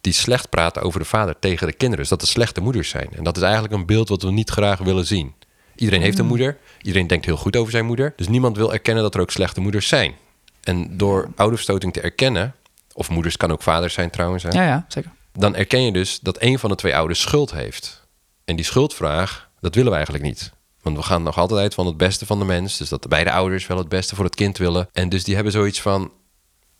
die 0.00 0.12
slecht 0.12 0.50
praten 0.50 0.82
over 0.82 1.00
de 1.00 1.06
vader 1.06 1.38
tegen 1.38 1.66
de 1.66 1.72
kinderen. 1.72 2.00
Dus 2.00 2.08
dat 2.08 2.20
de 2.20 2.26
slechte 2.26 2.60
moeders 2.60 2.88
zijn. 2.88 3.08
En 3.16 3.24
dat 3.24 3.36
is 3.36 3.42
eigenlijk 3.42 3.74
een 3.74 3.86
beeld 3.86 4.08
wat 4.08 4.22
we 4.22 4.30
niet 4.30 4.50
graag 4.50 4.78
willen 4.78 5.06
zien. 5.06 5.34
Iedereen 5.76 6.00
heeft 6.02 6.18
een 6.18 6.26
moeder. 6.26 6.58
Iedereen 6.82 7.06
denkt 7.06 7.24
heel 7.24 7.36
goed 7.36 7.56
over 7.56 7.70
zijn 7.70 7.84
moeder. 7.86 8.12
Dus 8.16 8.28
niemand 8.28 8.56
wil 8.56 8.72
erkennen 8.72 9.02
dat 9.02 9.14
er 9.14 9.20
ook 9.20 9.30
slechte 9.30 9.60
moeders 9.60 9.88
zijn. 9.88 10.14
En 10.62 10.96
door 10.96 11.28
ouderverstoting 11.36 11.92
te 11.92 12.00
erkennen, 12.00 12.54
of 12.92 13.10
moeders 13.10 13.36
kan 13.36 13.52
ook 13.52 13.62
vaders 13.62 13.94
zijn 13.94 14.10
trouwens, 14.10 14.42
hè, 14.42 14.48
Ja, 14.48 14.64
ja, 14.64 14.84
zeker. 14.88 15.10
dan 15.32 15.54
erken 15.56 15.82
je 15.82 15.92
dus 15.92 16.20
dat 16.20 16.42
een 16.42 16.58
van 16.58 16.70
de 16.70 16.76
twee 16.76 16.96
ouders 16.96 17.20
schuld 17.20 17.52
heeft. 17.52 18.06
En 18.44 18.56
die 18.56 18.64
schuldvraag, 18.64 19.48
dat 19.60 19.74
willen 19.74 19.90
we 19.90 19.96
eigenlijk 19.96 20.26
niet. 20.26 20.52
Want 20.84 20.96
we 20.96 21.02
gaan 21.02 21.22
nog 21.22 21.38
altijd 21.38 21.60
uit 21.60 21.74
van 21.74 21.86
het 21.86 21.96
beste 21.96 22.26
van 22.26 22.38
de 22.38 22.44
mens. 22.44 22.76
Dus 22.76 22.88
dat 22.88 23.02
de 23.02 23.08
beide 23.08 23.32
ouders 23.32 23.66
wel 23.66 23.78
het 23.78 23.88
beste 23.88 24.14
voor 24.14 24.24
het 24.24 24.34
kind 24.34 24.58
willen. 24.58 24.88
En 24.92 25.08
dus 25.08 25.24
die 25.24 25.34
hebben 25.34 25.52
zoiets 25.52 25.80
van, 25.80 26.12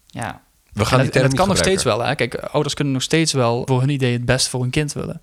Ja. 0.06 0.42
we 0.72 0.84
gaan 0.84 0.98
en 1.00 1.04
die 1.04 1.04
het, 1.04 1.12
term 1.12 1.24
en 1.24 1.30
het 1.30 1.38
kan 1.38 1.48
nog 1.48 1.56
steeds 1.56 1.84
wel. 1.84 2.04
Hè? 2.04 2.14
Kijk, 2.14 2.34
ouders 2.34 2.74
kunnen 2.74 2.92
nog 2.92 3.02
steeds 3.02 3.32
wel 3.32 3.62
voor 3.66 3.80
hun 3.80 3.88
idee 3.88 4.12
het 4.12 4.24
beste 4.24 4.50
voor 4.50 4.60
hun 4.60 4.70
kind 4.70 4.92
willen. 4.92 5.22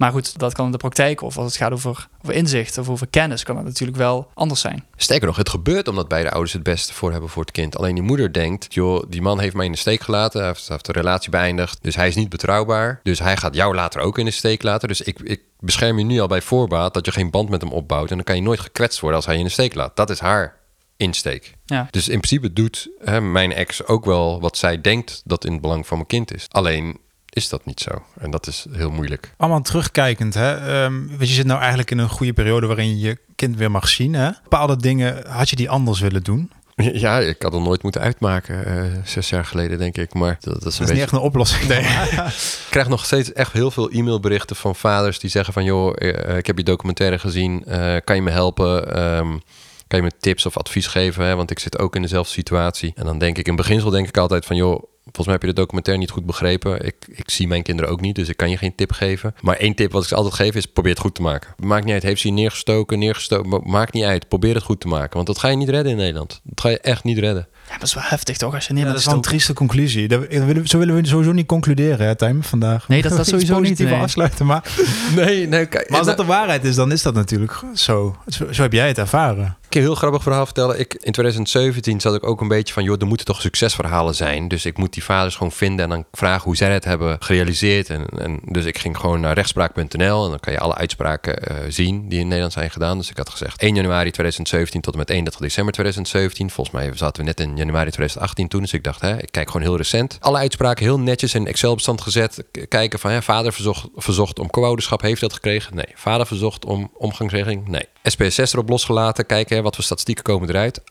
Maar 0.00 0.12
goed, 0.12 0.38
dat 0.38 0.54
kan 0.54 0.64
in 0.66 0.72
de 0.72 0.78
praktijk 0.78 1.22
of 1.22 1.36
als 1.36 1.46
het 1.46 1.56
gaat 1.56 1.72
over, 1.72 2.08
over 2.22 2.34
inzicht 2.34 2.78
of 2.78 2.88
over 2.88 3.06
kennis, 3.06 3.42
kan 3.42 3.56
het 3.56 3.64
natuurlijk 3.64 3.98
wel 3.98 4.30
anders 4.34 4.60
zijn. 4.60 4.84
Sterker 4.96 5.26
nog, 5.26 5.36
het 5.36 5.48
gebeurt 5.48 5.88
omdat 5.88 6.08
beide 6.08 6.30
ouders 6.30 6.52
het 6.52 6.62
beste 6.62 6.94
voor 6.94 7.10
hebben 7.10 7.30
voor 7.30 7.42
het 7.42 7.50
kind. 7.50 7.76
Alleen 7.76 7.94
die 7.94 8.02
moeder 8.02 8.32
denkt, 8.32 8.74
joh, 8.74 9.04
die 9.08 9.22
man 9.22 9.40
heeft 9.40 9.54
mij 9.54 9.66
in 9.66 9.72
de 9.72 9.78
steek 9.78 10.00
gelaten. 10.00 10.38
Hij 10.40 10.48
heeft, 10.48 10.68
heeft 10.68 10.86
de 10.86 10.92
relatie 10.92 11.30
beëindigd. 11.30 11.78
Dus 11.82 11.96
hij 11.96 12.08
is 12.08 12.14
niet 12.14 12.28
betrouwbaar. 12.28 13.00
Dus 13.02 13.18
hij 13.18 13.36
gaat 13.36 13.54
jou 13.54 13.74
later 13.74 14.00
ook 14.00 14.18
in 14.18 14.24
de 14.24 14.30
steek 14.30 14.62
laten. 14.62 14.88
Dus 14.88 15.00
ik, 15.00 15.18
ik 15.20 15.40
bescherm 15.58 15.98
je 15.98 16.04
nu 16.04 16.20
al 16.20 16.26
bij 16.28 16.42
voorbaat 16.42 16.94
dat 16.94 17.06
je 17.06 17.12
geen 17.12 17.30
band 17.30 17.48
met 17.48 17.60
hem 17.60 17.72
opbouwt. 17.72 18.10
En 18.10 18.16
dan 18.16 18.24
kan 18.24 18.36
je 18.36 18.42
nooit 18.42 18.60
gekwetst 18.60 19.00
worden 19.00 19.16
als 19.16 19.26
hij 19.26 19.34
je 19.34 19.40
in 19.40 19.46
de 19.46 19.52
steek 19.52 19.74
laat. 19.74 19.96
Dat 19.96 20.10
is 20.10 20.18
haar 20.18 20.56
insteek. 20.96 21.54
Ja. 21.64 21.88
Dus 21.90 22.08
in 22.08 22.20
principe 22.20 22.52
doet 22.52 22.90
hè, 23.04 23.20
mijn 23.20 23.52
ex 23.52 23.86
ook 23.86 24.04
wel 24.04 24.40
wat 24.40 24.56
zij 24.56 24.80
denkt 24.80 25.22
dat 25.24 25.44
in 25.44 25.52
het 25.52 25.60
belang 25.60 25.86
van 25.86 25.96
mijn 25.96 26.08
kind 26.08 26.34
is. 26.34 26.46
Alleen 26.48 26.98
is 27.30 27.48
dat 27.48 27.64
niet 27.64 27.80
zo. 27.80 27.90
En 28.18 28.30
dat 28.30 28.46
is 28.46 28.66
heel 28.72 28.90
moeilijk. 28.90 29.32
Allemaal 29.36 29.62
terugkijkend, 29.62 30.34
hè? 30.34 30.54
Ehm, 30.54 31.06
want 31.06 31.28
je 31.28 31.34
zit 31.34 31.46
nou 31.46 31.58
eigenlijk 31.58 31.90
in 31.90 31.98
een 31.98 32.08
goede 32.08 32.32
periode 32.32 32.66
waarin 32.66 32.88
je 32.88 33.08
je 33.08 33.18
kind 33.36 33.56
weer 33.56 33.70
mag 33.70 33.88
zien. 33.88 34.14
Hè? 34.14 34.30
Bepaalde 34.42 34.76
dingen 34.76 35.26
had 35.28 35.50
je 35.50 35.56
die 35.56 35.70
anders 35.70 36.00
willen 36.00 36.22
doen. 36.22 36.50
Ja, 36.92 37.18
ik 37.18 37.42
had 37.42 37.52
het 37.52 37.62
nooit 37.62 37.82
moeten 37.82 38.00
uitmaken. 38.00 38.64
eh, 38.66 38.84
zes 39.04 39.28
jaar 39.28 39.44
geleden, 39.44 39.78
denk 39.78 39.96
ik. 39.96 40.14
Maar 40.14 40.36
dat, 40.40 40.54
dat 40.54 40.54
is 40.54 40.62
een 40.62 40.62
Dat 40.62 40.72
is 40.72 40.78
beetje... 40.78 40.92
niet 40.94 41.02
echt 41.02 41.12
een 41.12 41.18
oplossing. 41.18 41.68
Nee. 41.68 41.80
Ik 42.64 42.66
krijg 42.70 42.88
nog 42.88 43.04
steeds 43.04 43.32
echt 43.32 43.52
heel 43.52 43.70
veel 43.70 43.90
e-mailberichten 43.90 44.56
van 44.56 44.76
vaders 44.76 45.18
die 45.18 45.30
zeggen 45.30 45.52
van... 45.52 45.64
joh, 45.64 45.94
eh, 45.98 46.36
ik 46.36 46.46
heb 46.46 46.56
je 46.58 46.64
documentaire 46.64 47.18
gezien, 47.18 47.64
eh, 47.64 47.96
kan 48.04 48.16
je 48.16 48.22
me 48.22 48.30
helpen? 48.30 48.94
Ehm, 48.94 49.38
kan 49.86 49.98
je 49.98 50.02
me 50.02 50.10
tips 50.20 50.46
of 50.46 50.56
advies 50.56 50.86
geven? 50.86 51.24
Hè? 51.24 51.34
Want 51.36 51.50
ik 51.50 51.58
zit 51.58 51.78
ook 51.78 51.96
in 51.96 52.02
dezelfde 52.02 52.32
situatie. 52.32 52.92
En 52.96 53.04
dan 53.04 53.18
denk 53.18 53.38
ik, 53.38 53.48
in 53.48 53.56
beginsel 53.56 53.90
denk 53.90 54.08
ik 54.08 54.16
altijd 54.16 54.46
van... 54.46 54.56
joh, 54.56 54.82
volgens 55.12 55.26
mij 55.26 55.34
heb 55.34 55.42
je 55.42 55.48
de 55.48 55.60
documentaire 55.60 56.02
niet 56.02 56.10
goed 56.12 56.26
begrepen. 56.26 56.86
Ik, 56.86 56.94
ik 57.08 57.30
zie 57.30 57.48
mijn 57.48 57.62
kinderen 57.62 57.90
ook 57.90 58.00
niet, 58.00 58.14
dus 58.14 58.28
ik 58.28 58.36
kan 58.36 58.50
je 58.50 58.56
geen 58.56 58.74
tip 58.74 58.92
geven. 58.92 59.34
Maar 59.40 59.56
één 59.56 59.74
tip 59.74 59.92
wat 59.92 60.02
ik 60.02 60.08
ze 60.08 60.14
altijd 60.14 60.34
geef 60.34 60.54
is, 60.54 60.66
probeer 60.66 60.92
het 60.92 61.00
goed 61.00 61.14
te 61.14 61.22
maken. 61.22 61.54
Maakt 61.58 61.84
niet 61.84 61.94
uit, 61.94 62.02
heeft 62.02 62.20
ze 62.20 62.28
je 62.28 62.34
neergestoken, 62.34 62.98
neergestoken... 62.98 63.48
ma- 63.48 63.60
Maakt 63.64 63.92
niet 63.92 64.04
uit, 64.04 64.28
probeer 64.28 64.54
het 64.54 64.62
goed 64.64 64.80
te 64.80 64.88
maken. 64.88 65.14
Want 65.14 65.26
dat 65.26 65.38
ga 65.38 65.48
je 65.48 65.56
niet 65.56 65.68
redden 65.68 65.92
in 65.92 65.98
Nederland. 65.98 66.40
Dat 66.44 66.60
ga 66.60 66.68
je 66.68 66.80
echt 66.80 67.04
niet 67.04 67.18
redden. 67.18 67.48
Ja, 67.68 67.74
dat 67.78 67.82
is 67.86 67.94
wel 67.94 68.02
heftig 68.06 68.36
toch, 68.36 68.54
als 68.54 68.66
je 68.66 68.74
Ja, 68.74 68.80
met 68.80 68.88
dat 68.88 68.98
is 68.98 69.04
wel 69.06 69.14
een 69.14 69.20
trieste 69.20 69.52
conclusie. 69.52 70.08
Dat, 70.08 70.20
dat 70.20 70.28
willen 70.44 70.62
we- 70.62 70.68
zo 70.68 70.78
willen 70.78 70.94
we 70.94 71.06
sowieso 71.06 71.32
niet 71.32 71.46
concluderen, 71.46 72.06
hè, 72.06 72.14
Tijm, 72.16 72.42
vandaag. 72.42 72.88
Nee, 72.88 73.02
dat- 73.02 73.16
dat 73.16 73.26
sowieso 73.34 73.58
niet, 73.60 73.78
nee. 73.78 73.94
afsluiten. 73.94 74.46
Maar, 74.46 74.64
Nee, 75.16 75.46
nee, 75.46 75.66
kijk. 75.66 75.90
maar 75.90 75.98
als 75.98 76.06
dat 76.08 76.16
de 76.16 76.24
waarheid 76.24 76.64
is, 76.64 76.74
dan 76.74 76.92
is 76.92 77.02
dat 77.02 77.14
natuurlijk 77.14 77.62
zo. 77.74 78.16
Zo, 78.28 78.52
zo 78.52 78.62
heb 78.62 78.72
jij 78.72 78.88
het 78.88 78.98
ervaren. 78.98 79.56
Ik 79.70 79.76
een 79.76 79.82
heel 79.82 79.94
grappig 79.94 80.22
verhaal 80.22 80.44
vertellen. 80.44 80.78
Ik, 80.78 80.94
in 80.94 81.12
2017 81.12 82.00
zat 82.00 82.14
ik 82.14 82.26
ook 82.26 82.40
een 82.40 82.48
beetje 82.48 82.74
van... 82.74 82.82
joh, 82.82 83.00
er 83.00 83.06
moeten 83.06 83.26
toch 83.26 83.40
succesverhalen 83.40 84.14
zijn. 84.14 84.48
Dus 84.48 84.64
ik 84.64 84.78
moet 84.78 84.92
die 84.92 85.04
vaders 85.04 85.36
gewoon 85.36 85.52
vinden... 85.52 85.84
en 85.84 85.90
dan 85.90 86.04
vragen 86.12 86.44
hoe 86.44 86.56
zij 86.56 86.72
het 86.72 86.84
hebben 86.84 87.16
gerealiseerd. 87.20 87.90
En, 87.90 88.40
dus 88.44 88.64
ik 88.64 88.78
ging 88.78 88.96
gewoon 88.96 89.20
naar 89.20 89.34
rechtspraak.nl... 89.34 90.24
en 90.24 90.30
dan 90.30 90.40
kan 90.40 90.52
je 90.52 90.58
alle 90.58 90.74
uitspraken 90.74 91.42
eh, 91.42 91.56
zien 91.68 92.08
die 92.08 92.18
in 92.18 92.26
Nederland 92.26 92.52
zijn 92.52 92.70
gedaan. 92.70 92.98
Dus 92.98 93.10
ik 93.10 93.16
had 93.16 93.28
gezegd 93.28 93.60
1 93.60 93.74
januari 93.74 94.10
2017 94.10 94.80
tot 94.80 94.92
en 94.92 94.98
met 94.98 95.10
31 95.10 95.40
december 95.40 95.72
2017. 95.72 96.50
Volgens 96.50 96.76
mij 96.76 96.90
zaten 96.94 97.22
we 97.22 97.28
net 97.28 97.40
in 97.40 97.56
januari 97.56 97.90
2018 97.90 98.48
toen. 98.48 98.60
Dus 98.60 98.72
ik 98.72 98.84
dacht, 98.84 99.00
hè, 99.00 99.22
ik 99.22 99.28
kijk 99.30 99.50
gewoon 99.50 99.66
heel 99.66 99.76
recent. 99.76 100.16
Alle 100.20 100.38
uitspraken 100.38 100.84
heel 100.84 101.00
netjes 101.00 101.34
in 101.34 101.46
Excel-bestand 101.46 102.00
gezet. 102.00 102.44
Kijken 102.68 102.98
van, 102.98 103.10
hè, 103.10 103.22
vader 103.22 103.52
verzocht, 103.52 103.88
verzocht 103.94 104.38
om 104.38 104.50
co-ouderschap. 104.50 105.00
Heeft 105.00 105.20
dat 105.20 105.32
gekregen? 105.32 105.74
Nee. 105.74 105.88
Vader 105.94 106.26
verzocht 106.26 106.64
om 106.64 106.90
omgangsregeling? 106.96 107.68
Nee. 107.68 107.88
SPSS 108.02 108.52
erop 108.52 108.68
losgelaten. 108.68 109.26
Kijken, 109.26 109.59
hè, 109.60 109.66
wat 109.66 109.74
voor 109.74 109.84
statistieken 109.84 110.24
komen 110.24 110.48
eruit. 110.48 110.80
98,2% 110.80 110.84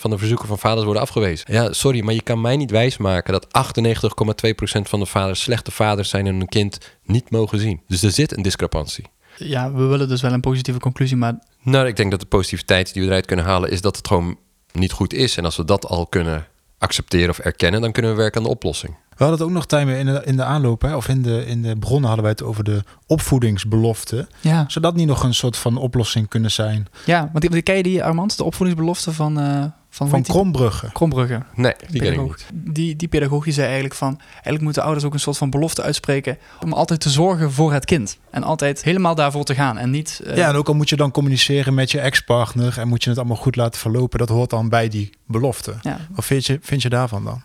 van 0.00 0.10
de 0.10 0.18
verzoeken 0.18 0.46
van 0.46 0.58
vaders 0.58 0.84
worden 0.84 1.02
afgewezen. 1.02 1.52
Ja, 1.52 1.72
sorry, 1.72 2.04
maar 2.04 2.14
je 2.14 2.22
kan 2.22 2.40
mij 2.40 2.56
niet 2.56 2.70
wijsmaken 2.70 3.32
dat 3.32 3.46
98,2% 3.46 4.82
van 4.82 5.00
de 5.00 5.06
vaders 5.06 5.42
slechte 5.42 5.70
vaders 5.70 6.08
zijn 6.08 6.26
en 6.26 6.34
hun 6.34 6.48
kind 6.48 6.78
niet 7.04 7.30
mogen 7.30 7.58
zien. 7.58 7.80
Dus 7.88 8.02
er 8.02 8.10
zit 8.10 8.36
een 8.36 8.42
discrepantie. 8.42 9.04
Ja, 9.36 9.72
we 9.72 9.84
willen 9.84 10.08
dus 10.08 10.20
wel 10.20 10.32
een 10.32 10.40
positieve 10.40 10.78
conclusie, 10.78 11.16
maar 11.16 11.38
Nou, 11.62 11.86
ik 11.86 11.96
denk 11.96 12.10
dat 12.10 12.20
de 12.20 12.26
positiviteit 12.26 12.92
die 12.92 13.02
we 13.02 13.08
eruit 13.08 13.26
kunnen 13.26 13.44
halen 13.44 13.70
is 13.70 13.80
dat 13.80 13.96
het 13.96 14.08
gewoon 14.08 14.38
niet 14.72 14.92
goed 14.92 15.12
is. 15.12 15.36
En 15.36 15.44
als 15.44 15.56
we 15.56 15.64
dat 15.64 15.86
al 15.86 16.06
kunnen 16.06 16.46
accepteren 16.78 17.30
of 17.30 17.38
erkennen, 17.38 17.80
dan 17.80 17.92
kunnen 17.92 18.10
we 18.10 18.16
werken 18.16 18.38
aan 18.40 18.46
de 18.46 18.52
oplossing. 18.52 18.92
We 19.08 19.24
hadden 19.24 19.38
het 19.38 19.48
ook 19.48 19.54
nog, 19.54 19.66
Tijm, 19.66 19.88
in 19.88 20.06
de, 20.06 20.22
in 20.24 20.36
de 20.36 20.44
aanloop, 20.44 20.82
hè, 20.82 20.96
of 20.96 21.08
in 21.08 21.22
de, 21.22 21.46
in 21.46 21.62
de 21.62 21.76
bronnen 21.76 22.04
hadden 22.06 22.22
wij 22.22 22.30
het 22.32 22.42
over 22.42 22.64
de 22.64 22.82
opvoedingsbelofte. 23.06 24.28
ja. 24.40 24.64
Zou 24.68 24.84
dat 24.84 24.94
niet 24.94 25.06
nog 25.06 25.22
een 25.22 25.34
soort 25.34 25.56
van 25.56 25.76
oplossing 25.76 26.28
kunnen 26.28 26.50
zijn? 26.50 26.86
Ja, 27.04 27.18
want 27.20 27.40
die, 27.40 27.50
die- 27.50 27.62
ken 27.62 27.76
je 27.76 27.82
die, 27.82 28.04
Armand? 28.04 28.36
De 28.36 28.44
opvoedingsbelofte 28.44 29.12
van... 29.12 29.40
eh 29.40 29.64
van? 29.96 30.22
Krombrugge. 30.22 30.90
Krombrugge. 30.92 31.42
Nee, 31.54 31.74
die 31.90 32.00
ken 32.00 32.08
ik 32.10 32.16
pedagoog. 32.16 32.36
niet. 32.52 32.74
Die, 32.74 32.96
die 32.96 33.08
pedagoog 33.08 33.44
die 33.44 33.52
zei 33.52 33.64
eigenlijk 33.66 33.94
van... 33.94 34.20
Eigenlijk 34.32 34.60
moeten 34.64 34.82
ouders 34.82 35.04
ook 35.04 35.12
een 35.14 35.20
soort 35.20 35.36
van 35.38 35.50
belofte 35.50 35.82
uitspreken... 35.82 36.38
om 36.60 36.72
altijd 36.72 37.00
te 37.00 37.10
zorgen 37.10 37.52
voor 37.52 37.72
het 37.72 37.84
kind. 37.84 38.18
En 38.30 38.42
altijd 38.42 38.82
helemaal 38.82 39.14
daarvoor 39.14 39.44
te 39.44 39.54
gaan. 39.54 39.78
En 39.78 39.90
niet... 39.90 40.20
eh, 40.24 40.36
Ja, 40.36 40.48
en 40.48 40.54
ook 40.54 40.68
al 40.68 40.74
moet 40.74 40.88
je 40.88 40.96
dan 40.96 41.10
communiceren 41.10 41.74
met 41.74 41.90
je 41.90 42.00
ex-partner 42.00 42.78
en 42.78 42.88
moet 42.88 43.02
je 43.04 43.08
het 43.10 43.18
allemaal 43.18 43.36
goed 43.36 43.56
laten 43.56 43.80
verlopen, 43.80 44.18
dat 44.18 44.28
hoort 44.28 44.50
dan 44.50 44.68
bij 44.68 44.88
die 44.88 45.10
belofte. 45.26 45.74
ja. 45.82 45.98
Wat 46.10 46.24
vind 46.24 46.46
je, 46.46 46.58
vind 46.62 46.82
je 46.82 46.88
daarvan 46.88 47.24
dan? 47.24 47.42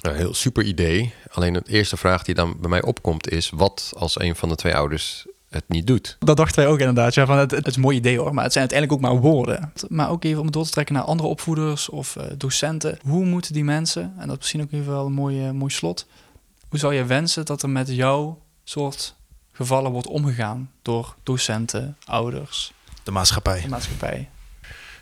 Een 0.00 0.16
heel 0.16 0.34
super 0.34 0.64
idee. 0.64 1.12
Alleen 1.30 1.52
de 1.52 1.62
eerste 1.66 1.96
vraag 1.96 2.22
die 2.24 2.34
dan 2.34 2.56
bij 2.60 2.70
mij 2.70 2.82
opkomt 2.82 3.28
is... 3.30 3.50
wat 3.54 3.92
als 3.96 4.20
een 4.20 4.36
van 4.36 4.48
de 4.48 4.54
twee 4.54 4.74
ouders 4.74 5.26
het 5.50 5.64
niet 5.68 5.86
doet? 5.86 6.16
Dat 6.18 6.36
dachten 6.36 6.62
wij 6.62 6.72
ook 6.72 6.78
inderdaad. 6.78 7.14
Ja, 7.14 7.26
van 7.26 7.38
het, 7.38 7.50
het 7.50 7.66
is 7.66 7.74
een 7.76 7.80
mooi 7.82 7.96
idee 7.96 8.18
hoor, 8.18 8.34
maar 8.34 8.44
het 8.44 8.52
zijn 8.52 8.68
uiteindelijk 8.70 9.02
ook 9.04 9.10
maar 9.12 9.20
woorden. 9.20 9.72
Maar 9.88 10.10
ook 10.10 10.24
even 10.24 10.38
om 10.38 10.44
het 10.44 10.54
door 10.54 10.64
te 10.64 10.70
trekken 10.70 10.94
naar 10.94 11.04
andere 11.04 11.28
opvoeders 11.28 11.88
of 11.88 12.16
eh, 12.16 12.24
docenten. 12.36 12.98
Hoe 13.02 13.24
moeten 13.24 13.52
die 13.52 13.64
mensen, 13.64 14.02
en 14.02 14.26
dat 14.26 14.30
is 14.30 14.36
misschien 14.38 14.62
ook 14.62 14.72
even 14.72 14.92
wel 14.92 15.06
een 15.06 15.12
mooi, 15.12 15.52
mooi 15.52 15.70
slot. 15.72 16.06
Hoe 16.68 16.78
zou 16.78 16.94
je 16.94 17.04
wensen 17.04 17.44
dat 17.44 17.62
er 17.62 17.70
met 17.70 17.88
jouw 17.88 18.38
soort 18.64 19.14
gevallen 19.52 19.90
wordt 19.90 20.06
omgegaan 20.06 20.70
door 20.82 21.14
docenten, 21.22 21.96
ouders, 22.04 22.72
De 23.02 23.10
maatschappij. 23.10 23.60
de 23.60 23.68
maatschappij? 23.68 24.28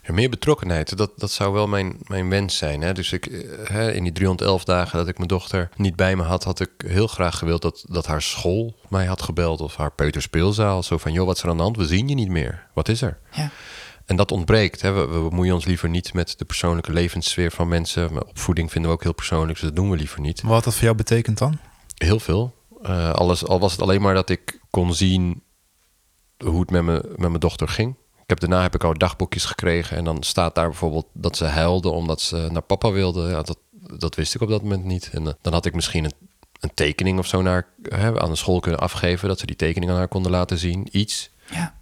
Ja, 0.08 0.14
meer 0.14 0.30
betrokkenheid, 0.30 0.96
dat, 0.96 1.10
dat 1.16 1.30
zou 1.30 1.52
wel 1.52 1.66
mijn, 1.66 1.96
mijn 2.06 2.28
wens 2.28 2.56
zijn. 2.56 2.80
Hè? 2.80 2.92
Dus 2.92 3.12
ik, 3.12 3.26
eh, 3.26 3.68
hè, 3.68 3.92
in 3.92 4.02
die 4.02 4.12
311 4.12 4.64
dagen 4.64 4.98
dat 4.98 5.08
ik 5.08 5.16
mijn 5.16 5.28
dochter 5.28 5.68
niet 5.76 5.96
bij 5.96 6.16
me 6.16 6.22
had, 6.22 6.44
had 6.44 6.60
ik 6.60 6.70
heel 6.86 7.06
graag 7.06 7.38
gewild 7.38 7.62
dat, 7.62 7.84
dat 7.88 8.06
haar 8.06 8.22
school 8.22 8.76
mij 8.88 9.06
had 9.06 9.22
gebeld 9.22 9.60
of 9.60 9.76
haar 9.76 9.92
peuterspeelzaal. 9.92 10.82
Zo 10.82 10.98
van, 10.98 11.12
joh, 11.12 11.26
wat 11.26 11.36
is 11.36 11.42
er 11.42 11.48
aan 11.48 11.56
de 11.56 11.62
hand? 11.62 11.76
We 11.76 11.86
zien 11.86 12.08
je 12.08 12.14
niet 12.14 12.28
meer. 12.28 12.66
Wat 12.74 12.88
is 12.88 13.02
er? 13.02 13.18
Ja. 13.32 13.50
En 14.04 14.16
dat 14.16 14.32
ontbreekt. 14.32 14.80
Hè? 14.80 14.92
We, 14.92 15.06
we 15.06 15.28
bemoeien 15.28 15.54
ons 15.54 15.64
liever 15.64 15.88
niet 15.88 16.12
met 16.12 16.34
de 16.38 16.44
persoonlijke 16.44 16.92
levenssfeer 16.92 17.50
van 17.50 17.68
mensen. 17.68 18.12
Maar 18.12 18.22
opvoeding 18.22 18.70
vinden 18.70 18.90
we 18.90 18.96
ook 18.96 19.02
heel 19.02 19.14
persoonlijk, 19.14 19.52
dus 19.52 19.68
dat 19.68 19.76
doen 19.76 19.90
we 19.90 19.96
liever 19.96 20.20
niet. 20.20 20.42
Wat 20.42 20.64
dat 20.64 20.74
voor 20.74 20.84
jou 20.84 20.96
betekent 20.96 21.38
dan? 21.38 21.58
Heel 21.94 22.20
veel. 22.20 22.54
Eh, 22.82 23.12
alles, 23.12 23.46
al 23.46 23.60
was 23.60 23.72
het 23.72 23.82
alleen 23.82 24.00
maar 24.00 24.14
dat 24.14 24.30
ik 24.30 24.60
kon 24.70 24.94
zien 24.94 25.42
hoe 26.44 26.60
het 26.60 26.70
met, 26.70 26.82
me, 26.82 27.02
met 27.08 27.28
mijn 27.28 27.40
dochter 27.40 27.68
ging. 27.68 27.96
Ik 28.28 28.38
heb, 28.38 28.48
daarna 28.50 28.62
heb 28.62 28.74
ik 28.74 28.84
al 28.84 28.94
dagboekjes 28.94 29.44
gekregen. 29.44 29.96
En 29.96 30.04
dan 30.04 30.22
staat 30.22 30.54
daar 30.54 30.68
bijvoorbeeld 30.68 31.06
dat 31.12 31.36
ze 31.36 31.44
huilde 31.44 31.88
omdat 31.88 32.20
ze 32.20 32.48
naar 32.50 32.62
papa 32.62 32.90
wilde. 32.90 33.28
Ja, 33.28 33.42
dat, 33.42 33.58
dat 33.96 34.14
wist 34.14 34.34
ik 34.34 34.40
op 34.40 34.48
dat 34.48 34.62
moment 34.62 34.84
niet. 34.84 35.10
En 35.12 35.26
eh, 35.26 35.32
dan 35.42 35.52
had 35.52 35.66
ik 35.66 35.74
misschien 35.74 36.04
een, 36.04 36.12
een 36.60 36.74
tekening 36.74 37.18
of 37.18 37.26
zo 37.26 37.42
naar, 37.42 37.66
hè, 37.82 38.20
aan 38.20 38.30
de 38.30 38.36
school 38.36 38.60
kunnen 38.60 38.80
afgeven. 38.80 39.28
Dat 39.28 39.38
ze 39.38 39.46
die 39.46 39.56
tekening 39.56 39.90
aan 39.90 39.96
haar 39.96 40.08
konden 40.08 40.30
laten 40.30 40.58
zien. 40.58 40.88
Iets. 40.90 41.30
Ja. 41.50 41.74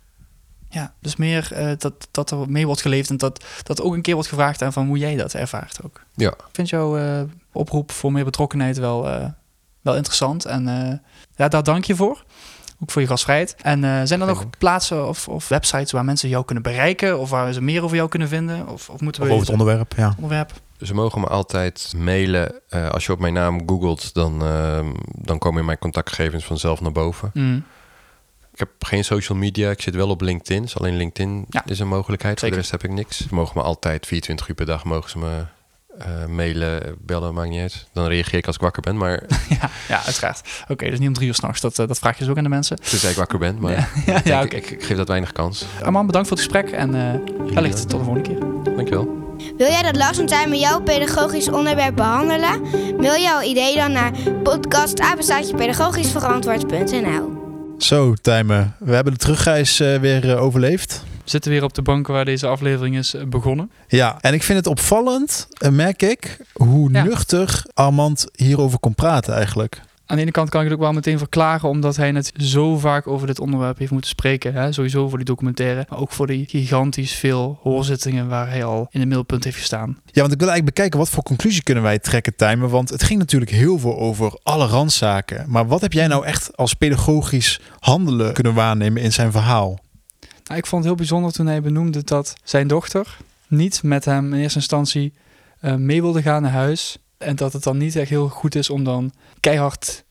Ja, 0.70 0.94
dus 1.00 1.16
meer 1.16 1.52
eh, 1.52 1.72
dat, 1.78 2.08
dat 2.10 2.30
er 2.30 2.50
mee 2.50 2.66
wordt 2.66 2.80
geleefd 2.80 3.10
en 3.10 3.16
dat, 3.16 3.44
dat 3.62 3.80
ook 3.80 3.94
een 3.94 4.02
keer 4.02 4.14
wordt 4.14 4.28
gevraagd 4.28 4.62
aan 4.62 4.72
van 4.72 4.86
hoe 4.86 4.98
jij 4.98 5.16
dat 5.16 5.34
ervaart 5.34 5.78
ook. 5.84 6.02
Ja. 6.14 6.30
Ik 6.30 6.52
vind 6.52 6.68
jouw 6.68 6.98
eh, 6.98 7.22
oproep 7.52 7.92
voor 7.92 8.12
meer 8.12 8.24
betrokkenheid 8.24 8.78
wel, 8.78 9.02
wel 9.80 9.96
interessant. 9.96 10.44
En 10.44 10.64
ja, 11.36 11.48
daar 11.48 11.62
dank 11.62 11.84
je 11.84 11.96
voor. 11.96 12.24
Ook 12.82 12.90
voor 12.90 13.02
je 13.02 13.08
gastvrijheid. 13.08 13.56
En 13.62 13.84
eh, 13.84 14.00
zijn 14.04 14.20
er 14.20 14.26
nog 14.26 14.44
plaatsen 14.58 15.08
of, 15.08 15.28
of 15.28 15.48
websites 15.48 15.92
waar 15.92 16.04
mensen 16.04 16.28
jou 16.28 16.44
kunnen 16.44 16.62
bereiken? 16.64 17.18
Of 17.18 17.30
waar 17.30 17.52
ze 17.52 17.60
meer 17.62 17.82
over 17.82 17.96
jou 17.96 18.08
kunnen 18.08 18.28
vinden? 18.28 18.68
Of, 18.68 18.88
of 18.90 19.00
moeten 19.00 19.22
Of 19.22 19.28
we 19.28 19.34
over 19.34 19.46
het 19.46 19.58
onderwerp, 19.60 19.92
ja. 19.96 20.12
onderwerp? 20.16 20.52
Ze 20.80 20.94
mogen 20.94 21.20
me 21.20 21.26
altijd 21.26 21.92
mailen. 21.96 22.60
Eh, 22.68 22.88
als 22.88 23.06
je 23.06 23.12
op 23.12 23.18
mijn 23.18 23.32
naam 23.32 23.62
googelt, 23.68 24.14
dan, 24.14 24.42
eh, 24.44 24.78
dan 25.12 25.38
komen 25.38 25.64
mijn 25.64 25.78
contactgegevens 25.78 26.44
vanzelf 26.44 26.80
naar 26.80 26.92
boven. 26.92 27.30
Mm. 27.34 27.64
Ik 28.52 28.58
heb 28.58 28.70
geen 28.78 29.04
social 29.04 29.38
media. 29.38 29.70
Ik 29.70 29.80
zit 29.82 29.94
wel 29.94 30.08
op 30.08 30.20
LinkedIn. 30.20 30.62
Dus 30.62 30.78
alleen 30.78 30.96
LinkedIn 30.96 31.46
Ja, 31.48 31.62
is 31.66 31.78
een 31.78 31.88
mogelijkheid. 31.88 32.38
zeker. 32.40 32.54
Voor 32.54 32.62
de 32.64 32.70
rest 32.70 32.82
heb 32.82 32.90
ik 32.90 32.96
niks. 32.96 33.16
Ze 33.16 33.34
mogen 33.34 33.58
me 33.58 33.62
altijd 33.64 34.06
24 34.06 34.48
uur 34.48 34.54
per 34.54 34.66
dag 34.66 34.84
mogen 34.84 35.10
ze 35.10 35.18
me 35.18 35.44
eh, 35.98 36.26
mailen, 36.26 36.96
bellen, 37.00 37.34
maakt 37.34 37.48
niet 37.48 37.60
uit. 37.60 37.86
Dan 37.92 38.06
reageer 38.06 38.38
ik 38.38 38.46
als 38.46 38.54
ik 38.54 38.60
wakker 38.60 38.82
ben, 38.82 38.96
maar 38.96 39.22
ja, 39.60 39.70
ja, 39.88 40.04
uiteraard. 40.04 40.40
Oké, 40.68 40.90
dus 40.90 40.98
niet 40.98 41.08
om 41.08 41.14
drie 41.14 41.28
uur 41.28 41.34
s'nachts. 41.34 41.60
Dat, 41.60 41.78
eh, 41.78 41.86
dat 41.88 41.98
vraag 41.98 42.12
je 42.12 42.18
dus 42.20 42.28
ook 42.28 42.36
aan 42.36 42.42
de 42.42 42.48
mensen. 42.48 42.76
tenzij 42.76 43.10
ik 43.10 43.16
wakker 43.16 43.38
ben. 43.38 43.58
Maar 43.60 43.72
Ja, 43.72 43.86
ja, 44.06 44.16
ik, 44.18 44.26
ja, 44.26 44.40
denk, 44.40 44.44
oké. 44.44 44.56
ik, 44.56 44.70
ik 44.70 44.84
geef 44.84 44.96
dat 44.96 45.08
weinig 45.08 45.32
kans. 45.32 45.64
Armand, 45.82 46.06
bedankt 46.06 46.28
voor 46.28 46.36
het 46.36 46.46
gesprek 46.46 46.70
en 46.70 46.94
eh 46.94 47.10
wellicht 47.54 47.88
tot 47.88 47.98
de 47.98 48.04
volgende 48.04 48.28
keer. 48.28 48.38
Dankjewel. 48.76 49.24
Wil 49.56 49.68
jij 49.68 49.82
dat 49.82 49.96
Lars 49.96 50.18
en 50.18 50.26
Tijmen 50.26 50.58
jouw 50.58 50.80
pedagogisch 50.80 51.48
onderwerp 51.48 51.96
behandelen? 51.96 52.60
Mail 52.96 53.20
jouw 53.20 53.42
idee 53.42 53.76
dan 53.76 53.92
naar 53.92 54.12
podcastapenstaatjepedagogischverantwoord.nl 54.42 57.34
Zo, 57.78 58.14
Tijmen. 58.14 58.74
We 58.78 58.94
hebben 58.94 59.12
de 59.12 59.18
terugreis 59.18 59.78
weer 59.78 60.38
overleefd. 60.38 61.02
We 61.26 61.32
zitten 61.32 61.50
weer 61.50 61.62
op 61.64 61.74
de 61.74 61.82
bank 61.82 62.06
waar 62.06 62.24
deze 62.24 62.46
aflevering 62.46 62.96
is 62.96 63.14
eh, 63.14 63.24
begonnen. 63.24 63.70
Ja, 63.88 64.16
en 64.20 64.34
ik 64.34 64.42
vind 64.42 64.58
het 64.58 64.66
opvallend, 64.66 65.48
eh, 65.58 65.70
merk 65.70 66.02
ik, 66.02 66.38
hoe 66.52 66.92
Ja. 66.92 67.02
nuchter 67.02 67.62
Armand 67.74 68.26
hierover 68.34 68.78
kon 68.78 68.94
praten 68.94 69.34
eigenlijk. 69.34 69.80
Aan 70.08 70.16
de 70.16 70.22
ene 70.22 70.30
kant 70.30 70.48
kan 70.48 70.60
ik 70.60 70.66
het 70.66 70.76
ook 70.76 70.82
wel 70.82 70.92
meteen 70.92 71.18
verklaren, 71.18 71.68
omdat 71.68 71.96
hij 71.96 72.12
net 72.12 72.32
zo 72.36 72.78
vaak 72.78 73.06
over 73.06 73.26
dit 73.26 73.40
onderwerp 73.40 73.78
heeft 73.78 73.90
moeten 73.90 74.10
spreken. 74.10 74.54
Hè? 74.54 74.72
Sowieso 74.72 75.08
voor 75.08 75.18
die 75.18 75.26
documentaire, 75.26 75.86
maar 75.88 75.98
ook 75.98 76.12
voor 76.12 76.26
die 76.26 76.46
gigantisch 76.48 77.12
veel 77.12 77.58
hoorzittingen 77.62 78.28
waar 78.28 78.48
hij 78.48 78.64
al 78.64 78.86
in 78.90 78.98
het 79.00 79.08
middelpunt 79.08 79.44
heeft 79.44 79.56
gestaan. 79.56 79.98
Ja, 80.12 80.20
want 80.20 80.32
ik 80.32 80.38
wil 80.38 80.48
eigenlijk 80.48 80.64
bekijken 80.76 80.98
wat 80.98 81.08
voor 81.08 81.22
conclusie 81.22 81.62
kunnen 81.62 81.82
wij 81.82 81.98
trekken, 81.98 82.36
Tijmen. 82.36 82.68
Want 82.68 82.88
het 82.88 83.02
ging 83.02 83.18
natuurlijk 83.18 83.50
heel 83.50 83.78
veel 83.78 83.98
over 83.98 84.38
alle 84.42 84.66
randzaken. 84.66 85.44
Maar 85.48 85.66
wat 85.66 85.80
heb 85.80 85.92
jij 85.92 86.06
nou 86.06 86.24
echt 86.26 86.56
als 86.56 86.74
pedagogisch 86.74 87.60
handelen 87.80 88.32
kunnen 88.32 88.54
waarnemen 88.54 89.02
in 89.02 89.12
zijn 89.12 89.32
verhaal? 89.32 89.78
Nou, 90.46 90.58
ik 90.58 90.66
vond 90.66 90.82
het 90.82 90.84
heel 90.84 90.94
bijzonder 90.94 91.32
toen 91.32 91.46
hij 91.46 91.62
benoemde 91.62 92.04
dat 92.04 92.34
zijn 92.44 92.68
dochter 92.68 93.16
niet 93.48 93.82
met 93.82 94.04
hem 94.04 94.34
in 94.34 94.40
eerste 94.40 94.58
instantie 94.58 95.12
eh, 95.60 95.74
mee 95.74 96.00
wilde 96.00 96.22
gaan 96.22 96.42
naar 96.42 96.50
huis. 96.50 96.98
En 97.18 97.36
dat 97.36 97.52
het 97.52 97.62
dan 97.62 97.76
niet 97.76 97.96
echt 97.96 98.10
heel 98.10 98.28
goed 98.28 98.54
is 98.54 98.70
om 98.70 98.84
dan 98.84 99.12
keihard 99.40 100.04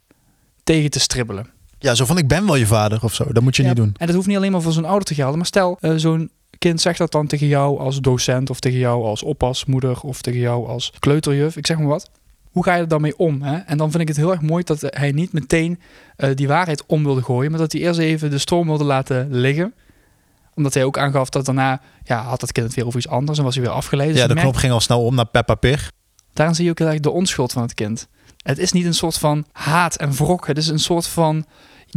tegen 0.64 0.90
te 0.90 1.00
stribbelen. 1.00 1.50
Ja, 1.80 1.96
zo 1.96 2.06
van 2.06 2.18
ik 2.18 2.28
ben 2.28 2.46
wel 2.46 2.56
je 2.56 2.66
vader 2.66 3.04
of 3.04 3.14
zo. 3.14 3.32
Dat 3.32 3.44
moet 3.44 3.56
je 3.56 3.62
Ja, 3.62 3.68
niet 3.68 3.78
doen. 3.78 3.94
En 3.98 4.06
dat 4.06 4.16
hoeft 4.16 4.28
niet 4.28 4.38
alleen 4.38 4.52
maar 4.52 4.62
voor 4.62 4.72
zo'n 4.72 4.86
ouder 4.86 5.08
te 5.08 5.14
gelden. 5.14 5.38
Maar 5.38 5.46
stel, 5.46 5.78
eh, 5.80 5.94
zo'n 5.96 6.30
kind 6.58 6.82
zegt 6.82 6.98
dat 6.98 7.12
dan 7.12 7.28
tegen 7.28 7.48
jou 7.48 7.80
als 7.80 8.02
docent... 8.02 8.50
of 8.50 8.60
tegen 8.60 8.80
jou 8.80 9.04
als 9.04 9.24
oppasmoeder 9.24 10.02
of 10.02 10.22
tegen 10.22 10.40
jou 10.40 10.68
als 10.68 10.94
kleuterjuf. 11.00 11.58
Ik 11.58 11.66
zeg 11.66 11.78
maar 11.78 11.88
wat. 11.88 12.10
Hoe 12.52 12.64
ga 12.64 12.76
je 12.76 12.82
er 12.82 12.88
dan 12.88 13.02
mee 13.02 13.18
om? 13.18 13.42
Hè? 13.42 13.58
En 13.58 13.78
dan 13.78 13.90
vind 13.90 14.02
ik 14.02 14.08
het 14.08 14.18
heel 14.18 14.32
erg 14.32 14.42
mooi 14.42 14.64
dat 14.64 14.82
hij 14.82 15.12
niet 15.12 15.34
meteen 15.34 15.80
eh, 16.16 16.30
die 16.36 16.48
waarheid 16.48 16.86
om 16.86 17.04
wilde 17.04 17.22
gooien... 17.22 17.52
maar 17.52 17.60
dat 17.60 17.72
hij 17.72 17.82
eerst 17.82 18.00
even 18.00 18.30
de 18.30 18.38
storm 18.38 18.68
wilde 18.68 18.84
laten 18.84 19.28
liggen 19.32 19.74
omdat 20.56 20.74
hij 20.74 20.84
ook 20.84 20.98
aangaf 20.98 21.30
dat 21.30 21.46
daarna 21.46 21.82
ja, 22.04 22.24
had 22.24 22.40
dat 22.40 22.52
kind 22.52 22.66
het 22.66 22.76
weer 22.76 22.86
over 22.86 23.00
iets 23.00 23.08
anders 23.10 23.38
en 23.38 23.44
was 23.44 23.56
hij 23.56 23.64
weer 23.64 23.74
afgeleid. 23.74 24.10
Dus 24.10 24.18
Ja, 24.18 24.28
de 24.28 24.34
merkt- 24.34 24.50
knop 24.50 24.60
ging 24.60 24.74
al 24.74 24.80
snel 24.80 25.06
om 25.06 25.16
naar 25.16 25.26
Peppa 25.28 25.56
Pig. 25.56 25.92
Daarin 26.34 26.56
zie 26.56 26.66
je 26.66 26.72
ook 26.72 26.80
heel 26.80 26.88
erg 26.88 27.00
de 27.00 27.12
onschuld 27.12 27.52
van 27.52 27.62
het 27.62 27.74
kind. 27.74 28.08
Het 28.44 28.58
is 28.58 28.72
niet 28.72 28.86
een 28.86 28.94
soort 28.94 29.18
van 29.18 29.46
haat 29.52 29.96
en 29.96 30.12
wrok. 30.12 30.48
Het 30.48 30.58
is 30.58 30.68
een 30.68 30.80
soort 30.80 31.08
van 31.08 31.46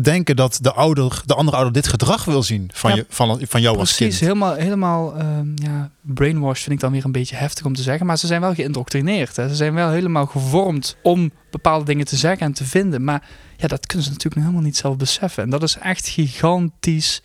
Denken 0.03 0.37
dat 0.37 0.59
de, 0.61 0.73
ouder, 0.73 1.23
de 1.27 1.35
andere 1.35 1.57
ouder 1.57 1.75
dit 1.75 1.89
gedrag 1.89 2.25
wil 2.25 2.43
zien 2.43 2.71
van, 2.73 2.91
Ja, 2.91 2.97
je, 2.97 3.07
van, 3.09 3.41
van 3.49 3.61
jou 3.61 3.79
als 3.79 3.95
Precies, 3.95 4.19
kind. 4.19 4.29
helemaal, 4.31 4.55
helemaal 4.55 5.17
ehm, 5.17 5.49
ja, 5.55 5.91
brainwash 6.03 6.61
vind 6.63 6.75
ik 6.75 6.81
dan 6.81 6.93
weer 6.93 7.05
een 7.05 7.13
beetje 7.13 7.37
heftig 7.37 7.65
om 7.65 7.75
te 7.75 7.83
zeggen. 7.83 8.07
Maar 8.07 8.17
ze 8.19 8.27
zijn 8.27 8.41
wel 8.41 8.55
geïndoctrineerd. 8.55 9.37
Hè. 9.37 9.49
Ze 9.49 9.55
zijn 9.55 9.75
wel 9.75 9.91
helemaal 9.91 10.27
gevormd 10.27 10.97
om 11.03 11.31
bepaalde 11.51 11.85
dingen 11.85 12.05
te 12.07 12.17
zeggen 12.17 12.47
en 12.47 12.53
te 12.53 12.65
vinden. 12.65 13.05
Maar 13.05 13.29
ja, 13.57 13.67
dat 13.67 13.87
kunnen 13.87 14.05
ze 14.07 14.13
natuurlijk 14.13 14.43
helemaal 14.43 14.65
niet 14.65 14.77
zelf 14.77 14.97
beseffen. 14.97 15.43
En 15.43 15.51
dat 15.51 15.63
is 15.63 15.77
echt 15.77 16.09
gigantisch, 16.09 17.23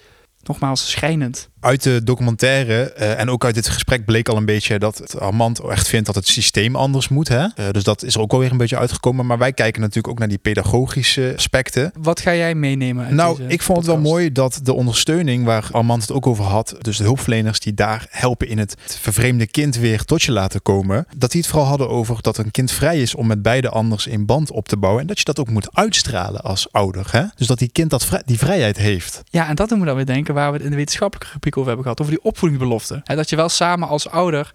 nogmaals, 0.48 0.89
schrijnend. 0.91 1.50
Uit 1.64 1.84
de 1.84 2.03
documentaire 2.03 2.93
eh, 2.93 3.20
en 3.20 3.30
ook 3.30 3.45
uit 3.45 3.55
dit 3.55 3.70
gesprek 3.70 4.05
bleek 4.05 4.30
al 4.30 4.38
een 4.38 4.45
beetje 4.45 4.80
dat 4.80 5.20
Armand 5.20 5.59
echt 5.59 5.88
vindt 5.88 6.05
dat 6.05 6.16
het 6.16 6.28
systeem 6.28 6.76
anders 6.76 7.07
moet. 7.07 7.28
Hè? 7.28 7.45
Eh, 7.55 7.70
dus 7.72 7.84
dat 7.84 8.03
is 8.03 8.16
er 8.16 8.22
ook 8.22 8.32
alweer 8.32 8.51
een 8.51 8.57
beetje 8.57 8.78
uitgekomen. 8.78 9.26
Maar 9.26 9.38
wij 9.38 9.53
kijken 9.53 9.82
natuurlijk 9.82 10.07
ook 10.07 10.20
naar 10.20 10.28
die 10.28 10.38
pedagogische 10.38 11.34
aspecten. 11.36 11.91
Wat 11.99 12.20
ga 12.20 12.36
jij 12.36 12.55
meenemen 12.55 13.05
uit 13.05 13.14
Nou, 13.14 13.43
ik 13.47 13.61
vond 13.61 13.78
het 13.78 13.88
wel 13.88 13.97
mooi 13.97 14.32
dat 14.32 14.59
de 14.64 14.74
ondersteuning 14.74 15.45
waar 15.45 15.68
Armand 15.72 16.01
het 16.01 16.11
ook 16.11 16.28
over 16.28 16.43
had, 16.43 16.76
dus 16.82 16.97
de 16.97 17.03
hulpverleners 17.03 17.59
die 17.59 17.74
daar 17.74 18.05
helpen 18.09 18.47
in 18.47 18.57
het 18.57 18.76
vervreemde 18.80 19.47
kind 19.47 19.76
weer 19.76 20.03
tot 20.03 20.24
je 20.24 20.32
laten 20.32 20.61
komen, 20.61 21.05
dat 21.18 21.32
die 21.32 21.41
het 21.41 21.49
vooral 21.49 21.68
hadden 21.68 21.89
over 21.89 22.22
dat 22.22 22.38
een 22.38 22.51
kind 22.51 22.72
vrij 22.72 23.01
is 23.01 23.16
om 23.16 23.28
met 23.28 23.41
beide 23.41 23.70
anders 23.70 24.07
in 24.07 24.26
band 24.26 24.51
op 24.51 24.68
te 24.68 24.78
bouwen 24.78 25.01
en 25.01 25.07
dat 25.07 25.18
je 25.18 25.26
dat 25.26 25.39
ook 25.39 25.49
moet 25.49 25.76
uitstralen 25.76 26.41
als 26.41 26.72
ouder. 26.72 27.07
Hè? 27.11 27.24
Dus 27.36 27.47
dat 27.47 27.59
die 27.59 27.72
kind 27.72 27.89
dat 27.89 28.09
die 28.26 28.38
vrijheid 28.38 28.78
heeft. 28.78 29.22
Ja, 29.30 29.47
en 29.47 29.55
dat 29.55 29.70
doen 29.70 29.80
we 29.80 29.86
dan 29.86 29.95
weer 29.95 30.05
denken 30.05 30.34
waar 30.34 30.51
we 30.51 30.55
het 30.55 30.66
in 30.66 30.72
de 30.72 30.78
wetenschappelijke 30.78 31.32
rubriek 31.34 31.51
over 31.56 31.68
hebben 31.68 31.84
gehad. 31.84 32.01
Over 32.01 32.14
die 32.14 32.24
opvoedingsbelofte. 32.24 33.01
En 33.04 33.16
dat 33.16 33.30
je 33.30 33.36
wel 33.36 33.49
samen 33.49 33.88
als 33.88 34.10
ouder 34.10 34.54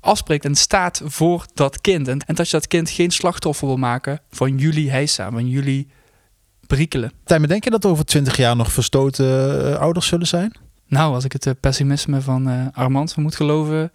afspreekt 0.00 0.44
en 0.44 0.54
staat 0.54 1.02
voor 1.04 1.46
dat 1.54 1.80
kind. 1.80 2.08
En, 2.08 2.20
en 2.20 2.34
dat 2.34 2.46
je 2.50 2.56
dat 2.56 2.66
kind 2.66 2.90
geen 2.90 3.10
slachtoffer 3.10 3.66
wil 3.66 3.76
maken 3.76 4.20
van 4.30 4.58
jullie 4.58 4.90
heisa, 4.90 5.30
van 5.30 5.48
jullie 5.48 5.88
prikkelen. 6.66 7.12
Tijmen, 7.24 7.48
denk 7.48 7.64
je 7.64 7.70
dat 7.70 7.84
over 7.84 8.04
twintig 8.04 8.36
jaar 8.36 8.56
nog 8.56 8.72
verstoten 8.72 9.26
eh, 9.72 9.78
ouders 9.78 10.06
zullen 10.06 10.26
zijn? 10.26 10.52
Nou, 10.86 11.14
als 11.14 11.24
ik 11.24 11.32
het 11.32 11.46
eh, 11.46 11.52
pessimisme 11.60 12.20
van 12.20 12.48
eh, 12.48 12.66
Armand 12.72 13.16
moet 13.16 13.36
geloven, 13.36 13.92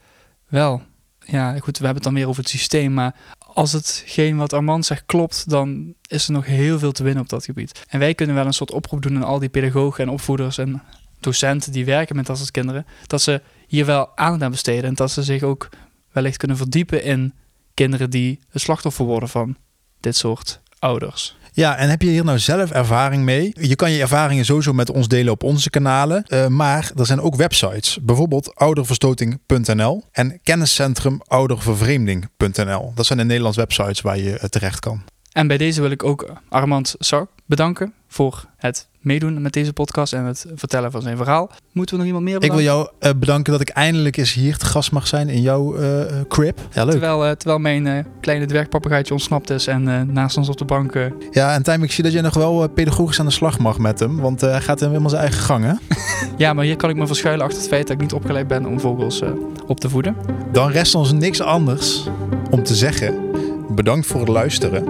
wel. 0.48 0.82
Ja, 1.26 1.52
goed, 1.60 1.78
we 1.78 1.86
hebben 1.86 1.94
het 1.94 2.04
dan 2.04 2.14
weer 2.14 2.28
over 2.28 2.42
het 2.42 2.52
systeem. 2.52 2.94
Maar 2.94 3.16
als 3.38 3.72
hetgeen 3.72 4.38
wat 4.38 4.54
Armand 4.54 4.86
zegt 4.86 5.04
klopt, 5.06 5.50
dan 5.50 5.94
is 6.08 6.28
er 6.28 6.34
nog 6.34 6.46
heel 6.46 6.80
veel 6.80 6.92
te 6.92 7.04
winnen 7.04 7.24
op 7.24 7.30
dat 7.30 7.46
gebied. 7.46 7.86
En 7.88 8.00
wij 8.00 8.14
kunnen 8.14 8.36
wel 8.36 8.46
een 8.46 8.54
soort 8.54 8.72
oproep 8.72 9.02
doen 9.02 9.16
aan 9.16 9.24
al 9.24 9.40
die 9.40 9.50
pedagogen 9.50 10.04
en 10.04 10.10
opvoeders 10.10 10.58
en 10.58 10.82
docenten 11.20 11.72
die 11.72 11.86
werken 11.86 12.16
met 12.16 12.26
dat 12.26 12.38
soort 12.38 12.52
kinderen. 12.52 12.86
Dat 13.08 13.22
ze 13.22 13.42
hier 13.68 13.86
wel 13.86 14.18
aandacht 14.18 14.42
aan 14.44 14.52
besteden. 14.52 14.84
En 14.84 14.94
dat 14.94 15.12
ze 15.12 15.24
zich 15.24 15.44
ook 15.44 15.70
wellicht 16.12 16.38
kunnen 16.38 16.58
verdiepen 16.58 17.04
in 17.04 17.34
kinderen 17.74 18.10
die 18.10 18.40
het 18.50 18.62
slachtoffer 18.62 19.06
worden 19.06 19.30
van 19.30 19.58
dit 20.00 20.16
soort 20.16 20.62
ouders. 20.80 21.38
Ja, 21.54 21.76
en 21.78 21.90
heb 21.90 22.02
je 22.02 22.10
hier 22.10 22.24
nou 22.24 22.40
zelf 22.40 22.72
ervaring 22.72 23.24
mee? 23.24 23.52
Je 23.60 23.76
kan 23.76 23.92
je 23.92 24.02
ervaringen 24.02 24.46
sowieso 24.46 24.74
met 24.74 24.92
ons 24.92 25.08
delen 25.08 25.34
op 25.34 25.44
onze 25.44 25.70
kanalen. 25.70 26.24
eh, 26.26 26.48
maar 26.48 26.92
er 26.96 27.06
zijn 27.06 27.22
ook 27.22 27.36
websites. 27.36 28.00
Bijvoorbeeld 28.02 28.56
ouderverstoting.nl 28.56 30.04
en 30.12 30.40
kenniscentrum 30.44 31.22
oudervervreemding.nl. 31.28 32.92
Dat 32.96 33.06
zijn 33.06 33.20
de 33.20 33.26
Nederlandse 33.26 33.60
websites 33.60 34.02
waar 34.02 34.18
je 34.18 34.38
eh, 34.38 34.50
terecht 34.50 34.80
kan. 34.80 35.04
En 35.32 35.48
bij 35.48 35.58
deze 35.58 35.82
wil 35.82 35.92
ik 35.92 36.04
ook 36.04 36.34
Armand 36.50 36.96
Sark 36.98 37.30
bedanken 37.46 37.94
voor 38.08 38.46
het 38.58 38.88
meedoen 39.00 39.42
met 39.42 39.54
deze 39.54 39.74
podcast 39.74 40.14
en 40.14 40.26
het 40.26 40.46
vertellen 40.56 40.92
van 40.92 41.02
zijn 41.02 41.18
verhaal. 41.18 41.52
Moeten 41.72 41.96
we 41.96 42.00
nog 42.00 42.08
iemand 42.08 42.26
meer 42.26 42.36
Ik 42.36 42.52
wil 42.52 42.58
bedanken? 42.58 42.94
jou 43.00 43.14
eh, 43.14 43.20
bedanken 43.20 43.52
dat 43.52 43.62
ik 43.62 43.70
eindelijk 43.70 44.18
eens 44.18 44.34
hier 44.34 44.58
te 44.58 44.66
gast 44.66 44.92
mag 44.92 45.08
zijn 45.08 45.30
in 45.30 45.42
jouw 45.42 45.76
eh, 45.76 46.02
crib. 46.28 46.60
Ja, 46.74 46.84
leuk. 46.84 46.92
Terwijl, 46.92 47.36
terwijl 47.38 47.60
mijn 47.60 48.08
kleine 48.22 48.46
dwergpapagaaitje 48.46 49.14
ontsnapt 49.14 49.50
is 49.50 49.68
en 49.68 50.14
naast 50.14 50.38
ons 50.38 50.50
op 50.50 50.58
de 50.58 50.66
bank... 50.66 50.98
Ja, 51.32 51.54
en 51.54 51.64
Tijm, 51.64 51.84
ik 51.84 51.92
zie 51.92 52.04
dat 52.04 52.14
je 52.14 52.22
nog 52.22 52.34
wel 52.34 52.70
pedagogisch 52.70 53.20
aan 53.20 53.26
de 53.26 53.32
slag 53.32 53.60
mag 53.60 53.78
met 53.78 54.00
hem. 54.00 54.20
Want 54.20 54.42
hij 54.42 54.62
gaat 54.62 54.80
helemaal 54.80 55.10
zijn 55.10 55.22
eigen 55.22 55.42
gang, 55.42 55.64
hè? 55.64 55.74
ja, 56.44 56.54
maar 56.54 56.66
hier 56.66 56.76
kan 56.76 56.90
ik 56.90 56.96
me 56.96 57.08
verschuilen 57.08 57.46
achter 57.46 57.60
het 57.60 57.70
feit 57.70 57.88
dat 57.88 57.96
ik 57.96 58.02
niet 58.02 58.14
opgeleid 58.14 58.48
ben 58.48 58.66
om 58.66 58.80
vogels 58.80 59.22
op 59.68 59.80
te 59.80 59.90
voeden. 59.90 60.16
Dan 60.52 60.72
rest 60.72 60.96
ons 60.96 61.12
niks 61.12 61.42
anders 61.42 62.08
om 62.50 62.64
te 62.64 62.76
zeggen... 62.76 63.28
bedankt 63.70 64.08
voor 64.08 64.20
het 64.20 64.30
luisteren. 64.30 64.86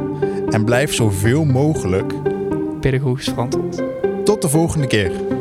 En 0.49 0.65
blijf 0.65 0.93
zoveel 0.93 1.45
mogelijk 1.45 2.13
Pedagogisch 2.79 3.29
verantwoord. 3.29 3.83
tot 4.23 4.41
de 4.41 4.49
volgende 4.49 4.87
keer. 4.87 5.38